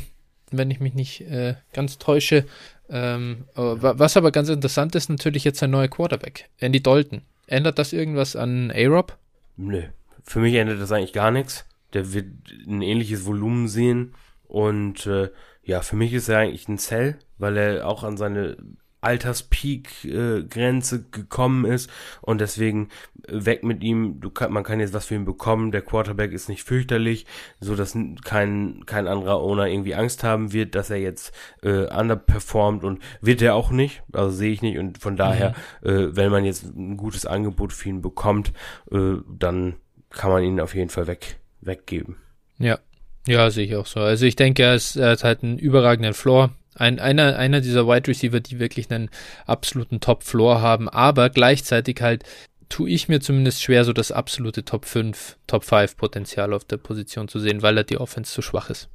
[0.52, 2.46] Wenn ich mich nicht äh, ganz täusche.
[2.90, 7.22] Ähm, aber was aber ganz interessant ist, natürlich jetzt ein neuer Quarterback, Andy Dalton.
[7.46, 9.18] Ändert das irgendwas an A-Rob?
[9.58, 9.84] Nö.
[10.24, 11.66] Für mich ändert das eigentlich gar nichts.
[11.94, 12.28] Der wird
[12.68, 14.14] ein ähnliches Volumen sehen.
[14.48, 15.30] Und äh,
[15.64, 18.58] ja, für mich ist er eigentlich ein Cell, weil er auch an seine
[19.02, 21.90] Alterspeak-Grenze äh, gekommen ist
[22.22, 22.90] und deswegen
[23.28, 24.20] äh, weg mit ihm.
[24.20, 25.72] Du kann, man kann jetzt was für ihn bekommen.
[25.72, 27.26] Der Quarterback ist nicht fürchterlich,
[27.60, 32.84] so dass kein kein anderer Owner irgendwie Angst haben wird, dass er jetzt äh, underperformt
[32.84, 34.04] und wird er auch nicht.
[34.12, 35.90] Also sehe ich nicht und von daher, mhm.
[35.90, 38.52] äh, wenn man jetzt ein gutes Angebot für ihn bekommt,
[38.92, 39.76] äh, dann
[40.10, 42.18] kann man ihn auf jeden Fall weg weggeben.
[42.58, 42.80] Ja,
[43.28, 44.00] ja, sehe ich auch so.
[44.00, 46.52] Also ich denke, er, ist, er hat halt einen überragenden Floor.
[46.76, 49.10] Ein, einer, einer dieser Wide Receiver, die wirklich einen
[49.46, 52.24] absoluten Top-Floor haben, aber gleichzeitig halt
[52.70, 56.78] tue ich mir zumindest schwer, so das absolute Top 5, Top 5 Potenzial auf der
[56.78, 58.90] Position zu sehen, weil er die Offense zu schwach ist.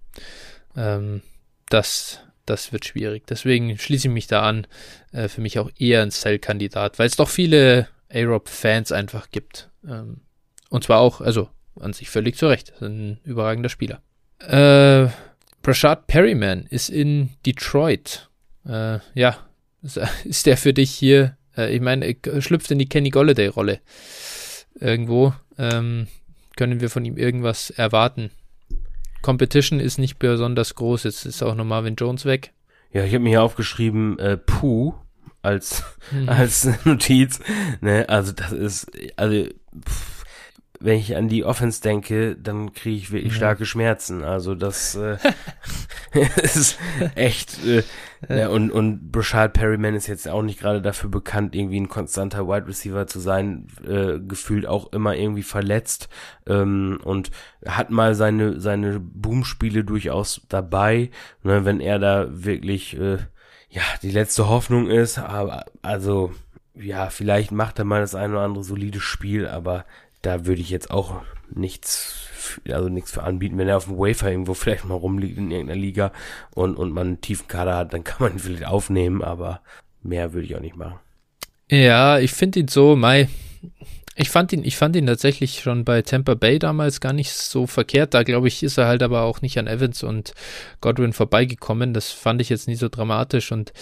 [0.77, 1.23] Ähm,
[1.69, 3.27] das, das wird schwierig.
[3.27, 4.67] Deswegen schließe ich mich da an.
[5.13, 9.71] Äh, für mich auch eher ein Cell-Kandidat, weil es doch viele A-Rob-Fans einfach gibt.
[9.87, 10.21] Ähm,
[10.71, 11.49] und zwar auch, also
[11.81, 12.73] an sich völlig zu Recht.
[12.81, 14.01] Ein überragender Spieler.
[14.39, 15.09] Äh,
[15.65, 18.29] Brashad Perryman ist in Detroit.
[18.67, 19.39] Äh, ja,
[20.25, 23.81] ist der für dich hier, äh, ich meine, schlüpft in die Kenny Golladay-Rolle.
[24.79, 26.07] Irgendwo ähm,
[26.57, 28.31] können wir von ihm irgendwas erwarten.
[29.23, 31.05] Competition ist nicht besonders groß.
[31.05, 32.53] Jetzt ist auch noch Marvin Jones weg.
[32.93, 34.95] Ja, ich habe mir hier aufgeschrieben, äh, Puh
[35.41, 36.29] als, mhm.
[36.29, 37.41] als Notiz.
[37.81, 39.47] Ne, also das ist, also
[39.89, 40.24] pff,
[40.85, 43.37] wenn ich an die Offense denke, dann kriege ich wirklich ja.
[43.39, 44.23] starke Schmerzen.
[44.23, 45.17] Also das äh,
[46.43, 46.79] ist
[47.15, 47.83] echt äh,
[48.29, 48.49] ja.
[48.49, 52.69] und und Brashad Perryman ist jetzt auch nicht gerade dafür bekannt, irgendwie ein konstanter Wide
[52.69, 56.11] Receiver zu sein, äh, gefühlt auch immer irgendwie verletzt
[56.47, 57.31] ähm, und
[57.67, 61.11] hat mal seine seine Boomspiele durchaus dabei,
[61.43, 63.17] ne, wenn er da wirklich äh,
[63.71, 65.19] ja die letzte Hoffnung ist.
[65.19, 66.31] Aber also
[66.75, 69.85] ja, vielleicht macht er mal das ein oder andere solide Spiel, aber
[70.25, 71.23] da würde ich jetzt auch
[71.55, 72.29] nichts,
[72.69, 73.59] also nichts für anbieten.
[73.59, 76.13] Wenn er auf dem Wafer irgendwo vielleicht mal rumliegt in irgendeiner Liga
[76.55, 79.61] und, und man einen tiefen Kader hat, dann kann man ihn vielleicht aufnehmen, aber
[80.03, 80.99] mehr würde ich auch nicht machen.
[81.71, 83.29] Ja, ich finde ihn so, Mai.
[84.17, 87.67] Ich fand ihn, ich fand ihn tatsächlich schon bei Tampa Bay damals gar nicht so
[87.67, 88.15] verkehrt.
[88.15, 90.35] Da glaube ich, ist er halt aber auch nicht an Evans und
[90.81, 91.95] Godwin vorbeigekommen.
[91.95, 93.73] Das fand ich jetzt nie so dramatisch und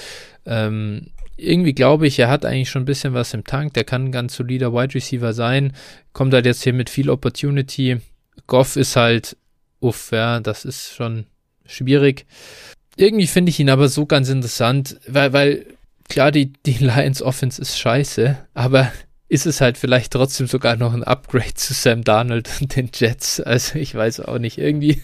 [0.46, 3.74] ähm, irgendwie glaube ich, er hat eigentlich schon ein bisschen was im Tank.
[3.74, 5.72] Der kann ein ganz solider Wide Receiver sein.
[6.12, 7.98] Kommt halt jetzt hier mit viel Opportunity.
[8.46, 9.36] Goff ist halt,
[9.80, 11.26] uff, ja, das ist schon
[11.64, 12.26] schwierig.
[12.96, 15.66] Irgendwie finde ich ihn aber so ganz interessant, weil, weil
[16.08, 18.92] klar, die, die Lions Offense ist scheiße, aber
[19.28, 23.40] ist es halt vielleicht trotzdem sogar noch ein Upgrade zu Sam Darnold und den Jets.
[23.40, 24.58] Also ich weiß auch nicht.
[24.58, 25.00] Irgendwie,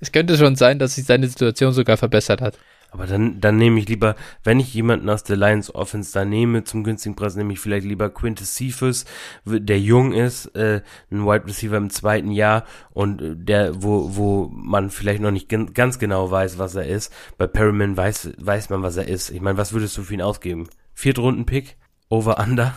[0.00, 2.58] es könnte schon sein, dass sich seine Situation sogar verbessert hat.
[2.90, 6.64] Aber dann, dann nehme ich lieber, wenn ich jemanden aus der Lions Offense da nehme
[6.64, 9.04] zum günstigen Preis, nehme ich vielleicht lieber Quintus Cephas,
[9.44, 14.50] der jung ist, äh, ein Wide Receiver im zweiten Jahr und äh, der, wo, wo
[14.52, 17.12] man vielleicht noch nicht ganz genau weiß, was er ist.
[17.38, 19.30] Bei Perryman weiß, weiß man, was er ist.
[19.30, 20.68] Ich meine, was würdest du für ihn ausgeben?
[20.94, 21.76] Viertrunden-Pick?
[22.08, 22.74] Over, under?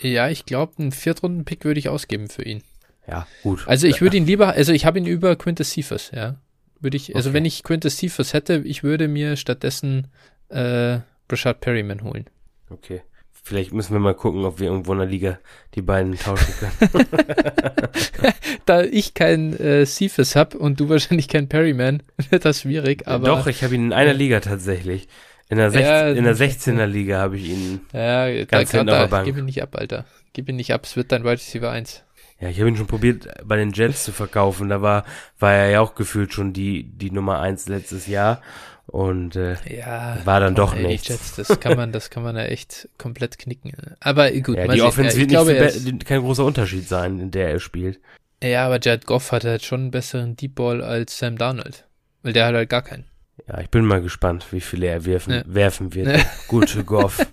[0.00, 2.62] Ja, ich glaube, einen Viertrunden-Pick würde ich ausgeben für ihn.
[3.06, 3.66] Ja, gut.
[3.66, 6.36] Also ich würde ihn lieber, also ich habe ihn über Quintus Cephas, ja.
[6.82, 10.08] Würde ich, also wenn ich Quintus Cephas hätte, ich würde mir stattdessen
[10.48, 10.98] äh,
[11.28, 12.26] Brashad Perryman holen.
[12.68, 13.02] Okay.
[13.44, 15.38] Vielleicht müssen wir mal gucken, ob wir irgendwo in der Liga
[15.74, 17.06] die beiden tauschen können.
[18.66, 23.06] da ich keinen äh, Cephas habe und du wahrscheinlich keinen Perryman, wird das schwierig.
[23.08, 25.08] Aber Doch, ich habe ihn in einer Liga tatsächlich.
[25.48, 29.22] In der, ja, in der 16er Liga habe ich ihn ja, ganz da, da, da,
[29.22, 30.06] Gib ihn nicht ab, Alter.
[30.32, 32.04] Gib ihn nicht ab, es wird dein Wide Receiver 1.
[32.42, 34.68] Ja, ich habe ihn schon probiert, bei den Jets zu verkaufen.
[34.68, 35.04] Da war,
[35.38, 38.42] war er ja auch gefühlt schon die, die Nummer eins letztes Jahr.
[38.86, 41.06] Und äh, ja, war dann doch ey, nichts.
[41.06, 43.70] Jets, das kann man, das kann man ja echt komplett knicken.
[44.00, 44.82] Aber gut, ja, die.
[44.82, 48.00] Offense ja, wird glaube, nicht kein großer Unterschied sein, in der er spielt.
[48.42, 51.86] Ja, aber Jared Goff hat halt schon einen besseren Deep Ball als Sam Darnold.
[52.24, 53.04] Weil der hat halt gar keinen.
[53.46, 55.42] Ja, ich bin mal gespannt, wie viele er werfen, ja.
[55.46, 56.26] werfen wird.
[56.48, 57.24] Gute Goff.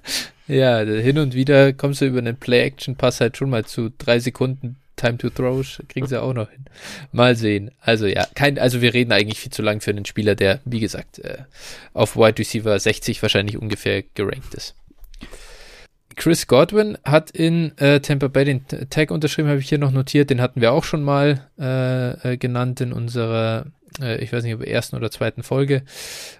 [0.48, 4.78] Ja, hin und wieder kommst du über einen Play-Action-Pass halt schon mal zu drei Sekunden
[5.00, 6.66] Time to Throw kriegen sie auch noch hin.
[7.12, 7.72] Mal sehen.
[7.80, 10.80] Also ja, kein, also wir reden eigentlich viel zu lang für einen Spieler, der, wie
[10.80, 11.40] gesagt, äh,
[11.94, 14.76] auf Wide Receiver 60 wahrscheinlich ungefähr gerankt ist.
[16.16, 20.30] Chris Godwin hat in äh, Tampa Bay den Tag unterschrieben, habe ich hier noch notiert.
[20.30, 23.68] Den hatten wir auch schon mal äh, äh genannt in unserer,
[24.02, 25.84] äh, ich weiß nicht, ob ersten oder zweiten Folge.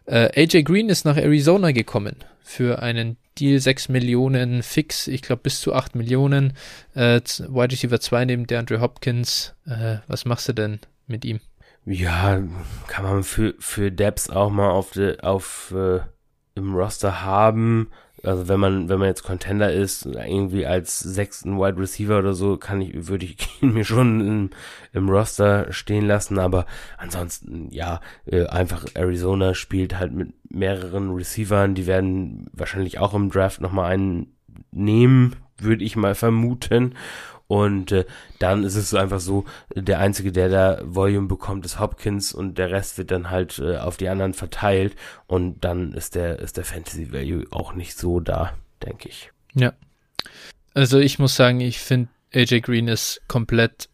[0.06, 2.18] Äh, AJ Green ist nach Arizona gekommen
[2.50, 6.54] für einen Deal 6 Millionen fix, ich glaube bis zu 8 Millionen.
[6.96, 9.54] Äh, Wide Receiver 2 neben der Andrew Hopkins.
[9.68, 11.40] Äh, was machst du denn mit ihm?
[11.86, 12.42] Ja,
[12.88, 16.00] kann man für, für Debs auch mal auf, de, auf äh,
[16.56, 17.90] im Roster haben.
[18.24, 22.58] Also wenn man, wenn man jetzt Contender ist, irgendwie als sechsten Wide Receiver oder so,
[22.58, 24.50] kann ich, würde ich ihn mir schon im,
[24.94, 26.66] im Roster stehen lassen, aber
[26.98, 33.30] ansonsten, ja, äh, einfach Arizona spielt halt mit mehreren Receivern, die werden wahrscheinlich auch im
[33.30, 34.36] Draft nochmal einen
[34.72, 36.96] nehmen, würde ich mal vermuten.
[37.50, 38.06] Und äh,
[38.38, 39.44] dann ist es so einfach so,
[39.74, 43.78] der Einzige, der da Volume bekommt, ist Hopkins und der Rest wird dann halt äh,
[43.78, 44.96] auf die anderen verteilt.
[45.26, 48.54] Und dann ist der, ist der Fantasy Value auch nicht so da,
[48.86, 49.32] denke ich.
[49.56, 49.74] Ja.
[50.76, 53.90] Also ich muss sagen, ich finde AJ Green ist komplett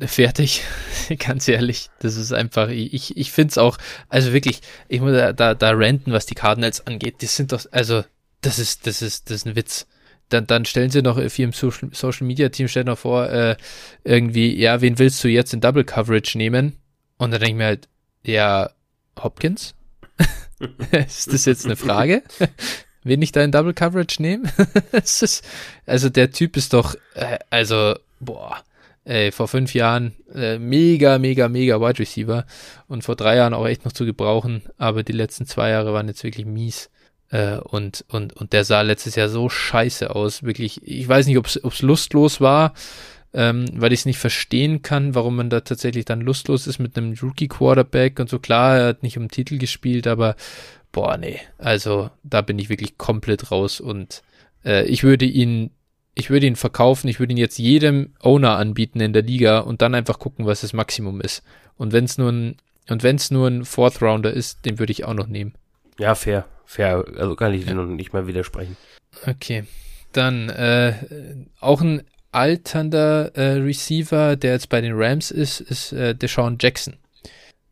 [0.00, 0.64] fertig,
[1.18, 1.90] ganz ehrlich.
[1.98, 3.76] Das ist einfach, ich, ich finde es auch,
[4.08, 7.20] also wirklich, ich muss da, da, da ranten, was die Cardinals angeht.
[7.20, 8.04] Die sind doch, also,
[8.40, 9.86] das ist, das ist, das ist ein Witz
[10.32, 13.56] dann, dann stellen sie noch viel im Social, Social Media Team, stellen noch vor, äh,
[14.04, 16.76] irgendwie, ja, wen willst du jetzt in Double Coverage nehmen?
[17.18, 17.88] Und dann denke ich mir halt,
[18.22, 18.70] ja,
[19.22, 19.74] Hopkins?
[20.90, 22.22] ist das jetzt eine Frage?
[23.02, 24.50] wen ich da in Double Coverage nehme?
[25.86, 28.62] also der Typ ist doch, äh, also, boah,
[29.04, 32.46] ey, vor fünf Jahren äh, mega, mega, mega Wide Receiver
[32.88, 36.08] und vor drei Jahren auch echt noch zu gebrauchen, aber die letzten zwei Jahre waren
[36.08, 36.90] jetzt wirklich mies.
[37.30, 40.42] Äh, und, und, und der sah letztes Jahr so scheiße aus.
[40.42, 42.74] Wirklich, ich weiß nicht, ob es lustlos war
[43.32, 46.96] ähm, weil ich es nicht verstehen kann, warum man da tatsächlich dann lustlos ist mit
[46.96, 48.38] einem Rookie-Quarterback und so.
[48.38, 50.34] Klar, er hat nicht um Titel gespielt, aber
[50.92, 54.22] boah, nee, also da bin ich wirklich komplett raus und
[54.64, 55.70] äh, ich würde ihn,
[56.16, 59.80] ich würde ihn verkaufen, ich würde ihn jetzt jedem Owner anbieten in der Liga und
[59.80, 61.44] dann einfach gucken, was das Maximum ist.
[61.76, 62.56] Und wenn es nur ein,
[62.88, 65.54] und wenn es nur ein Fourth Rounder ist, den würde ich auch noch nehmen.
[65.98, 67.04] Ja, fair, fair.
[67.18, 67.68] Also kann ich ja.
[67.68, 68.76] dir noch nicht mal widersprechen.
[69.26, 69.64] Okay.
[70.12, 70.94] Dann äh,
[71.60, 72.02] auch ein
[72.32, 76.94] alternder äh, Receiver, der jetzt bei den Rams ist, ist äh, Deshaun Jackson.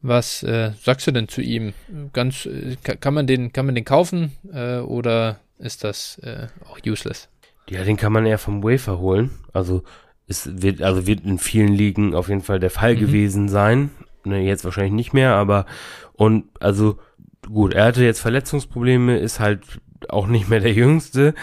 [0.01, 1.75] Was äh, sagst du denn zu ihm?
[2.13, 6.79] Ganz äh, kann man den kann man den kaufen äh, oder ist das äh, auch
[6.87, 7.29] useless?
[7.69, 9.31] Ja, den kann man eher vom Wafer holen.
[9.53, 9.83] Also
[10.29, 13.01] es wird also wird in vielen Ligen auf jeden Fall der Fall mhm.
[13.01, 13.91] gewesen sein.
[14.25, 15.67] Ne, jetzt wahrscheinlich nicht mehr, aber
[16.15, 16.99] und also
[17.47, 21.35] gut, er hatte jetzt Verletzungsprobleme, ist halt auch nicht mehr der Jüngste,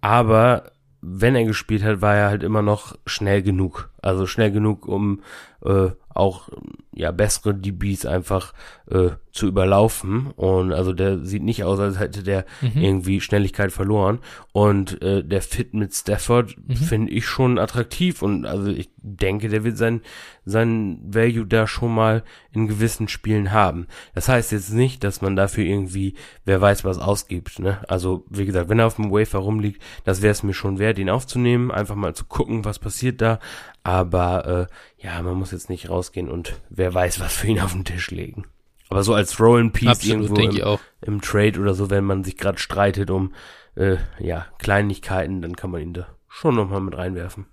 [0.00, 3.90] aber wenn er gespielt hat, war er halt immer noch schnell genug.
[4.04, 5.22] Also schnell genug, um
[5.64, 6.48] äh, auch
[6.94, 8.52] ja bessere DBs einfach
[8.88, 12.80] äh, zu überlaufen und also der sieht nicht aus, als hätte der mhm.
[12.80, 14.20] irgendwie Schnelligkeit verloren
[14.52, 16.76] und äh, der Fit mit Stafford mhm.
[16.76, 20.02] finde ich schon attraktiv und also ich denke, der wird sein
[20.44, 22.22] sein Value da schon mal
[22.52, 23.86] in gewissen Spielen haben.
[24.14, 26.14] Das heißt jetzt nicht, dass man dafür irgendwie
[26.44, 27.78] wer weiß was ausgibt, ne?
[27.88, 30.98] Also wie gesagt, wenn er auf dem Wafer rumliegt, das wäre es mir schon wert,
[30.98, 33.40] ihn aufzunehmen, einfach mal zu gucken, was passiert da,
[33.84, 37.72] aber äh, ja, man muss jetzt nicht rausgehen und wer weiß, was für ihn auf
[37.72, 38.46] den Tisch legen.
[38.88, 42.58] Aber so als Roll Piece irgendwo im, im, Trade oder so, wenn man sich gerade
[42.58, 43.32] streitet um
[43.76, 47.46] äh, ja Kleinigkeiten, dann kann man ihn da schon nochmal mit reinwerfen.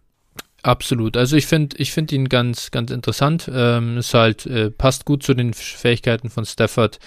[0.63, 1.17] Absolut.
[1.17, 3.49] Also ich finde, ich finde ihn ganz, ganz interessant.
[3.51, 6.99] Ähm, ist halt äh, passt gut zu den Fähigkeiten von Stafford.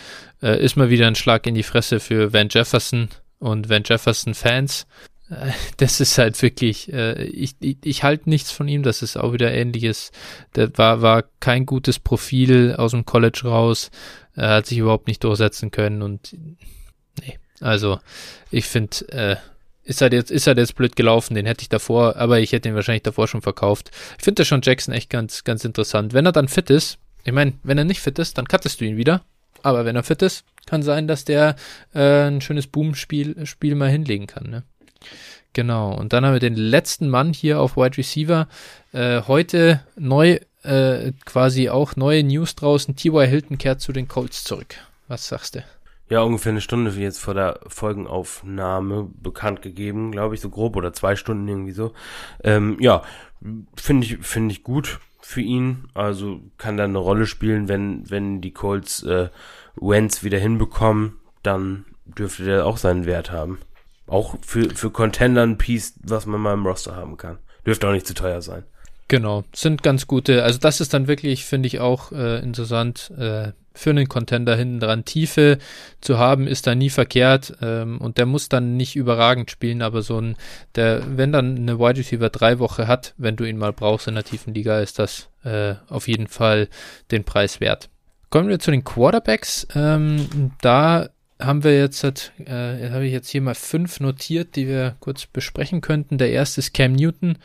[0.42, 4.34] Äh, ist mal wieder ein Schlag in die Fresse für Van Jefferson und Van Jefferson
[4.34, 4.86] Fans.
[5.76, 9.32] das ist halt wirklich, äh, ich, ich, ich halte nichts von ihm, das ist auch
[9.32, 10.12] wieder ähnliches.
[10.54, 13.90] Der war, war kein gutes Profil aus dem College raus,
[14.34, 16.36] er hat sich überhaupt nicht durchsetzen können und
[17.20, 18.00] nee, also
[18.50, 19.36] ich finde, äh,
[19.84, 22.68] ist halt jetzt, ist halt jetzt blöd gelaufen, den hätte ich davor, aber ich hätte
[22.68, 23.90] ihn wahrscheinlich davor schon verkauft.
[24.18, 26.14] Ich finde das schon Jackson echt ganz, ganz interessant.
[26.14, 28.86] Wenn er dann fit ist, ich meine, wenn er nicht fit ist, dann cuttest du
[28.86, 29.24] ihn wieder.
[29.62, 31.56] Aber wenn er fit ist, kann sein, dass der
[31.94, 34.50] äh, ein schönes Boom-Spiel Spiel mal hinlegen kann.
[34.50, 34.62] Ne?
[35.52, 38.48] Genau, und dann haben wir den letzten Mann hier auf Wide Receiver.
[38.92, 42.96] Äh, heute neu, äh, quasi auch neue News draußen.
[42.96, 43.28] T.Y.
[43.28, 44.74] Hilton kehrt zu den Colts zurück.
[45.06, 45.64] Was sagst du?
[46.10, 50.92] Ja, ungefähr eine Stunde jetzt vor der Folgenaufnahme bekannt gegeben, glaube ich, so grob, oder
[50.92, 51.92] zwei Stunden irgendwie so.
[52.42, 53.02] Ähm, ja,
[53.74, 55.84] finde ich, finde ich gut für ihn.
[55.94, 59.30] Also kann da eine Rolle spielen, wenn, wenn die Colts äh,
[59.76, 63.58] Wentz wieder hinbekommen, dann dürfte der auch seinen Wert haben.
[64.06, 67.38] Auch für, für Contender ein Piece, was man mal im Roster haben kann.
[67.66, 68.64] Dürfte auch nicht zu teuer sein.
[69.08, 70.44] Genau, sind ganz gute.
[70.44, 74.80] Also das ist dann wirklich, finde ich auch äh, interessant, äh, für einen Contender hinten
[74.80, 75.04] dran.
[75.04, 75.58] Tiefe
[76.00, 80.02] zu haben, ist da nie verkehrt ähm, und der muss dann nicht überragend spielen, aber
[80.02, 80.36] so ein,
[80.74, 84.14] der, wenn dann eine Wide Receiver drei Woche hat, wenn du ihn mal brauchst in
[84.14, 86.68] der tiefen Liga, ist das äh, auf jeden Fall
[87.10, 87.90] den Preis wert.
[88.30, 89.66] Kommen wir zu den Quarterbacks.
[89.74, 91.10] Ähm, da
[91.40, 95.80] haben wir jetzt, äh, habe ich jetzt hier mal fünf notiert, die wir kurz besprechen
[95.80, 96.18] könnten.
[96.18, 97.38] Der erste ist Cam Newton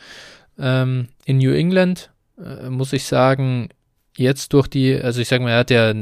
[0.58, 2.12] ähm, in New England.
[2.38, 3.70] Äh, muss ich sagen,
[4.16, 5.94] jetzt durch die, also ich sage mal, er hat ja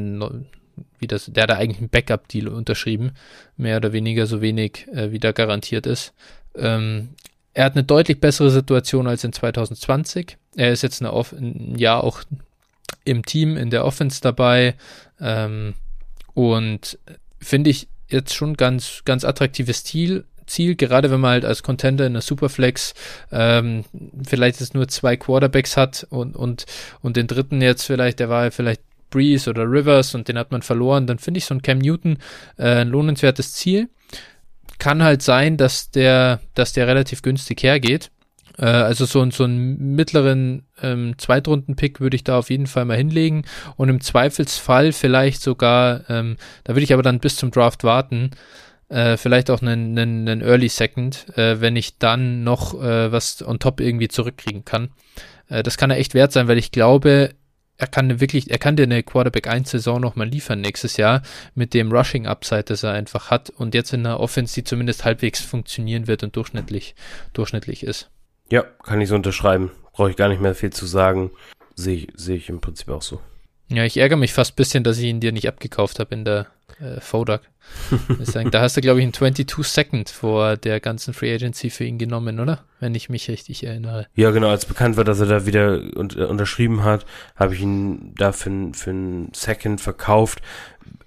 [0.99, 3.11] wie das, der hat eigentlich einen Backup-Deal unterschrieben,
[3.55, 6.13] mehr oder weniger so wenig äh, wie da garantiert ist.
[6.55, 7.09] Ähm,
[7.53, 10.37] er hat eine deutlich bessere Situation als in 2020.
[10.55, 12.21] Er ist jetzt eine ein Jahr auch
[13.03, 14.75] im Team, in der Offense dabei
[15.19, 15.73] ähm,
[16.33, 16.99] und
[17.39, 20.25] finde ich jetzt schon ganz, ganz attraktives Ziel.
[20.45, 22.93] Ziel, gerade wenn man halt als Contender in der Superflex
[23.31, 23.83] ähm,
[24.25, 26.65] vielleicht jetzt nur zwei Quarterbacks hat und, und,
[27.01, 30.61] und den dritten jetzt vielleicht, der war vielleicht Breeze oder Rivers und den hat man
[30.61, 32.17] verloren, dann finde ich so ein Cam Newton
[32.57, 33.89] äh, ein lohnenswertes Ziel.
[34.79, 38.11] Kann halt sein, dass der, dass der relativ günstig hergeht.
[38.57, 42.97] Äh, also so, so einen mittleren ähm, Zweitrunden-Pick würde ich da auf jeden Fall mal
[42.97, 43.43] hinlegen
[43.75, 48.31] und im Zweifelsfall vielleicht sogar, ähm, da würde ich aber dann bis zum Draft warten,
[48.89, 53.45] äh, vielleicht auch einen, einen, einen Early Second, äh, wenn ich dann noch äh, was
[53.45, 54.89] on top irgendwie zurückkriegen kann.
[55.49, 57.31] Äh, das kann er echt wert sein, weil ich glaube,
[57.77, 61.21] er kann wirklich, er kann dir eine Quarterback 1 Saison nochmal liefern nächstes Jahr
[61.53, 65.05] mit dem Rushing Upside, das er einfach hat und jetzt in einer Offense, die zumindest
[65.05, 66.95] halbwegs funktionieren wird und durchschnittlich,
[67.33, 68.09] durchschnittlich ist.
[68.49, 69.71] Ja, kann ich so unterschreiben.
[69.93, 71.31] Brauche ich gar nicht mehr viel zu sagen.
[71.75, 73.19] Sehe ich, sehe ich im Prinzip auch so.
[73.69, 76.23] Ja, ich ärgere mich fast ein bisschen, dass ich ihn dir nicht abgekauft habe in
[76.23, 76.47] der
[76.79, 77.41] äh, Fodak.
[78.51, 81.97] da hast du, glaube ich, einen 22 Second vor der ganzen Free Agency für ihn
[81.97, 82.63] genommen, oder?
[82.79, 84.07] Wenn ich mich richtig erinnere.
[84.15, 87.05] Ja, genau, als bekannt war, dass er da wieder un äh, unterschrieben hat,
[87.35, 90.41] habe ich ihn da für, für einen Second verkauft.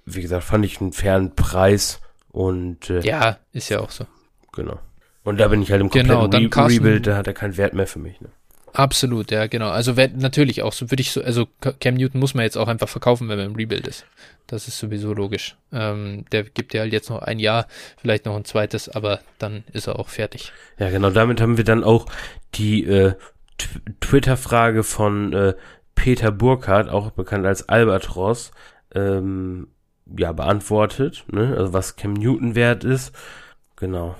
[0.05, 1.99] Wie gesagt, fand ich einen fairen Preis
[2.29, 4.05] und äh, Ja, ist ja auch so.
[4.51, 4.79] Genau.
[5.23, 7.57] Und da bin ich halt im genau, kompletten genau, Re Rebuild, da hat er keinen
[7.57, 8.19] Wert mehr für mich.
[8.21, 8.29] Ne?
[8.73, 9.69] Absolut, ja, genau.
[9.69, 11.47] Also natürlich auch, so würde ich so, also
[11.79, 14.05] Cam Newton muss man jetzt auch einfach verkaufen, wenn man im Rebuild ist.
[14.47, 15.57] Das ist sowieso logisch.
[15.73, 17.67] Ähm, der gibt ja halt jetzt noch ein Jahr,
[17.97, 20.53] vielleicht noch ein zweites, aber dann ist er auch fertig.
[20.79, 22.05] Ja, genau, damit haben wir dann auch
[22.55, 23.13] die äh,
[23.99, 25.53] Twitter-Frage von äh,
[25.95, 28.51] Peter Burkhardt, auch bekannt als Albatros,
[28.95, 29.67] ähm,
[30.17, 31.55] ja, beantwortet, ne?
[31.57, 33.13] Also was Cam Newton wert ist.
[33.75, 34.15] Genau.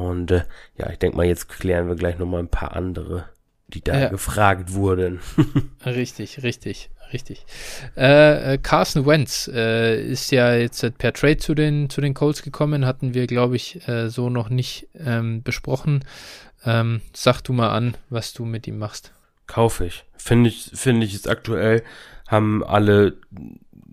[0.00, 0.42] Und äh,
[0.76, 3.28] ja, ich denke mal, jetzt klären wir gleich nochmal ein paar andere
[3.70, 4.08] die da ja.
[4.08, 5.20] gefragt wurden.
[5.86, 7.44] richtig, richtig, richtig.
[7.96, 12.42] Äh, äh, Carson Wentz äh, ist ja jetzt per Trade zu den, zu den Colts
[12.42, 16.04] gekommen, hatten wir, glaube ich, äh, so noch nicht ähm, besprochen.
[16.64, 19.12] Ähm, sag du mal an, was du mit ihm machst.
[19.46, 20.04] Kaufe ich.
[20.16, 21.82] Finde ich, finde ich jetzt aktuell
[22.28, 23.16] haben alle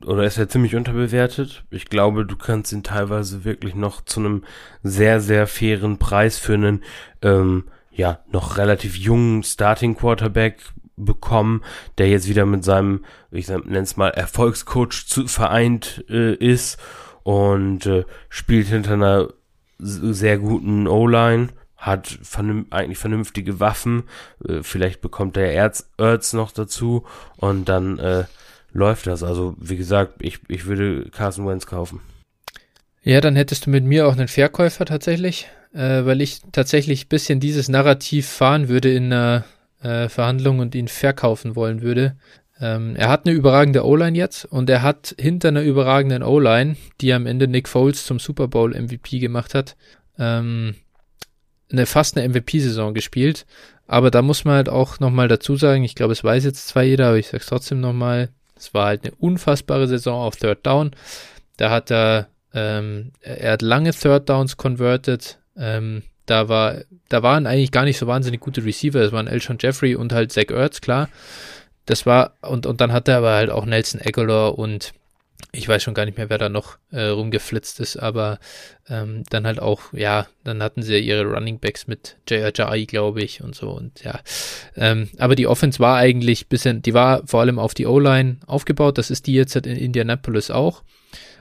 [0.05, 1.63] oder ist er ziemlich unterbewertet.
[1.69, 4.43] Ich glaube, du kannst ihn teilweise wirklich noch zu einem
[4.83, 6.83] sehr, sehr fairen Preis für einen
[7.21, 10.59] ähm, ja, noch relativ jungen Starting Quarterback
[10.95, 11.63] bekommen,
[11.97, 16.79] der jetzt wieder mit seinem, ich nenne es mal, Erfolgscoach zu, vereint äh, ist
[17.23, 19.27] und äh, spielt hinter einer
[19.79, 24.03] sehr guten O-Line, hat vernünf eigentlich vernünftige Waffen,
[24.47, 27.05] äh, vielleicht bekommt der Erz Erz noch dazu
[27.37, 28.25] und dann äh,
[28.77, 29.23] läuft das.
[29.23, 31.99] Also wie gesagt, ich, ich würde Carson Wentz kaufen.
[33.03, 37.39] Ja, dann hättest du mit mir auch einen Verkäufer tatsächlich äh, weil ich tatsächlich bisschen
[37.39, 39.45] dieses Narrativ fahren würde in einer
[39.81, 42.15] äh, Verhandlung und ihn verkaufen wollen würde.
[42.59, 47.13] Ähm, er hat eine überragende O-Line jetzt und er hat hinter einer überragenden O-Line, die
[47.13, 49.75] am Ende Nick Foles zum Super Bowl MVP gemacht hat,
[50.17, 50.73] ähm,
[51.71, 53.45] eine fast eine MVP-Saison gespielt.
[53.85, 56.83] Aber da muss man halt auch nochmal dazu sagen, ich glaube, es weiß jetzt zwar
[56.83, 60.91] jeder, aber ich sag's trotzdem nochmal, es war halt eine unfassbare Saison auf Third Down.
[61.57, 67.47] Da hat er, ähm, er hat lange Third Downs converted, ähm, da war, da waren
[67.47, 68.99] eigentlich gar nicht so wahnsinnig gute Receiver.
[68.99, 71.09] Es waren Elshon Jeffrey und halt Zach Ertz, klar.
[71.85, 74.93] Das war, und, und dann hatte er aber halt auch Nelson Aguilar und
[75.51, 78.39] ich weiß schon gar nicht mehr, wer da noch äh, rumgeflitzt ist, aber
[78.89, 83.41] ähm, dann halt auch, ja, dann hatten sie ihre Running Backs mit J.R.J.I., glaube ich,
[83.41, 84.19] und so und ja.
[84.75, 88.97] Ähm, aber die Offense war eigentlich bisschen, die war vor allem auf die O-Line aufgebaut,
[88.97, 90.83] das ist die jetzt in Indianapolis auch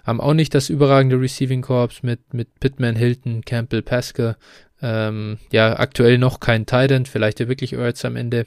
[0.06, 4.36] haben auch nicht das überragende Receiving Corps mit, mit Pittman, Hilton, Campbell, Pascal.
[4.80, 8.46] Ähm, ja, aktuell noch kein Titan, vielleicht ja wirklich Ertz am Ende.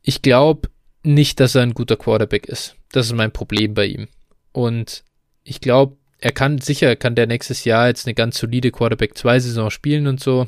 [0.00, 0.70] Ich glaube
[1.02, 2.76] nicht, dass er ein guter Quarterback ist.
[2.90, 4.08] Das ist mein Problem bei ihm.
[4.52, 5.04] Und
[5.44, 9.40] ich glaube, er kann sicher, kann der nächstes Jahr jetzt eine ganz solide Quarterback 2
[9.40, 10.46] Saison spielen und so.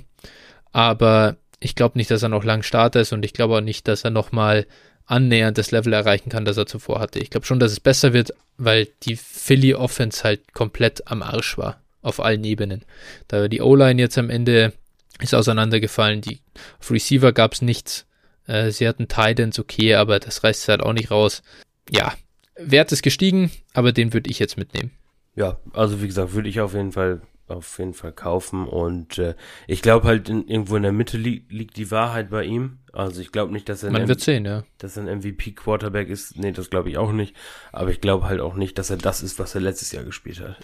[0.72, 3.88] Aber ich glaube nicht, dass er noch lang Starter ist und ich glaube auch nicht,
[3.88, 4.66] dass er nochmal
[5.06, 7.18] annähernd das Level erreichen kann, das er zuvor hatte.
[7.18, 11.58] Ich glaube schon, dass es besser wird, weil die Philly Offense halt komplett am Arsch
[11.58, 11.80] war.
[12.02, 12.84] Auf allen Ebenen.
[13.28, 14.72] Da die O-Line jetzt am Ende
[15.20, 16.20] ist auseinandergefallen.
[16.20, 16.40] Die,
[16.78, 18.06] auf Receiver gab es nichts.
[18.46, 21.42] Äh, sie hatten Titans okay, aber das reißt halt auch nicht raus.
[21.90, 22.14] Ja,
[22.56, 24.90] Wert ist gestiegen, aber den würde ich jetzt mitnehmen.
[25.34, 28.66] Ja, also wie gesagt, würde ich auf jeden Fall auf jeden Fall kaufen.
[28.66, 29.34] Und äh,
[29.66, 32.78] ich glaube halt in, irgendwo in der Mitte li liegt die Wahrheit bei ihm.
[32.92, 34.64] Also ich glaube nicht, dass er Man wird sehen, ja.
[34.78, 36.38] dass er ein MVP-Quarterback ist.
[36.38, 37.34] Nee, das glaube ich auch nicht.
[37.72, 40.40] Aber ich glaube halt auch nicht, dass er das ist, was er letztes Jahr gespielt
[40.40, 40.56] hat.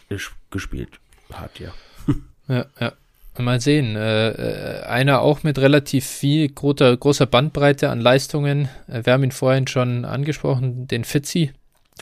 [0.51, 0.91] Gespielt
[1.33, 1.73] hat, ja.
[2.49, 2.93] ja, ja.
[3.39, 3.97] Mal sehen.
[3.97, 8.69] Äh, äh, einer auch mit relativ viel großer, großer Bandbreite an Leistungen.
[8.87, 11.53] Äh, wir haben ihn vorhin schon angesprochen, den Fitzy.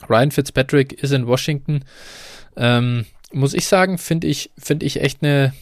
[0.09, 1.85] Ryan Fitzpatrick ist in Washington.
[2.57, 5.53] Ähm, muss ich sagen, finde ich, finde ich echt eine,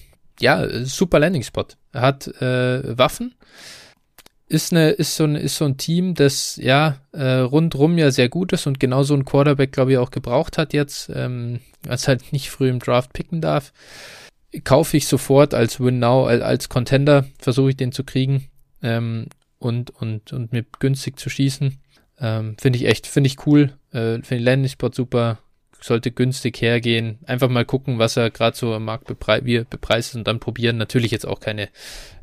[0.41, 1.67] ja, super Landing-Spot.
[1.93, 3.35] Er hat äh, Waffen,
[4.49, 8.29] ist, eine, ist, so ein, ist so ein Team, das ja äh, rundrum ja sehr
[8.29, 12.07] gut ist und genau so ein Quarterback, glaube ich, auch gebraucht hat jetzt, ähm, als
[12.07, 13.73] halt nicht früh im Draft picken darf.
[14.65, 18.49] Kaufe ich sofort als Win Now, als, Contender, versuche ich den zu kriegen
[18.83, 19.27] ähm,
[19.59, 21.79] und, und, und mit günstig zu schießen.
[22.19, 23.73] Ähm, finde ich echt, finde ich cool.
[23.97, 25.39] Äh, finde Landing-Spot super,
[25.81, 27.19] sollte günstig hergehen.
[27.27, 30.77] Einfach mal gucken, was er gerade so am Markt beprei wie bepreist und dann probieren.
[30.77, 31.69] Natürlich jetzt auch keine,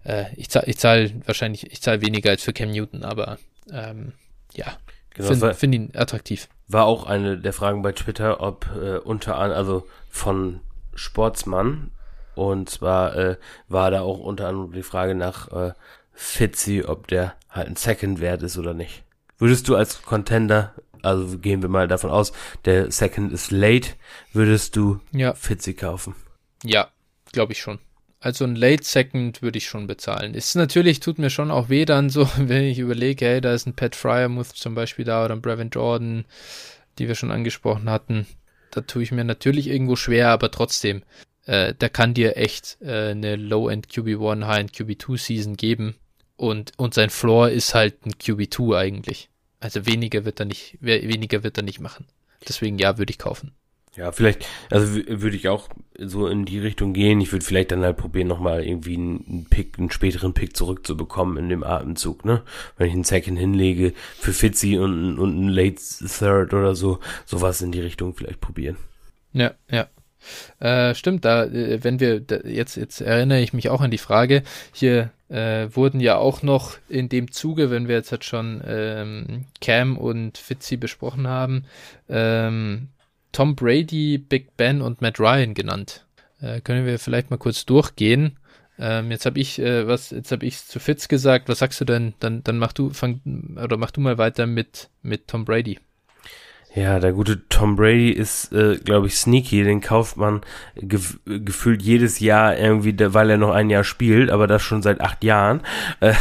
[0.04, 3.38] äh, ich zahle ich zahl wahrscheinlich, ich zahle weniger als für Cam Newton, aber
[3.72, 4.14] ähm,
[4.54, 4.78] ja,
[5.14, 6.48] genau, finde find ihn attraktiv.
[6.68, 10.60] War auch eine der Fragen bei Twitter, ob äh, unter anderem, also von
[10.94, 11.92] Sportsmann,
[12.36, 13.38] und zwar äh,
[13.68, 15.74] war da auch unter anderem die Frage nach äh,
[16.14, 19.04] Fitzy, ob der halt ein Second wert ist oder nicht.
[19.38, 20.74] Würdest du als Contender
[21.04, 22.34] also gehen wir mal davon aus,
[22.66, 23.92] der Second ist late,
[24.32, 25.34] würdest du ja.
[25.34, 26.16] Fitzy kaufen?
[26.64, 26.90] Ja,
[27.32, 27.80] glaube ich schon.
[28.20, 30.34] Also ein Late Second würde ich schon bezahlen.
[30.34, 33.68] Ist natürlich, tut mir schon auch weh dann so, wenn ich überlege, hey, da ist
[33.68, 36.24] ein Pat Fryermuth zum Beispiel da oder ein Brevin Jordan,
[36.98, 38.26] die wir schon angesprochen hatten.
[38.72, 41.04] Da tue ich mir natürlich irgendwo schwer, aber trotzdem,
[41.46, 45.96] äh, der kann dir echt äh, eine Low-End QB1, High-End QB2 Season geben.
[46.38, 49.30] Und, und sein Floor ist halt ein QB2 eigentlich.
[49.64, 52.06] Also weniger wird er nicht, weniger wird er nicht machen.
[52.48, 53.54] Deswegen ja, würde ich kaufen.
[53.96, 57.22] Ja, vielleicht, also würde ich auch so in die Richtung gehen.
[57.22, 61.48] Ich würde vielleicht dann halt probieren, nochmal irgendwie einen Pick, einen späteren Pick zurückzubekommen in
[61.48, 62.42] dem Atemzug, ne?
[62.76, 67.62] Wenn ich einen Second hinlege für Fitzy und, und einen Late Third oder so, sowas
[67.62, 68.78] in die Richtung vielleicht probieren.
[69.32, 69.88] Ja, ja.
[70.60, 73.98] Äh, stimmt, da, äh, wenn wir, da, jetzt, jetzt erinnere ich mich auch an die
[73.98, 78.62] Frage, hier äh, wurden ja auch noch in dem Zuge, wenn wir jetzt halt schon
[78.66, 81.66] ähm, Cam und Fitzy besprochen haben,
[82.10, 82.90] ähm,
[83.32, 86.06] Tom Brady, Big Ben und Matt Ryan genannt.
[86.40, 88.38] Äh, können wir vielleicht mal kurz durchgehen.
[88.80, 91.50] Ähm, jetzt habe ich äh, was, jetzt habe ich zu Fitz gesagt.
[91.50, 92.14] Was sagst du denn?
[92.20, 93.22] Dann, dann mach du, fang
[93.62, 95.80] oder mach du mal weiter mit mit Tom Brady.
[96.76, 99.64] Ja, der gute Tom Brady ist, äh, glaube ich, sneaky.
[99.64, 100.42] Den kauft man
[100.76, 105.00] gef gefühlt jedes Jahr irgendwie, weil er noch ein Jahr spielt, aber das schon seit
[105.00, 105.62] acht Jahren.
[106.00, 106.14] Äh,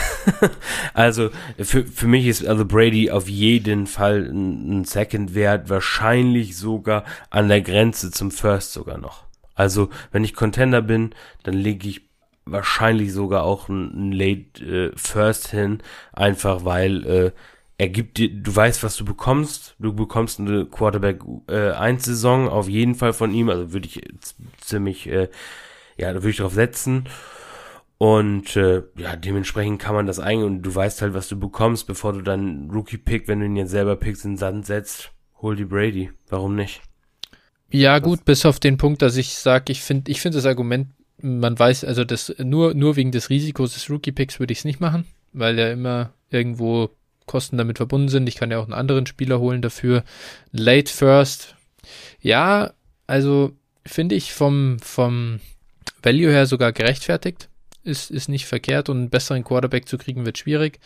[0.94, 6.54] also für, für mich ist also Brady auf jeden Fall ein, ein Second Wert, wahrscheinlich
[6.58, 9.24] sogar an der Grenze zum First sogar noch.
[9.54, 11.14] Also wenn ich Contender bin,
[11.44, 12.02] dann lege ich
[12.44, 15.78] wahrscheinlich sogar auch ein, Late äh, First hin,
[16.12, 17.30] einfach weil äh,
[17.82, 19.74] er gibt dir, du weißt, was du bekommst.
[19.80, 23.48] Du bekommst eine Quarterback äh, 1 Saison auf jeden Fall von ihm.
[23.48, 24.00] Also würde ich
[24.60, 25.28] ziemlich, äh,
[25.96, 27.08] ja, da würde ich drauf setzen.
[27.98, 31.88] Und äh, ja, dementsprechend kann man das eigentlich und du weißt halt, was du bekommst,
[31.88, 35.10] bevor du dann Rookie-Pick, wenn du ihn jetzt selber pickst, in den Sand setzt,
[35.40, 36.12] hol die Brady.
[36.28, 36.82] Warum nicht?
[37.68, 40.46] Ja, das gut, bis auf den Punkt, dass ich sage, ich finde ich finde das
[40.46, 40.86] Argument,
[41.20, 44.78] man weiß, also das nur, nur wegen des Risikos des Rookie-Picks würde ich es nicht
[44.78, 46.90] machen, weil er immer irgendwo
[47.32, 48.28] Kosten damit verbunden sind.
[48.28, 50.04] Ich kann ja auch einen anderen Spieler holen dafür.
[50.50, 51.56] Late First.
[52.20, 52.74] Ja,
[53.06, 53.52] also
[53.86, 55.40] finde ich vom, vom
[56.02, 57.48] Value her sogar gerechtfertigt.
[57.84, 60.78] Ist, ist nicht verkehrt und einen besseren Quarterback zu kriegen wird schwierig.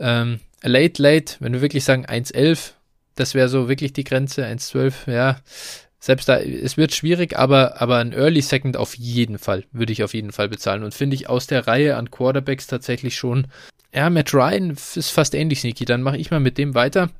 [0.00, 2.72] Ähm, late, late, wenn wir wirklich sagen 1,11,
[3.14, 5.40] das wäre so wirklich die Grenze, 1,12, ja.
[6.00, 10.02] Selbst da, es wird schwierig, aber, aber ein Early Second auf jeden Fall, würde ich
[10.02, 10.82] auf jeden Fall bezahlen.
[10.82, 13.46] Und finde ich aus der Reihe an Quarterbacks tatsächlich schon
[13.94, 15.84] ja, Matt Ryan ist fast ähnlich sneaky.
[15.84, 17.10] Dann mache ich mal mit dem weiter.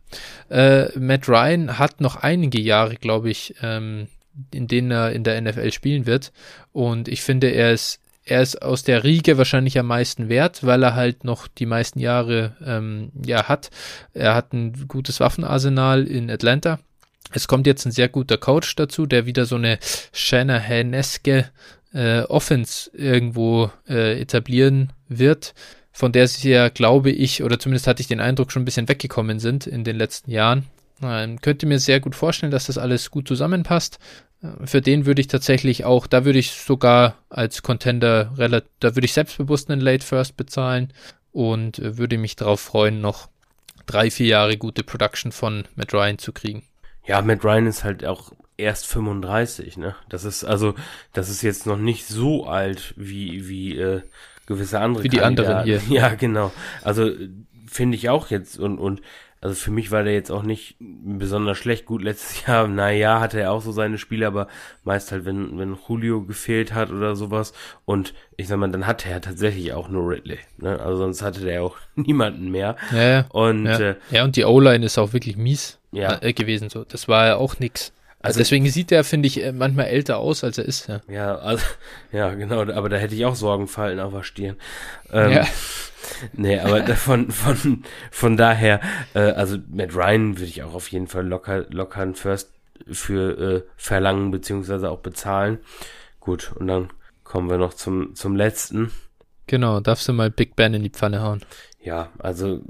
[0.50, 4.08] Äh, Matt Ryan hat noch einige Jahre, glaube ich, ähm,
[4.52, 6.32] in denen er in der NFL spielen wird.
[6.72, 10.82] Und ich finde, er ist, er ist aus der Riege wahrscheinlich am meisten wert, weil
[10.82, 13.70] er halt noch die meisten Jahre ähm, ja, hat.
[14.12, 16.80] Er hat ein gutes Waffenarsenal in Atlanta.
[17.32, 19.78] Es kommt jetzt ein sehr guter Coach dazu, der wieder so eine
[20.12, 21.50] Shanahan-eske
[21.92, 25.54] äh, Offense irgendwo äh, etablieren wird
[25.94, 28.88] von der sie ja, glaube ich, oder zumindest hatte ich den Eindruck, schon ein bisschen
[28.88, 30.66] weggekommen sind in den letzten Jahren.
[31.00, 34.00] Ähm, könnte mir sehr gut vorstellen, dass das alles gut zusammenpasst.
[34.42, 39.04] Äh, für den würde ich tatsächlich auch, da würde ich sogar als Contender, da würde
[39.04, 40.92] ich selbstbewusst einen Late First bezahlen
[41.30, 43.28] und äh, würde mich darauf freuen, noch
[43.86, 46.64] drei, vier Jahre gute Production von Matt Ryan zu kriegen.
[47.06, 49.94] Ja, Matt Ryan ist halt auch erst 35, ne?
[50.08, 50.74] Das ist also,
[51.12, 54.02] das ist jetzt noch nicht so alt wie, wie, äh,
[54.46, 55.58] gewisse andere Wie die Kandidaten.
[55.58, 55.80] anderen hier.
[56.00, 56.52] Ja, genau.
[56.82, 57.10] Also
[57.66, 59.00] finde ich auch jetzt und und
[59.44, 61.84] also für mich war der jetzt auch nicht besonders schlecht.
[61.84, 64.48] Gut, letztes Jahr, naja, hatte er auch so seine Spiele, aber
[64.84, 67.52] meist halt, wenn, wenn Julio gefehlt hat oder sowas.
[67.84, 70.38] Und ich sag mal, dann hatte er tatsächlich auch nur Ridley.
[70.56, 70.80] Ne?
[70.80, 72.76] Also sonst hatte der auch niemanden mehr.
[72.90, 73.78] Ja, und, ja.
[73.78, 76.22] Äh, ja, und die O-Line ist auch wirklich mies ja.
[76.22, 76.70] äh, gewesen.
[76.70, 76.84] So.
[76.84, 77.92] Das war ja auch nix.
[78.24, 80.88] Also, also deswegen sieht er, finde ich, äh, manchmal älter aus, als er ist.
[80.88, 81.62] Ja, ja, also,
[82.12, 84.56] ja genau, aber da hätte ich auch Sorgenfallen auf der Stirn.
[85.12, 85.46] Ähm, ja.
[86.34, 88.80] Nee, aber von, von, von daher,
[89.14, 92.52] äh, also mit Ryan würde ich auch auf jeden Fall locker, locker einen First
[92.92, 95.60] für äh, verlangen, beziehungsweise auch bezahlen.
[96.20, 96.90] Gut, und dann
[97.24, 98.90] kommen wir noch zum, zum letzten.
[99.46, 101.40] Genau, darfst du mal Big Ben in die Pfanne hauen.
[101.80, 102.60] Ja, also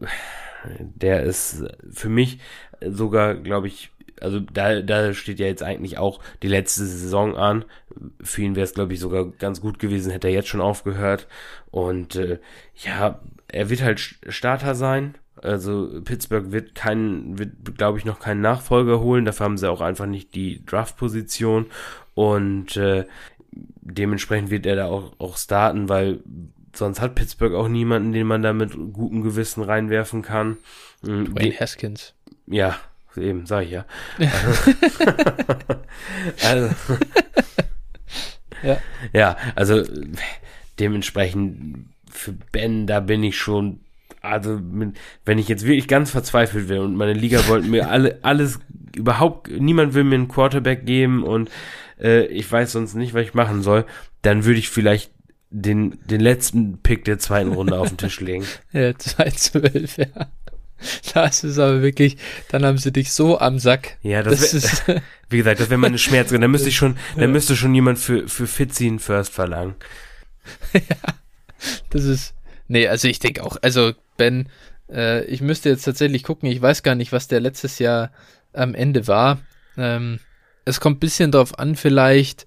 [0.79, 2.39] der ist für mich
[2.81, 7.65] sogar, glaube ich, also da, da steht ja jetzt eigentlich auch die letzte Saison an.
[8.23, 11.27] Für ihn wäre es, glaube ich, sogar ganz gut gewesen, hätte er jetzt schon aufgehört.
[11.71, 12.39] Und äh,
[12.77, 15.15] ja, er wird halt Starter sein.
[15.43, 19.25] Also Pittsburgh wird keinen, wird, glaube ich, noch keinen Nachfolger holen.
[19.25, 21.67] Dafür haben sie auch einfach nicht die Draft-Position.
[22.15, 23.05] Und äh,
[23.51, 26.21] dementsprechend wird er da auch, auch starten, weil
[26.73, 30.57] sonst hat Pittsburgh auch niemanden, den man da mit gutem Gewissen reinwerfen kann.
[31.03, 32.15] Dwayne Haskins.
[32.47, 32.79] Ja,
[33.17, 33.85] eben, sag ich ja.
[36.45, 36.75] also,
[38.63, 38.79] ja.
[39.13, 39.83] ja, also
[40.79, 43.81] dementsprechend für Ben, da bin ich schon,
[44.21, 44.61] also
[45.25, 48.61] wenn ich jetzt wirklich ganz verzweifelt wäre und meine Liga wollten mir alle, alles,
[48.95, 51.51] überhaupt, niemand will mir einen Quarterback geben und
[52.01, 53.85] äh, ich weiß sonst nicht, was ich machen soll,
[54.23, 55.11] dann würde ich vielleicht
[55.51, 58.45] den, den letzten Pick der zweiten Runde auf den Tisch legen.
[58.73, 60.27] Ja, 2-12, ja.
[61.15, 62.17] Das ist aber wirklich,
[62.49, 63.99] dann haben sie dich so am Sack.
[64.03, 64.85] Ja, das, das ist,
[65.31, 66.41] wie gesagt, das wäre meine Schmerzen.
[66.41, 69.75] Dann müsste ich schon, dann müsste schon jemand für, für Fitzy einen First verlangen.
[70.73, 71.15] ja,
[71.91, 72.35] das ist,
[72.69, 74.49] nee, also ich denke auch, also Ben,
[74.91, 78.11] äh, ich müsste jetzt tatsächlich gucken, ich weiß gar nicht, was der letztes Jahr
[78.53, 79.41] am Ende war.
[79.77, 80.21] Ähm,
[80.65, 82.47] es kommt ein bisschen drauf an, vielleicht,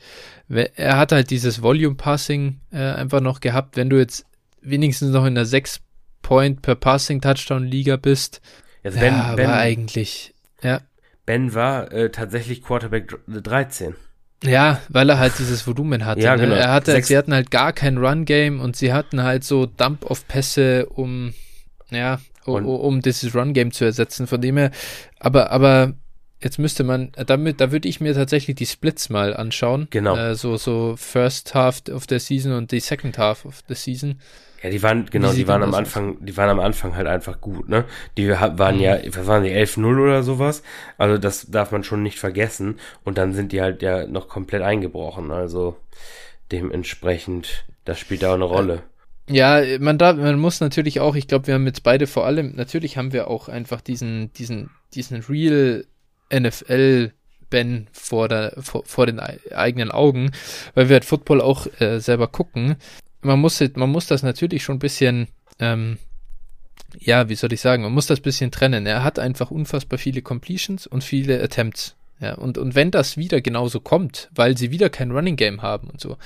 [0.49, 4.25] er hat halt dieses Volume Passing äh, einfach noch gehabt, wenn du jetzt
[4.61, 5.81] wenigstens noch in der 6
[6.27, 8.41] Point per Passing Touchdown Liga bist.
[8.83, 10.81] Also ben, ja, ben, eigentlich, ja.
[11.25, 13.95] Ben war äh, tatsächlich Quarterback 13.
[14.43, 16.19] Ja, weil er halt dieses Volumen hatte.
[16.19, 16.43] Ja, ne?
[16.43, 16.55] genau.
[16.55, 21.33] Er hatte, sie hatten halt gar kein Run-Game und sie hatten halt so Dump-Off-Pässe, um,
[21.91, 24.27] ja, um, um dieses Run-Game zu ersetzen.
[24.27, 24.71] Von dem her,
[25.19, 25.93] aber, aber
[26.43, 29.87] jetzt müsste man, damit, da würde ich mir tatsächlich die Splits mal anschauen.
[29.91, 30.17] Genau.
[30.17, 34.19] Äh, so, so First Half of the Season und die Second Half of the Season.
[34.63, 37.69] Ja, die waren, genau, die waren am Anfang, die waren am Anfang halt einfach gut,
[37.69, 37.85] ne?
[38.17, 38.81] Die waren mhm.
[38.81, 40.63] ja, was waren die, 11-0 oder sowas?
[40.97, 42.79] Also das darf man schon nicht vergessen.
[43.03, 45.31] Und dann sind die halt ja noch komplett eingebrochen.
[45.31, 45.77] Also
[46.51, 48.83] dementsprechend, das spielt da auch eine Rolle.
[49.29, 52.55] Ja, man darf, man muss natürlich auch, ich glaube, wir haben jetzt beide vor allem,
[52.55, 55.85] natürlich haben wir auch einfach diesen, diesen, diesen Real
[56.33, 57.11] NFL
[57.49, 60.31] Ben vor, der, vor, vor den eigenen Augen,
[60.73, 62.77] weil wir halt Football auch äh, selber gucken
[63.21, 65.27] man muss, man muss das natürlich schon ein bisschen,
[65.59, 65.97] ähm,
[66.99, 68.85] ja, wie soll ich sagen, man muss das ein bisschen trennen.
[68.85, 71.95] Er hat einfach unfassbar viele Completions und viele Attempts.
[72.19, 75.87] Ja, und, und wenn das wieder genauso kommt, weil sie wieder kein Running Game haben
[75.87, 76.17] und so,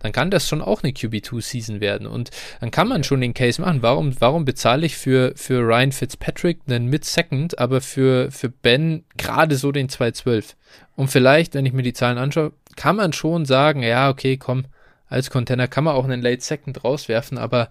[0.00, 2.06] dann kann das schon auch eine QB2-Season werden.
[2.06, 2.30] Und
[2.60, 3.80] dann kann man schon den Case machen.
[3.80, 9.56] Warum, warum bezahle ich für, für Ryan Fitzpatrick einen Mid-Second, aber für, für Ben gerade
[9.56, 10.54] so den 212?
[10.96, 14.66] Und vielleicht, wenn ich mir die Zahlen anschaue, kann man schon sagen, ja, okay, komm,
[15.08, 17.70] als Container kann man auch einen Late Second rauswerfen, aber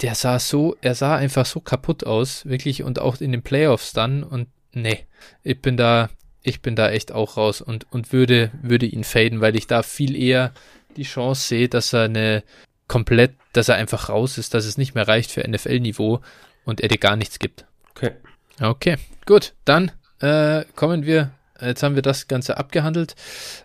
[0.00, 3.92] der sah so, er sah einfach so kaputt aus, wirklich, und auch in den Playoffs
[3.92, 5.06] dann, und nee,
[5.42, 6.10] ich bin da,
[6.42, 9.82] ich bin da echt auch raus und, und würde, würde ihn faden, weil ich da
[9.82, 10.52] viel eher
[10.96, 12.42] die Chance sehe, dass er eine
[12.88, 16.20] komplett, dass er einfach raus ist, dass es nicht mehr reicht für NFL-Niveau
[16.64, 17.64] und er dir gar nichts gibt.
[17.90, 18.12] Okay.
[18.60, 23.14] Okay, gut, dann äh, kommen wir, jetzt haben wir das Ganze abgehandelt.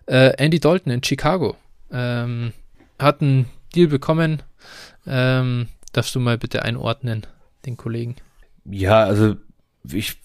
[0.06, 1.56] Äh, Andy Dalton in Chicago.
[1.92, 2.54] Ähm,
[3.00, 4.44] hat einen Deal bekommen.
[5.06, 7.26] Ähm, darfst du mal bitte einordnen,
[7.66, 8.16] den Kollegen?
[8.66, 9.36] Ja, also
[9.94, 10.20] ich,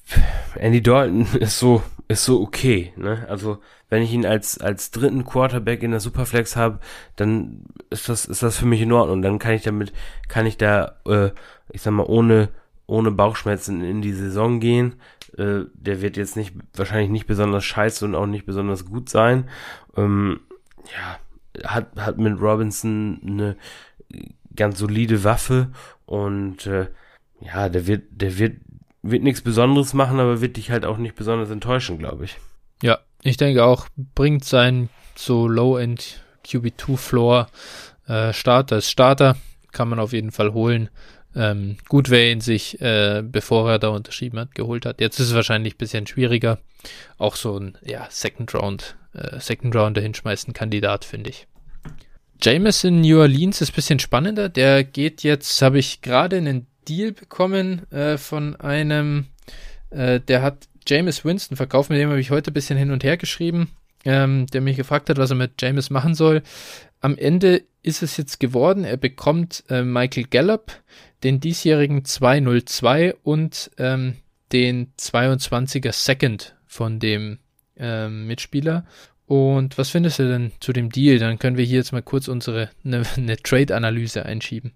[0.57, 3.27] Andy Dalton ist so, ist so okay, ne?
[3.29, 3.59] Also,
[3.89, 6.81] wenn ich ihn als, als dritten Quarterback in der Superflex habe,
[7.17, 9.23] dann ist das, ist das für mich in Ordnung.
[9.23, 9.93] Dann kann ich damit,
[10.29, 11.31] kann ich da, äh,
[11.71, 12.49] ich sag mal, ohne,
[12.87, 14.95] ohne Bauchschmerzen in die Saison gehen.
[15.37, 19.49] Äh, der wird jetzt nicht, wahrscheinlich nicht besonders scheiße und auch nicht besonders gut sein.
[19.97, 20.41] Ähm,
[20.93, 21.19] ja,
[21.65, 23.57] hat, hat mit Robinson eine
[24.55, 25.69] ganz solide Waffe
[26.07, 26.89] und äh,
[27.41, 28.57] ja, der wird, der wird,
[29.03, 32.39] wird nichts Besonderes machen, aber wird dich halt auch nicht besonders enttäuschen, glaube ich.
[32.83, 37.49] Ja, ich denke auch, bringt sein so Low-End QB2 Floor
[38.07, 39.37] äh, Starter als Starter,
[39.73, 40.89] kann man auf jeden Fall holen.
[41.35, 45.01] Ähm, ihn sich, äh, bevor er da unterschrieben hat, geholt hat.
[45.01, 46.59] Jetzt ist es wahrscheinlich ein bisschen schwieriger.
[47.17, 51.47] Auch so ein, ja, Second Round äh, Second Rounder hinschmeißen Kandidat, finde ich.
[52.41, 54.49] James in New Orleans ist ein bisschen spannender.
[54.49, 59.27] Der geht jetzt, habe ich gerade einen Deal bekommen äh, von einem,
[59.91, 63.05] äh, der hat James Winston verkauft, mit dem habe ich heute ein bisschen hin und
[63.05, 63.71] her geschrieben,
[64.05, 66.43] ähm, der mich gefragt hat, was er mit James machen soll.
[67.01, 70.73] Am Ende ist es jetzt geworden, er bekommt äh, Michael Gallup,
[71.25, 74.17] den diesjährigen 202 und ähm,
[74.53, 77.39] den 22er Second von dem
[77.77, 78.85] ähm, Mitspieler.
[79.27, 81.19] Und was findest du denn zu dem Deal?
[81.19, 84.73] Dann können wir hier jetzt mal kurz unsere eine ne, Trade-Analyse einschieben.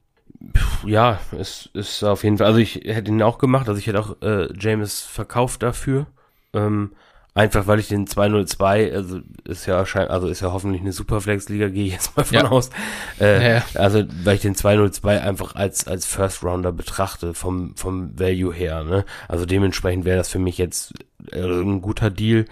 [0.84, 2.46] Ja, es ist auf jeden Fall.
[2.46, 6.06] Also ich hätte ihn auch gemacht, also ich hätte auch äh, James verkauft dafür.
[6.52, 6.92] Ähm,
[7.36, 11.86] einfach weil ich den 202, also ist ja also ist ja hoffentlich eine Superflex-Liga, gehe
[11.86, 12.48] ich jetzt mal von ja.
[12.48, 12.70] aus.
[13.20, 13.64] Äh, ja, ja.
[13.74, 18.84] Also weil ich den 202 einfach als als First Rounder betrachte vom vom Value her.
[18.84, 19.04] Ne?
[19.28, 20.94] Also dementsprechend wäre das für mich jetzt
[21.30, 22.46] äh, ein guter Deal.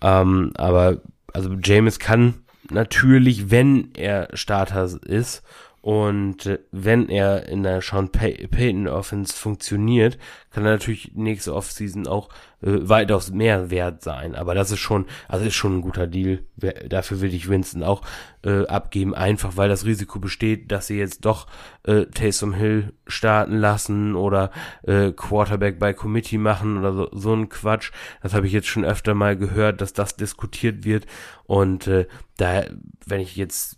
[0.00, 0.98] Ähm, aber
[1.34, 2.34] also James kann
[2.70, 5.42] natürlich, wenn er Starter ist
[5.84, 10.16] Und äh, wenn er in der Sean Pay Payton Offense funktioniert,
[10.50, 12.30] kann er natürlich nächste Offseason auch
[12.62, 14.34] äh, weitaus mehr wert sein.
[14.34, 16.42] Aber das ist schon, also ist schon ein guter Deal.
[16.88, 18.00] Dafür will ich Winston auch
[18.44, 21.48] äh, abgeben, einfach weil das Risiko besteht, dass sie jetzt doch
[21.82, 24.52] äh, Taysom Hill starten lassen oder
[24.84, 27.92] äh, Quarterback by Committee machen oder so, so ein Quatsch.
[28.22, 31.04] Das habe ich jetzt schon öfter mal gehört, dass das diskutiert wird.
[31.44, 32.06] Und äh,
[32.38, 32.62] da,
[33.04, 33.76] wenn ich jetzt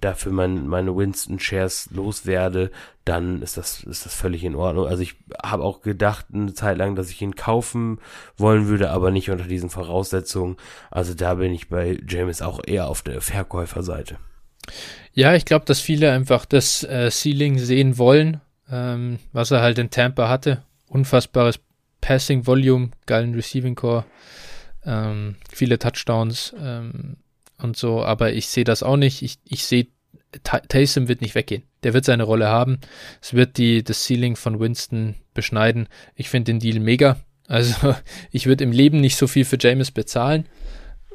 [0.00, 2.70] dafür mein, meine Winston Shares loswerde,
[3.04, 4.86] dann ist das, ist das völlig in Ordnung.
[4.86, 7.98] Also ich habe auch gedacht eine Zeit lang, dass ich ihn kaufen
[8.36, 10.56] wollen würde, aber nicht unter diesen Voraussetzungen.
[10.90, 14.16] Also da bin ich bei James auch eher auf der Verkäuferseite.
[15.12, 18.40] Ja, ich glaube, dass viele einfach das äh, Ceiling sehen wollen,
[18.70, 20.62] ähm, was er halt in Tampa hatte.
[20.88, 21.60] Unfassbares
[22.00, 24.04] Passing Volume, geilen Receiving Core,
[24.84, 27.16] ähm, viele Touchdowns ähm,
[27.64, 29.22] und so, aber ich sehe das auch nicht.
[29.22, 29.88] Ich, ich sehe
[30.42, 31.62] Taysom wird nicht weggehen.
[31.82, 32.78] Der wird seine Rolle haben.
[33.20, 35.88] Es wird die, das Ceiling von Winston beschneiden.
[36.14, 37.16] Ich finde den Deal mega.
[37.48, 37.94] Also
[38.30, 40.46] ich würde im Leben nicht so viel für James bezahlen.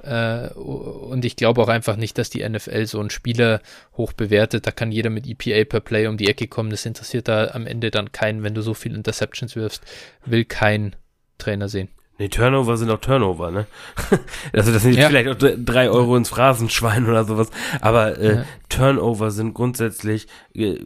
[0.04, 3.62] Äh, und ich glaube auch einfach nicht, dass die NFL so einen Spieler
[3.96, 4.66] hoch bewertet.
[4.66, 6.70] Da kann jeder mit EPA per Play um die Ecke kommen.
[6.72, 9.84] Das interessiert da am Ende dann keinen, wenn du so viel Interceptions wirfst.
[10.26, 10.96] Will kein
[11.38, 11.90] Trainer sehen.
[12.20, 13.66] Nee, Turnover sind auch Turnover, ne?
[14.54, 15.08] also das sind ja.
[15.08, 17.50] vielleicht auch drei Euro ins Phrasenschwein oder sowas.
[17.80, 18.46] Aber äh, ja.
[18.68, 20.80] Turnover sind grundsätzlich, äh,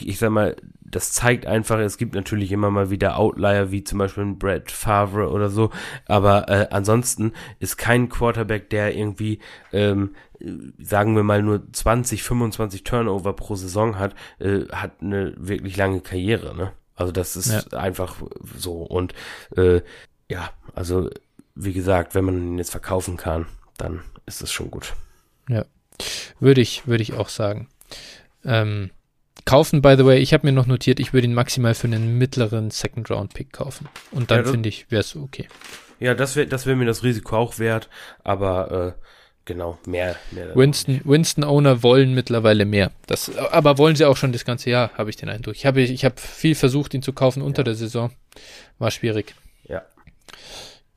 [0.00, 3.98] ich sag mal, das zeigt einfach, es gibt natürlich immer mal wieder Outlier, wie zum
[3.98, 5.70] Beispiel ein Brett Favre oder so.
[6.06, 9.40] Aber äh, ansonsten ist kein Quarterback, der irgendwie,
[9.72, 10.14] ähm,
[10.78, 16.00] sagen wir mal, nur 20, 25 Turnover pro Saison hat, äh, hat eine wirklich lange
[16.00, 16.72] Karriere, ne?
[17.00, 17.78] Also das ist ja.
[17.78, 18.16] einfach
[18.58, 18.82] so.
[18.82, 19.14] Und
[19.56, 19.80] äh,
[20.30, 21.10] ja, also
[21.56, 23.46] wie gesagt, wenn man ihn jetzt verkaufen kann,
[23.76, 24.94] dann ist es schon gut.
[25.48, 25.64] Ja,
[26.38, 27.68] würde ich, würde ich auch sagen.
[28.44, 28.90] Ähm,
[29.44, 32.16] kaufen, by the way, ich habe mir noch notiert, ich würde ihn maximal für einen
[32.16, 33.88] mittleren Second-Round-Pick kaufen.
[34.12, 35.48] Und dann ja, finde ich, wäre es okay.
[35.98, 37.90] Ja, das wäre das wär mir das Risiko auch wert,
[38.22, 39.02] aber äh,
[39.44, 40.16] genau, mehr.
[40.30, 42.92] mehr Winston, Winston Owner wollen mittlerweile mehr.
[43.06, 45.56] Das, aber wollen sie auch schon das ganze Jahr, habe ich den Eindruck.
[45.56, 47.64] Ich habe ich hab viel versucht, ihn zu kaufen unter ja.
[47.64, 48.12] der Saison.
[48.78, 49.34] War schwierig.
[49.64, 49.82] Ja.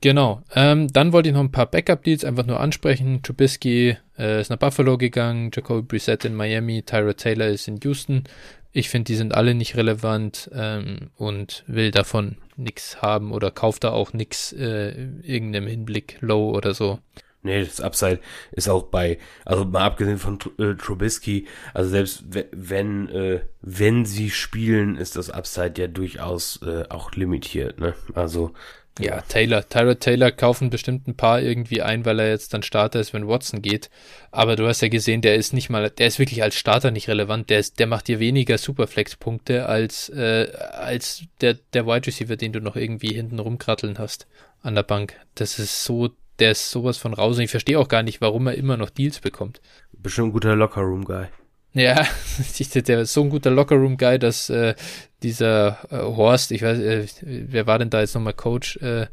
[0.00, 0.42] Genau.
[0.54, 3.22] Ähm, dann wollte ich noch ein paar Backup-Deals einfach nur ansprechen.
[3.22, 8.24] Trubisky äh, ist nach Buffalo gegangen, Jacoby Brissett in Miami, Tyra Taylor ist in Houston.
[8.72, 13.84] Ich finde, die sind alle nicht relevant ähm, und will davon nichts haben oder kauft
[13.84, 14.90] da auch nichts äh,
[15.22, 16.98] irgendeinem Hinblick low oder so.
[17.42, 18.20] Nee, das Upside
[18.52, 24.30] ist auch bei, also mal abgesehen von äh, Trubisky, also selbst wenn, äh, wenn sie
[24.30, 27.94] spielen, ist das Upside ja durchaus äh, auch limitiert, ne?
[28.14, 28.54] Also
[29.00, 29.68] ja, Taylor.
[29.68, 33.26] Tyrod Taylor kaufen bestimmt ein paar irgendwie ein, weil er jetzt dann Starter ist, wenn
[33.26, 33.90] Watson geht.
[34.30, 37.08] Aber du hast ja gesehen, der ist nicht mal, der ist wirklich als Starter nicht
[37.08, 37.50] relevant.
[37.50, 42.52] Der ist, der macht dir weniger Superflex-Punkte als, äh, als der, der Wide Receiver, den
[42.52, 44.28] du noch irgendwie hinten rumkratteln hast
[44.62, 45.14] an der Bank.
[45.34, 47.36] Das ist so, der ist sowas von raus.
[47.36, 49.60] Und ich verstehe auch gar nicht, warum er immer noch Deals bekommt.
[49.92, 51.26] Bestimmt ein guter Locker-Room-Guy.
[51.74, 52.06] Ja,
[52.74, 54.74] der ist so ein guter Lockerroom-Guy, dass äh,
[55.22, 59.06] dieser äh, Horst, ich weiß, äh, wer war denn da jetzt nochmal Coach, äh,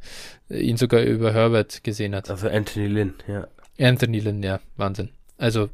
[0.50, 2.30] ihn sogar über Herbert gesehen hat.
[2.30, 3.48] Also Anthony Lynn, ja.
[3.80, 5.10] Anthony Lynn, ja, Wahnsinn.
[5.38, 5.70] Also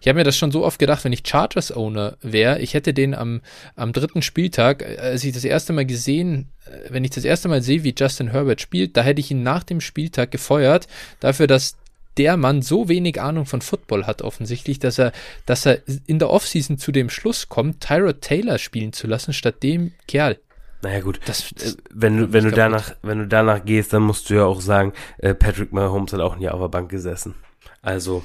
[0.00, 3.14] ich habe mir das schon so oft gedacht, wenn ich Chargers-Owner wäre, ich hätte den
[3.14, 3.40] am,
[3.76, 7.48] am dritten Spieltag, äh, als ich das erste Mal gesehen, äh, wenn ich das erste
[7.48, 10.86] Mal sehe, wie Justin Herbert spielt, da hätte ich ihn nach dem Spieltag gefeuert,
[11.18, 11.76] dafür, dass
[12.16, 15.12] der Mann so wenig Ahnung von Football hat offensichtlich, dass er,
[15.46, 19.62] dass er in der Offseason zu dem Schluss kommt, Tyrod Taylor spielen zu lassen, statt
[19.62, 20.38] dem Kerl.
[20.82, 24.30] Naja gut, das, äh, wenn du, wenn du danach, wenn du danach gehst, dann musst
[24.30, 27.34] du ja auch sagen, äh, Patrick Mahomes hat auch ein Jahr auf der Bank gesessen.
[27.82, 28.24] Also,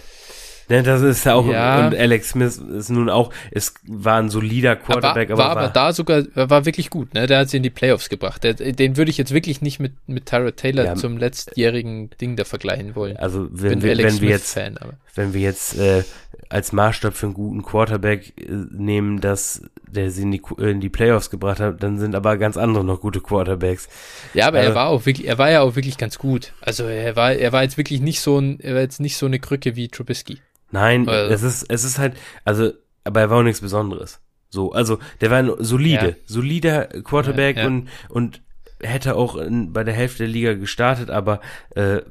[0.68, 1.86] Ne, das ist ja auch, ja.
[1.86, 5.74] und Alex Smith ist nun auch, es war ein solider Quarterback, aber, war, aber, war,
[5.74, 8.44] da sogar, war wirklich gut, ne, der hat sie in die Playoffs gebracht.
[8.44, 10.96] Der, den würde ich jetzt wirklich nicht mit, mit Tyra Taylor ja.
[10.96, 13.18] zum letztjährigen Ding da vergleichen wollen.
[13.18, 14.80] Also, wenn, wir, wenn wir jetzt, Fan,
[15.14, 16.04] wenn wir jetzt, äh,
[16.50, 20.90] als Maßstab für einen guten Quarterback äh, nehmen, dass der sie in die, in die
[20.90, 23.88] Playoffs gebracht hat, dann sind aber ganz andere noch gute Quarterbacks.
[24.34, 26.54] Ja, aber also, er war auch wirklich, er war ja auch wirklich ganz gut.
[26.62, 29.26] Also er war, er war jetzt wirklich nicht so ein, er war jetzt nicht so
[29.26, 30.40] eine Krücke wie Trubisky.
[30.76, 32.72] Nein, also, es ist, es ist halt, also,
[33.06, 34.20] aber er war auch nichts Besonderes.
[34.50, 36.16] So, also, der war ein solide, ja.
[36.26, 37.68] solider Quarterback ja, ja.
[37.68, 38.42] und, und
[38.82, 41.40] hätte auch in, bei der Hälfte der Liga gestartet, aber
[41.76, 42.02] äh,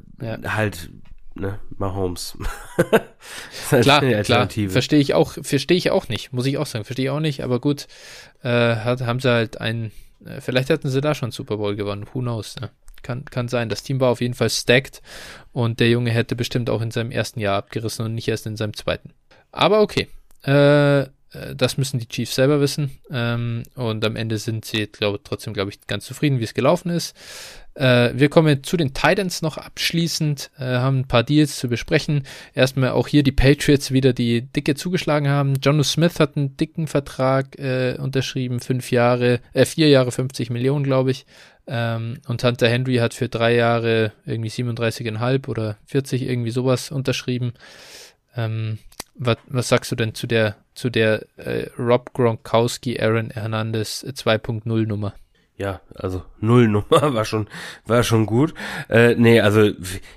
[0.47, 0.91] halt,
[1.35, 2.39] ne, Mahomes.
[3.71, 7.07] halt klar, klar, verstehe ich auch, verstehe ich auch nicht, muss ich auch sagen, verstehe
[7.07, 7.87] ich auch nicht, aber gut,
[8.43, 9.93] äh, hat, haben sie halt einen,
[10.25, 12.71] äh, vielleicht hätten sie da schon Super Bowl gewonnen, who knows, ne?
[13.05, 13.69] Kann, kann sein.
[13.69, 15.01] Das Team war auf jeden Fall stacked
[15.53, 18.57] und der Junge hätte bestimmt auch in seinem ersten Jahr abgerissen und nicht erst in
[18.57, 19.11] seinem zweiten.
[19.53, 20.09] Aber okay.
[20.43, 22.91] Äh, äh, das müssen die Chiefs selber wissen.
[23.11, 26.91] Ähm, und am Ende sind sie glaub, trotzdem, glaube ich, ganz zufrieden, wie es gelaufen
[26.91, 27.15] ist.
[27.75, 32.23] Äh, wir kommen zu den Titans noch abschließend, äh, haben ein paar Deals zu besprechen.
[32.55, 35.55] Erstmal auch hier die Patriots wieder die dicke zugeschlagen haben.
[35.61, 40.85] Jono Smith hat einen dicken Vertrag äh, unterschrieben, fünf Jahre, äh, vier Jahre 50 Millionen,
[40.85, 41.27] glaube ich.
[41.67, 47.55] Ähm, und Hunter Henry hat für drei Jahre irgendwie 37,5 oder 40 irgendwie sowas unterschrieben.
[48.37, 48.79] Ähm,
[49.15, 54.83] was, was sagst du denn zu der, zu der äh, Rob Gronkowski, Aaron Hernandez 2.0
[54.83, 55.15] äh, Nummer?
[55.57, 56.85] Ja, also Nullnummer
[57.15, 57.49] war schon,
[57.87, 58.55] war schon gut.
[58.89, 59.71] Äh, nee, also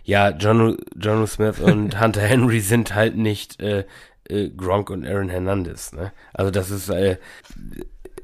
[0.04, 3.86] ja, John, John Smith und Hunter Henry sind halt nicht äh,
[4.26, 5.94] äh, Gronk und Aaron Hernandez.
[5.94, 6.12] Ne?
[6.34, 7.18] Also das ist, äh,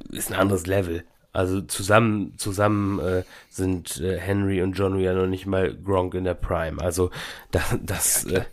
[0.10, 1.04] ist ein anderes Level.
[1.34, 6.24] Also zusammen, zusammen äh, sind äh, Henry und John ja noch nicht mal Gronk in
[6.24, 6.82] der Prime.
[6.82, 7.10] Also
[7.52, 8.46] das, das ja, äh,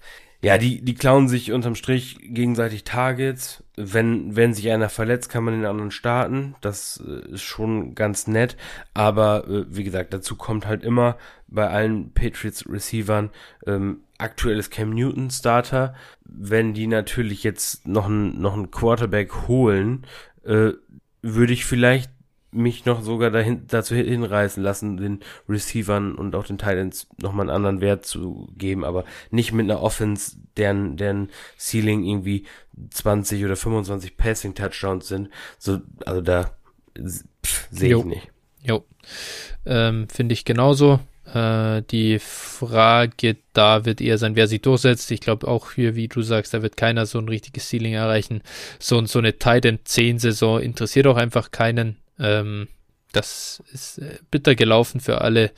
[0.43, 3.63] ja, die, die klauen sich unterm Strich gegenseitig Targets.
[3.77, 6.55] Wenn, wenn sich einer verletzt, kann man den anderen starten.
[6.63, 8.57] Das äh, ist schon ganz nett.
[8.95, 13.29] Aber äh, wie gesagt, dazu kommt halt immer bei allen Patriots Receivern
[13.67, 15.95] ähm, aktuelles Cam Newton Starter.
[16.25, 20.07] Wenn die natürlich jetzt noch einen, noch einen Quarterback holen,
[20.45, 20.71] äh,
[21.21, 22.11] würde ich vielleicht
[22.53, 27.57] mich noch sogar dahin, dazu hinreißen lassen, den Receivern und auch den Titans nochmal einen
[27.57, 32.45] anderen Wert zu geben, aber nicht mit einer Offense, deren, deren Ceiling irgendwie
[32.91, 35.31] 20 oder 25 Passing Touchdowns sind.
[35.59, 36.51] So, also da
[37.71, 38.29] sehe ich nicht.
[38.63, 38.85] Jo.
[39.65, 41.01] Ähm, Finde ich genauso.
[41.33, 45.11] Äh, die Frage da wird eher sein, wer sich durchsetzt.
[45.11, 48.43] Ich glaube auch hier, wie du sagst, da wird keiner so ein richtiges Ceiling erreichen.
[48.79, 51.97] So, so eine Titan 10 Saison interessiert auch einfach keinen.
[52.21, 52.69] Ähm,
[53.13, 55.51] das ist äh, bitter gelaufen für alle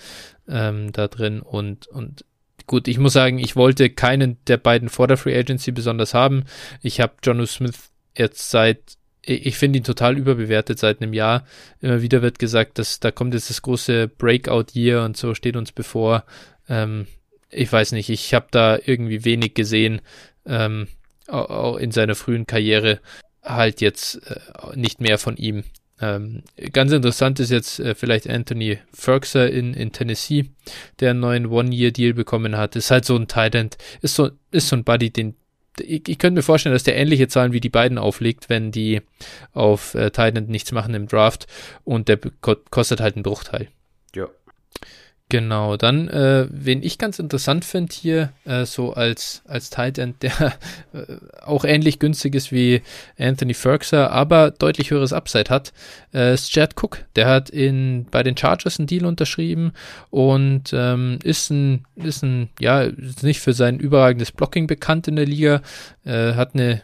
[0.49, 2.25] ähm, da drin und, und
[2.67, 6.45] gut, ich muss sagen, ich wollte keinen der beiden vor der Free Agency besonders haben.
[6.81, 11.45] Ich habe Jonu Smith jetzt seit, ich finde ihn total überbewertet seit einem Jahr.
[11.81, 15.73] Immer wieder wird gesagt, dass da kommt jetzt das große Breakout-Year und so steht uns
[15.73, 16.25] bevor.
[16.69, 17.07] Ähm,
[17.51, 20.01] ich weiß nicht, ich habe da irgendwie wenig gesehen,
[20.47, 20.89] ähm,
[21.29, 23.01] auch in seiner frühen Karriere
[23.43, 24.39] halt jetzt äh,
[24.75, 25.65] nicht mehr von ihm.
[26.01, 26.43] Ähm,
[26.73, 30.51] ganz interessant ist jetzt äh, vielleicht Anthony Ferguson in, in Tennessee,
[31.01, 32.77] der einen neuen One-Year-Deal bekommen hat.
[32.77, 35.37] Ist halt so ein Tight End, ist so, ist so ein Buddy, den
[35.81, 39.01] ich, ich könnte mir vorstellen, dass der ähnliche Zahlen wie die beiden auflegt, wenn die
[39.53, 41.47] auf äh, Tight End nichts machen im Draft
[41.85, 42.19] und der
[42.71, 43.69] kostet halt einen Bruchteil.
[44.15, 44.29] Ja.
[45.33, 50.17] Genau, dann, äh, wen ich ganz interessant finde hier, äh, so als, als Tight End,
[50.23, 50.53] der
[50.93, 52.83] äh, auch ähnlich günstig ist wie
[53.19, 55.73] Anthony Ferguson, aber deutlich höheres Upside hat,
[56.13, 56.99] äh, ist Chad Cook.
[57.17, 59.73] Der hat in, bei den Chargers einen Deal unterschrieben
[60.11, 65.17] und ähm, ist ein, ist ein, ja, ist nicht für sein überragendes Blocking bekannt in
[65.17, 65.63] der Liga,
[66.05, 66.83] äh, hat eine,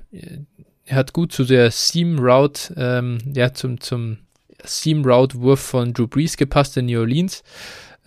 [0.87, 4.17] er hat gut zu der Seam Route, ähm, ja, zum, zum
[4.65, 7.43] Seam Route Wurf von Drew Brees gepasst in New Orleans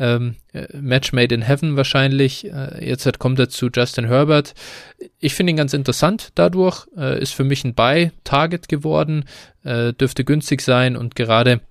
[0.01, 2.51] ähm, äh, Match Made in Heaven wahrscheinlich.
[2.51, 4.55] Äh, jetzt kommt er zu Justin Herbert.
[5.19, 6.87] Ich finde ihn ganz interessant dadurch.
[6.97, 9.25] Äh, ist für mich ein Buy-Target geworden.
[9.63, 11.61] Äh, dürfte günstig sein und gerade,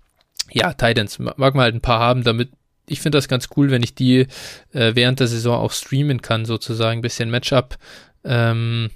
[0.52, 2.50] ja, Titans mag man halt ein paar haben, damit
[2.86, 4.26] ich finde das ganz cool, wenn ich die
[4.72, 7.78] äh, während der Saison auch streamen kann, sozusagen ein bisschen Matchup
[8.24, 8.90] ähm,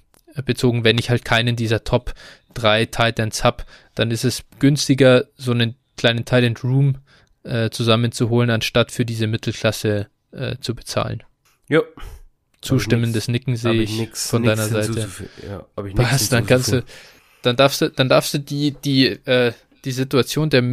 [0.44, 2.12] bezogen, wenn ich halt keinen dieser Top
[2.54, 6.98] 3 Titans habe, dann ist es günstiger, so einen kleinen Titan Room
[7.44, 11.22] äh, zusammenzuholen, anstatt für diese Mittelklasse äh, zu bezahlen.
[11.68, 11.80] Ja.
[12.60, 15.08] Zustimmendes Nicken sehe ich, nix, von deiner Seite.
[15.46, 16.82] Ja, Was, dann kannst du,
[17.42, 19.52] dann darfst du, dann darfst du die, die, äh,
[19.84, 20.64] die Situation der,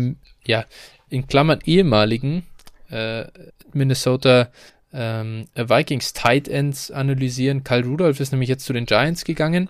[0.45, 0.65] ja,
[1.09, 2.43] in Klammern ehemaligen
[2.89, 3.25] äh,
[3.73, 4.49] Minnesota
[4.93, 7.63] ähm, Vikings Tight Ends analysieren.
[7.63, 9.69] Kyle Rudolph ist nämlich jetzt zu den Giants gegangen.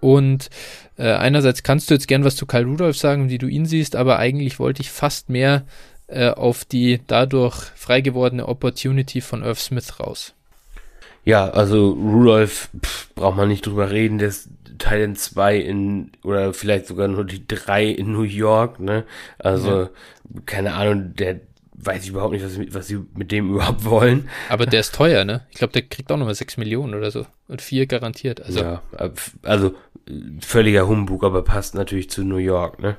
[0.00, 0.50] Und
[0.96, 3.96] äh, einerseits kannst du jetzt gern was zu Kyle Rudolph sagen, wie du ihn siehst,
[3.96, 5.66] aber eigentlich wollte ich fast mehr
[6.12, 10.34] äh, auf die dadurch frei gewordene Opportunity von Irv Smith raus.
[11.24, 14.48] Ja, also Rudolph pff, braucht man nicht drüber reden, der ist
[14.78, 19.04] Teil 2 in, oder vielleicht sogar nur die 3 in New York, ne?
[19.38, 19.90] Also, ja.
[20.46, 21.40] keine Ahnung, der
[21.74, 24.28] weiß ich überhaupt nicht, was, was sie mit dem überhaupt wollen.
[24.48, 25.46] Aber der ist teuer, ne?
[25.50, 27.26] Ich glaube, der kriegt auch nochmal 6 Millionen oder so.
[27.48, 28.42] Und 4 garantiert.
[28.42, 28.60] Also.
[28.60, 28.82] Ja,
[29.42, 29.74] also
[30.40, 32.96] völliger Humbug, aber passt natürlich zu New York, ne?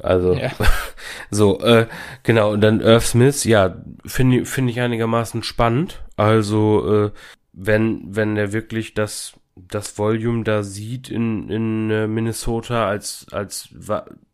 [0.00, 0.50] Also, ja.
[1.30, 1.86] so, äh,
[2.22, 6.02] genau, und dann Earth Smith, ja, finde finde ich einigermaßen spannend.
[6.16, 7.10] Also, äh,
[7.52, 13.70] wenn, wenn er wirklich das, das Volume da sieht in, in äh, Minnesota als, als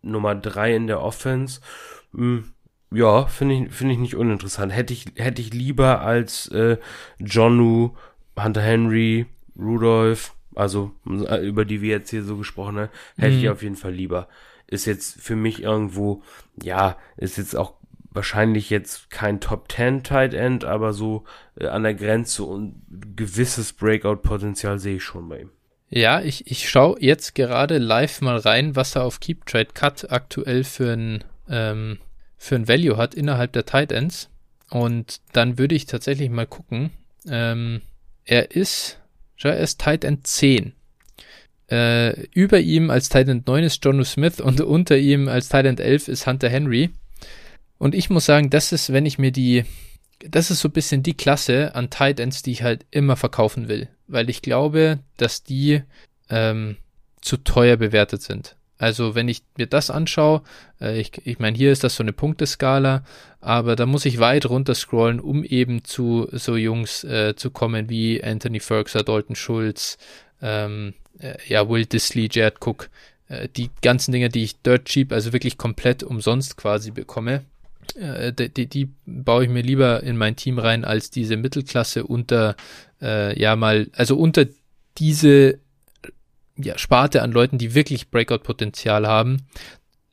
[0.02, 1.60] Nummer drei in der Offense,
[2.12, 2.53] mh, hm,
[2.94, 4.72] ja, finde ich, finde ich nicht uninteressant.
[4.72, 6.78] Hätte ich, hätte ich lieber als äh,
[7.18, 7.90] Jonu,
[8.36, 9.26] Hunter Henry,
[9.58, 13.40] Rudolph also über die wir jetzt hier so gesprochen haben, hätte mhm.
[13.40, 14.28] ich auf jeden Fall lieber.
[14.66, 16.22] Ist jetzt für mich irgendwo,
[16.62, 17.74] ja, ist jetzt auch
[18.10, 21.24] wahrscheinlich jetzt kein Top 10 Tight End, aber so
[21.56, 22.80] äh, an der Grenze und
[23.16, 25.50] gewisses Breakout-Potenzial sehe ich schon bei ihm.
[25.90, 30.10] Ja, ich, ich schaue jetzt gerade live mal rein, was er auf Keep Trade Cut
[30.10, 31.98] aktuell für ein, ähm,
[32.44, 34.28] für ein Value hat innerhalb der Tight Ends.
[34.70, 36.90] Und dann würde ich tatsächlich mal gucken.
[37.26, 37.80] Ähm,
[38.26, 38.98] er ist,
[39.42, 40.74] er ist Tight End 10.
[41.70, 45.64] Äh, über ihm als Tight End 9 ist Jonu Smith und unter ihm als Tight
[45.64, 46.90] End 11 ist Hunter Henry.
[47.78, 49.64] Und ich muss sagen, das ist, wenn ich mir die,
[50.18, 53.68] das ist so ein bisschen die Klasse an Tight Ends, die ich halt immer verkaufen
[53.68, 53.88] will.
[54.06, 55.82] Weil ich glaube, dass die
[56.28, 56.76] ähm,
[57.22, 58.56] zu teuer bewertet sind.
[58.78, 60.42] Also wenn ich mir das anschaue,
[60.80, 63.04] äh, ich, ich meine, hier ist das so eine Punkteskala,
[63.40, 67.88] aber da muss ich weit runter scrollen, um eben zu so Jungs äh, zu kommen
[67.88, 69.98] wie Anthony Ferguson, Dalton Schulz,
[70.42, 72.90] ähm, äh, ja, Will Disley, Jared Cook,
[73.28, 77.42] äh, die ganzen Dinge, die ich dirt cheap, also wirklich komplett umsonst quasi bekomme.
[77.96, 82.56] Äh, die, die, baue ich mir lieber in mein Team rein als diese Mittelklasse unter,
[83.00, 84.46] äh, ja mal, also unter
[84.98, 85.58] diese
[86.56, 89.46] ja, Sparte an Leuten, die wirklich Breakout-Potenzial haben.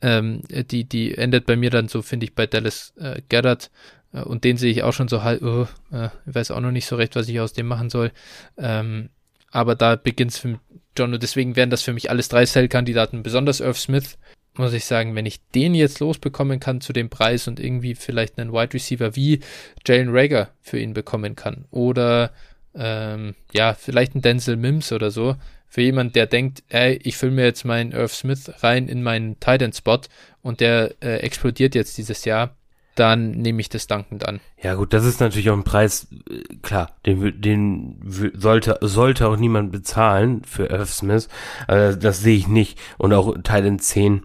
[0.01, 3.69] Ähm, die, die endet bei mir dann so, finde ich, bei Dallas äh, Goddard.
[4.13, 6.71] Äh, und den sehe ich auch schon so halt, oh, äh, ich weiß auch noch
[6.71, 8.11] nicht so recht, was ich aus dem machen soll.
[8.57, 9.09] Ähm,
[9.51, 10.59] aber da beginnt es für
[10.97, 14.17] John und deswegen wären das für mich alles drei Cell-Kandidaten, besonders Irv Smith,
[14.55, 18.37] muss ich sagen, wenn ich den jetzt losbekommen kann zu dem Preis und irgendwie vielleicht
[18.37, 19.39] einen Wide Receiver wie
[19.85, 22.31] Jalen Rager für ihn bekommen kann oder
[22.73, 25.35] ähm, ja, vielleicht ein Denzel Mims oder so,
[25.71, 29.39] für jemand, der denkt, ey, ich fülle mir jetzt meinen Irv Smith rein in meinen
[29.39, 30.01] Titan Spot
[30.41, 32.57] und der äh, explodiert jetzt dieses Jahr,
[32.95, 34.41] dann nehme ich das dankend an.
[34.61, 38.01] Ja gut, das ist natürlich auch ein Preis, äh, klar, den, den
[38.35, 41.29] sollte, sollte auch niemand bezahlen für Irv Smith,
[41.67, 42.77] also das sehe ich nicht.
[42.97, 44.23] Und auch Titan 10,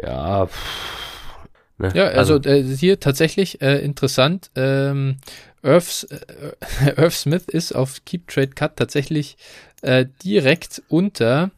[0.00, 1.38] ja, pff,
[1.78, 1.90] ne?
[1.94, 5.16] Ja, also, also äh, hier tatsächlich äh, interessant, ähm,
[5.66, 9.36] Irv, äh, Irv Smith ist auf Keep Trade Cut tatsächlich
[9.82, 11.50] äh, direkt unter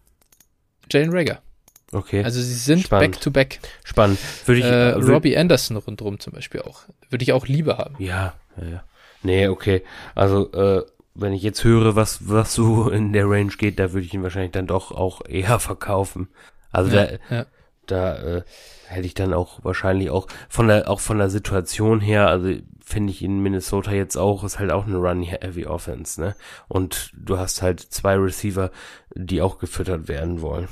[0.91, 1.43] Jane Rager.
[1.93, 2.23] Okay.
[2.23, 3.61] Also sie sind back-to-back.
[3.61, 3.71] Back.
[3.85, 4.19] Spannend.
[4.47, 6.83] Würde ich, äh, Robbie Anderson rundherum zum Beispiel auch.
[7.09, 7.95] Würde ich auch lieber haben.
[7.99, 8.85] Ja, ja, ja.
[9.23, 9.83] Nee, okay.
[10.15, 14.07] Also, äh, wenn ich jetzt höre, was, was so in der Range geht, da würde
[14.07, 16.29] ich ihn wahrscheinlich dann doch auch eher verkaufen.
[16.71, 17.47] Also ja, da, ja.
[17.87, 18.43] da äh,
[18.87, 22.55] hätte ich dann auch wahrscheinlich auch von der, auch von der Situation her, also
[22.89, 26.35] finde ich in Minnesota jetzt auch, ist halt auch eine Run-Heavy Offense, ne?
[26.69, 28.71] Und du hast halt zwei Receiver,
[29.15, 30.69] die auch gefüttert werden wollen.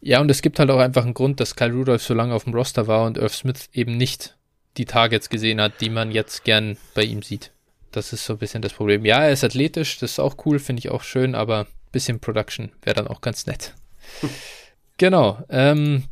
[0.00, 2.44] Ja, und es gibt halt auch einfach einen Grund, dass Kyle Rudolph so lange auf
[2.44, 4.36] dem Roster war und Irv Smith eben nicht
[4.76, 7.52] die Targets gesehen hat, die man jetzt gern bei ihm sieht.
[7.92, 9.04] Das ist so ein bisschen das Problem.
[9.04, 12.18] Ja, er ist athletisch, das ist auch cool, finde ich auch schön, aber ein bisschen
[12.18, 13.74] Production wäre dann auch ganz nett.
[14.98, 15.38] genau.
[15.48, 16.04] Ähm,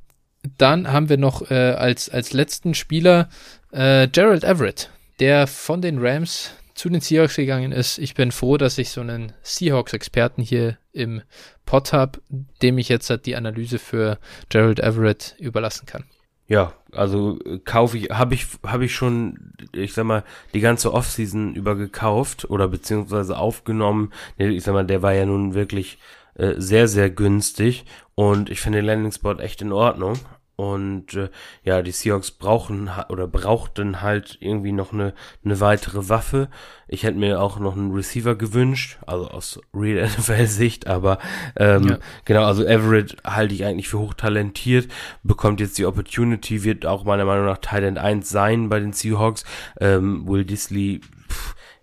[0.57, 3.29] dann haben wir noch äh, als, als letzten Spieler
[3.73, 4.91] äh, Gerald Everett
[5.23, 7.99] der von den Rams zu den Seahawks gegangen ist.
[7.99, 11.23] Ich bin froh, dass ich so einen Seahawks-Experten hier im
[11.65, 12.21] Pod habe,
[12.61, 14.19] dem ich jetzt halt die Analyse für
[14.49, 16.07] Gerald Everett überlassen kann.
[16.49, 20.25] Ja, also äh, kaufe ich, habe ich, habe ich schon, ich sag mal,
[20.55, 24.13] die ganze Offseason über gekauft oder beziehungsweise aufgenommen.
[24.39, 25.99] Ich sag mal, der war ja nun wirklich
[26.35, 27.85] äh, sehr, sehr günstig
[28.17, 30.19] und ich finde den Landing Spot echt in Ordnung.
[30.57, 31.31] Und äh,
[31.65, 35.15] ja, die Seahawks brauchen oder brauchten halt irgendwie noch eine,
[35.45, 36.49] eine weitere Waffe.
[36.89, 41.19] Ich hätte mir auch noch einen Receiver gewünscht, also aus Real NFL-Sicht, aber
[41.57, 41.99] ähm, ja.
[42.27, 44.89] genau, also Everett halte ich eigentlich für hochtalentiert,
[45.23, 49.45] bekommt jetzt die Opportunity, wird auch meiner Meinung nach Thailand 1 sein bei den Seahawks.
[49.81, 51.01] Ähm, Will Disley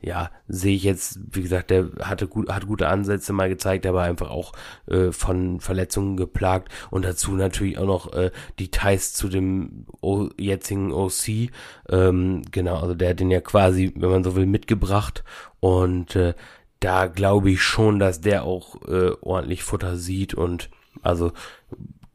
[0.01, 4.03] ja, sehe ich jetzt, wie gesagt, der hatte gut, hat gute Ansätze mal gezeigt, aber
[4.03, 4.53] einfach auch
[4.87, 10.93] äh, von Verletzungen geplagt und dazu natürlich auch noch äh, Details zu dem o jetzigen
[10.93, 11.51] OC.
[11.89, 15.23] Ähm, genau, also der hat den ja quasi, wenn man so will, mitgebracht
[15.59, 16.33] und äh,
[16.79, 20.69] da glaube ich schon, dass der auch äh, ordentlich Futter sieht und
[21.01, 21.31] also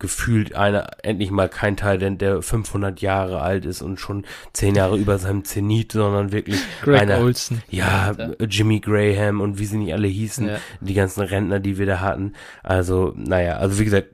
[0.04, 4.74] gefühlt einer, endlich mal kein Teil, denn der 500 Jahre alt ist und schon 10
[4.74, 7.62] Jahre über seinem Zenit, sondern wirklich Greg einer, Olson.
[7.70, 10.58] Ja, Jimmy Graham und wie sie nicht alle hießen, ja.
[10.82, 12.34] die ganzen Rentner, die wir da hatten.
[12.62, 14.08] Also, naja, also wie gesagt,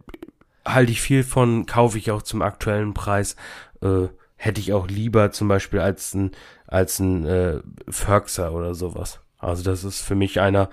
[0.65, 3.35] halte ich viel von, kaufe ich auch zum aktuellen Preis,
[3.83, 4.07] äh,
[4.37, 6.31] hätte ich auch lieber zum Beispiel als ein,
[6.69, 7.59] als ein äh,
[7.89, 9.19] Ferxer oder sowas.
[9.39, 10.71] Also das ist für mich einer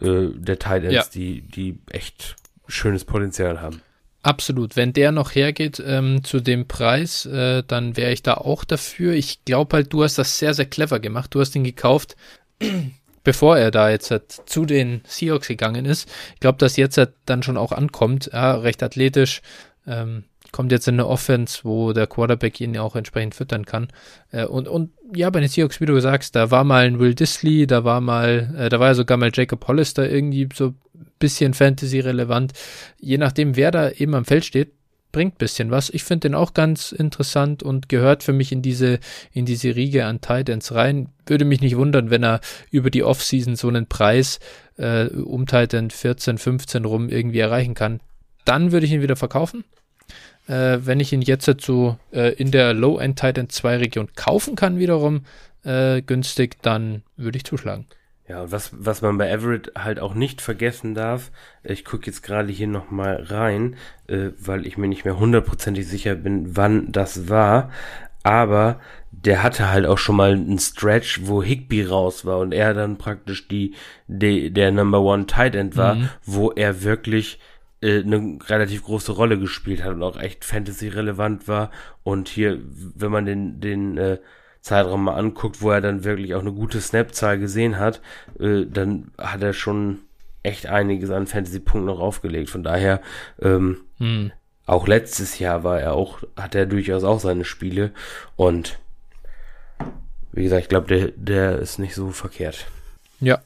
[0.00, 1.04] äh, der Titans, ja.
[1.12, 2.36] die, die echt
[2.68, 3.82] schönes Potenzial haben.
[4.22, 4.76] Absolut.
[4.76, 9.14] Wenn der noch hergeht ähm, zu dem Preis, äh, dann wäre ich da auch dafür.
[9.14, 11.34] Ich glaube halt, du hast das sehr, sehr clever gemacht.
[11.34, 12.16] Du hast ihn gekauft,
[13.24, 16.06] bevor er da jetzt halt zu den Seahawks gegangen ist.
[16.34, 19.40] Ich glaube, dass jetzt halt dann schon auch ankommt, ja, recht athletisch,
[19.86, 23.88] ähm, kommt jetzt in eine Offense, wo der Quarterback ihn auch entsprechend füttern kann.
[24.30, 27.14] Äh, und, und ja, bei den Seahawks, wie du sagst, da war mal ein Will
[27.14, 31.06] Disley, da war mal, äh, da war ja sogar mal Jacob Hollister irgendwie so ein
[31.18, 32.52] bisschen Fantasy-relevant.
[32.98, 34.72] Je nachdem, wer da eben am Feld steht,
[35.12, 35.90] bringt bisschen was.
[35.90, 39.00] Ich finde den auch ganz interessant und gehört für mich in diese,
[39.32, 41.08] in diese Riege an Titans rein.
[41.26, 42.40] Würde mich nicht wundern, wenn er
[42.70, 44.38] über die Offseason so einen Preis
[44.76, 48.00] äh, um Titan 14, 15 rum irgendwie erreichen kann.
[48.44, 49.64] Dann würde ich ihn wieder verkaufen.
[50.50, 54.78] Äh, wenn ich ihn jetzt dazu äh, in der Low-End Titan 2 Region kaufen kann,
[54.78, 55.22] wiederum
[55.62, 57.86] äh, günstig, dann würde ich zuschlagen.
[58.26, 61.30] Ja, und was, was man bei Everett halt auch nicht vergessen darf,
[61.62, 63.76] ich gucke jetzt gerade hier nochmal rein,
[64.08, 67.70] äh, weil ich mir nicht mehr hundertprozentig sicher bin, wann das war,
[68.24, 68.80] aber
[69.12, 72.98] der hatte halt auch schon mal einen Stretch, wo Higby raus war und er dann
[72.98, 73.74] praktisch die,
[74.08, 76.08] die der Number One Tight End war, mhm.
[76.24, 77.38] wo er wirklich
[77.82, 81.70] eine relativ große Rolle gespielt hat und auch echt Fantasy-relevant war.
[82.02, 82.58] Und hier,
[82.94, 84.18] wenn man den, den äh,
[84.60, 88.00] Zeitraum mal anguckt, wo er dann wirklich auch eine gute Snap-Zahl gesehen hat,
[88.38, 90.00] äh, dann hat er schon
[90.42, 92.50] echt einiges an Fantasy-Punkten noch aufgelegt.
[92.50, 93.00] Von daher,
[93.40, 94.32] ähm, hm.
[94.66, 97.92] auch letztes Jahr war er auch, hat er durchaus auch seine Spiele
[98.36, 98.78] und
[100.32, 102.66] wie gesagt, ich glaube, der, der ist nicht so verkehrt.
[103.20, 103.40] Ja,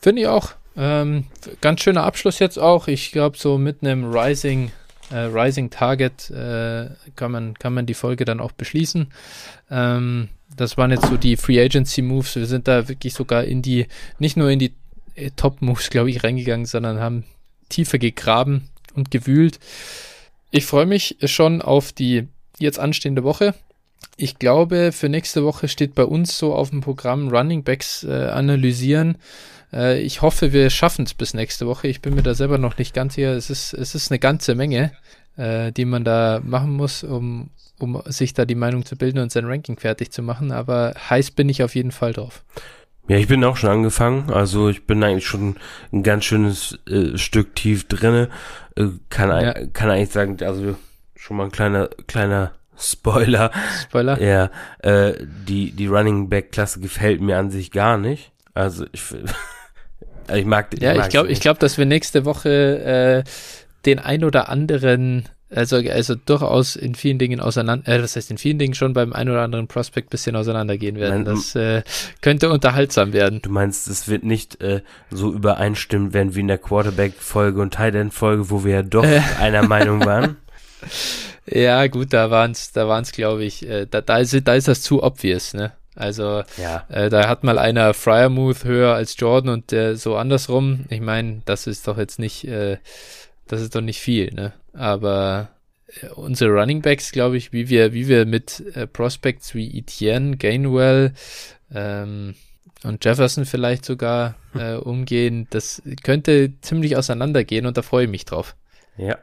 [0.00, 0.54] finde ich auch.
[0.80, 1.26] Ähm,
[1.60, 2.88] ganz schöner Abschluss jetzt auch.
[2.88, 4.72] Ich glaube, so mit einem Rising
[5.10, 9.08] äh, Rising Target äh, kann, man, kann man die Folge dann auch beschließen.
[9.70, 12.36] Ähm, das waren jetzt so die Free Agency Moves.
[12.36, 13.86] Wir sind da wirklich sogar in die,
[14.18, 14.72] nicht nur in die
[15.16, 17.24] äh, Top Moves, glaube ich, reingegangen, sondern haben
[17.68, 19.60] tiefer gegraben und gewühlt.
[20.50, 22.26] Ich freue mich schon auf die
[22.58, 23.54] jetzt anstehende Woche.
[24.16, 28.28] Ich glaube, für nächste Woche steht bei uns so auf dem Programm Running Backs äh,
[28.28, 29.18] analysieren.
[29.72, 31.88] Äh, ich hoffe, wir schaffen es bis nächste Woche.
[31.88, 33.32] Ich bin mir da selber noch nicht ganz sicher.
[33.34, 34.92] Es ist, es ist eine ganze Menge,
[35.36, 39.32] äh, die man da machen muss, um, um sich da die Meinung zu bilden und
[39.32, 40.52] sein Ranking fertig zu machen.
[40.52, 42.44] Aber heiß bin ich auf jeden Fall drauf.
[43.08, 44.30] Ja, ich bin auch schon angefangen.
[44.30, 45.56] Also ich bin eigentlich schon
[45.92, 48.28] ein ganz schönes äh, Stück tief drinne.
[48.76, 49.54] Äh, kann, ja.
[49.72, 50.76] kann eigentlich sagen, also
[51.16, 53.50] schon mal ein kleiner, kleiner Spoiler.
[53.82, 54.20] Spoiler.
[54.22, 58.32] Ja, äh, die, die Running Back Klasse gefällt mir an sich gar nicht.
[58.54, 59.02] Also ich,
[60.34, 63.30] ich mag ich Ja, ich glaube, ich glaube, dass wir nächste Woche äh,
[63.86, 68.38] den ein oder anderen, also, also durchaus in vielen Dingen auseinander, äh, das heißt in
[68.38, 71.24] vielen Dingen schon beim ein oder anderen Prospect bisschen auseinandergehen werden.
[71.24, 71.82] Mein, das äh,
[72.20, 73.40] könnte unterhaltsam werden.
[73.42, 77.94] Du meinst, es wird nicht äh, so übereinstimmen werden wie in der Quarterback-Folge und Tight
[77.94, 79.20] End-Folge, wo wir ja doch äh.
[79.40, 80.36] einer Meinung waren?
[81.52, 84.82] Ja, gut, da waren's, da waren's, glaube ich, äh, da, da, ist, da ist das
[84.82, 85.72] zu obvious, ne?
[85.96, 86.86] Also ja.
[86.88, 90.86] äh, da hat mal einer Fryermuth höher als Jordan und der so andersrum.
[90.88, 92.78] Ich meine, das ist doch jetzt nicht, äh,
[93.48, 94.52] das ist doch nicht viel, ne?
[94.72, 95.50] Aber
[96.00, 100.36] äh, unsere Running Backs, glaube ich, wie wir, wie wir mit äh, Prospects wie Etienne,
[100.36, 101.12] Gainwell
[101.74, 102.34] ähm,
[102.84, 108.24] und Jefferson vielleicht sogar äh, umgehen, das könnte ziemlich auseinandergehen und da freue ich mich
[108.24, 108.54] drauf.
[108.96, 109.18] Ja.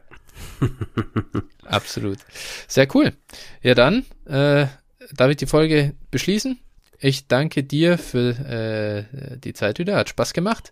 [1.66, 2.20] Absolut.
[2.68, 3.14] Sehr cool.
[3.62, 4.68] Ja, dann äh,
[5.16, 6.60] darf ich die Folge beschließen.
[7.00, 9.96] Ich danke dir für äh, die Zeit wieder.
[9.96, 10.72] Hat Spaß gemacht.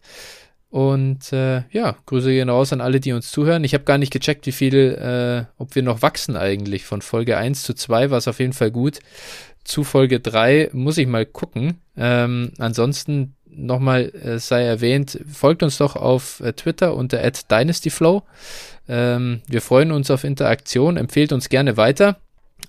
[0.69, 3.63] Und äh, ja, Grüße gehen raus an alle, die uns zuhören.
[3.63, 6.83] Ich habe gar nicht gecheckt, wie viel, äh, ob wir noch wachsen eigentlich.
[6.83, 8.99] Von Folge 1 zu 2 war es auf jeden Fall gut.
[9.63, 11.79] Zu Folge 3 muss ich mal gucken.
[11.95, 18.23] Ähm, ansonsten nochmal äh, sei erwähnt, folgt uns doch auf äh, Twitter unter @dynastyflow.
[18.89, 22.17] Ähm, wir freuen uns auf Interaktion, empfehlt uns gerne weiter.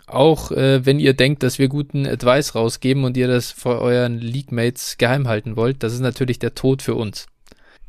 [0.07, 4.19] Auch äh, wenn ihr denkt, dass wir guten Advice rausgeben und ihr das vor euren
[4.19, 7.27] League-Mates geheim halten wollt, das ist natürlich der Tod für uns.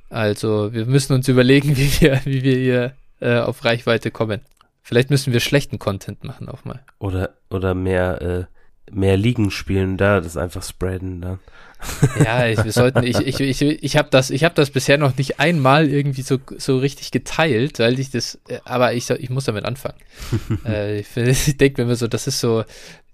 [0.09, 4.41] Also wir müssen uns überlegen, wie wir, wie wir hier äh, auf Reichweite kommen.
[4.81, 6.79] Vielleicht müssen wir schlechten Content machen auch mal.
[6.99, 8.56] Oder, oder mehr, äh,
[8.91, 11.39] mehr Ligen spielen, da das einfach spreaden dann.
[12.23, 15.15] Ja, ich, wir sollten, ich, ich, ich, ich habe das, ich habe das bisher noch
[15.17, 19.45] nicht einmal irgendwie so, so richtig geteilt, weil ich das, äh, aber ich, ich muss
[19.45, 19.97] damit anfangen.
[20.65, 22.63] äh, ich, ich denke mir so, das ist so,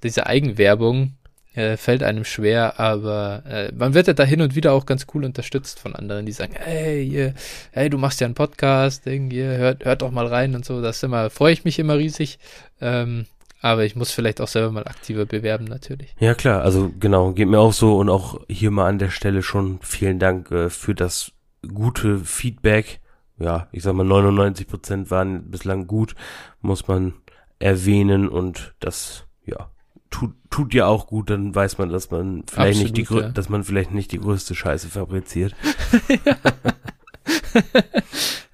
[0.01, 1.13] diese Eigenwerbung
[1.55, 5.05] äh, fällt einem schwer, aber äh, man wird ja da hin und wieder auch ganz
[5.13, 7.33] cool unterstützt von anderen, die sagen, hey, hier,
[7.71, 11.03] hey, du machst ja einen Podcast, irgendwie, hört, hört doch mal rein und so, das
[11.03, 12.39] immer, freue ich mich immer riesig.
[12.81, 13.27] Ähm,
[13.63, 16.15] aber ich muss vielleicht auch selber mal aktiver bewerben, natürlich.
[16.19, 16.61] Ja, klar.
[16.61, 20.19] Also genau, geht mir auch so und auch hier mal an der Stelle schon vielen
[20.19, 21.31] Dank äh, für das
[21.73, 22.99] gute Feedback.
[23.39, 26.13] Ja, ich sag mal 99 Prozent waren bislang gut,
[26.61, 27.13] muss man
[27.57, 29.71] erwähnen und das, ja,
[30.11, 33.29] tut, tut ja auch gut, dann weiß man, dass man vielleicht Absolut, nicht die, ja.
[33.29, 35.55] dass man vielleicht nicht die größte Scheiße fabriziert.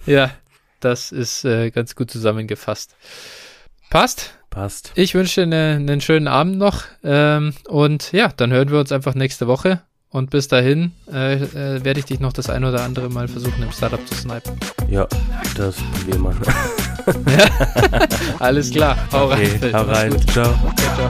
[0.05, 0.31] Ja,
[0.79, 2.95] das ist äh, ganz gut zusammengefasst.
[3.91, 4.38] Passt.
[4.49, 4.91] Passt.
[4.95, 6.83] Ich wünsche dir einen schönen Abend noch.
[7.03, 9.81] Ähm, und ja, dann hören wir uns einfach nächste Woche.
[10.11, 13.61] Und bis dahin äh, äh, werde ich dich noch das ein oder andere Mal versuchen,
[13.61, 14.59] im Startup zu snipen.
[14.89, 15.07] Ja,
[15.55, 16.35] das probieren wir.
[17.37, 18.07] ja?
[18.39, 18.97] Alles klar.
[19.11, 19.73] Hau okay, rein.
[19.73, 20.27] Hau rein.
[20.27, 20.55] Ciao.
[20.75, 21.09] ciao.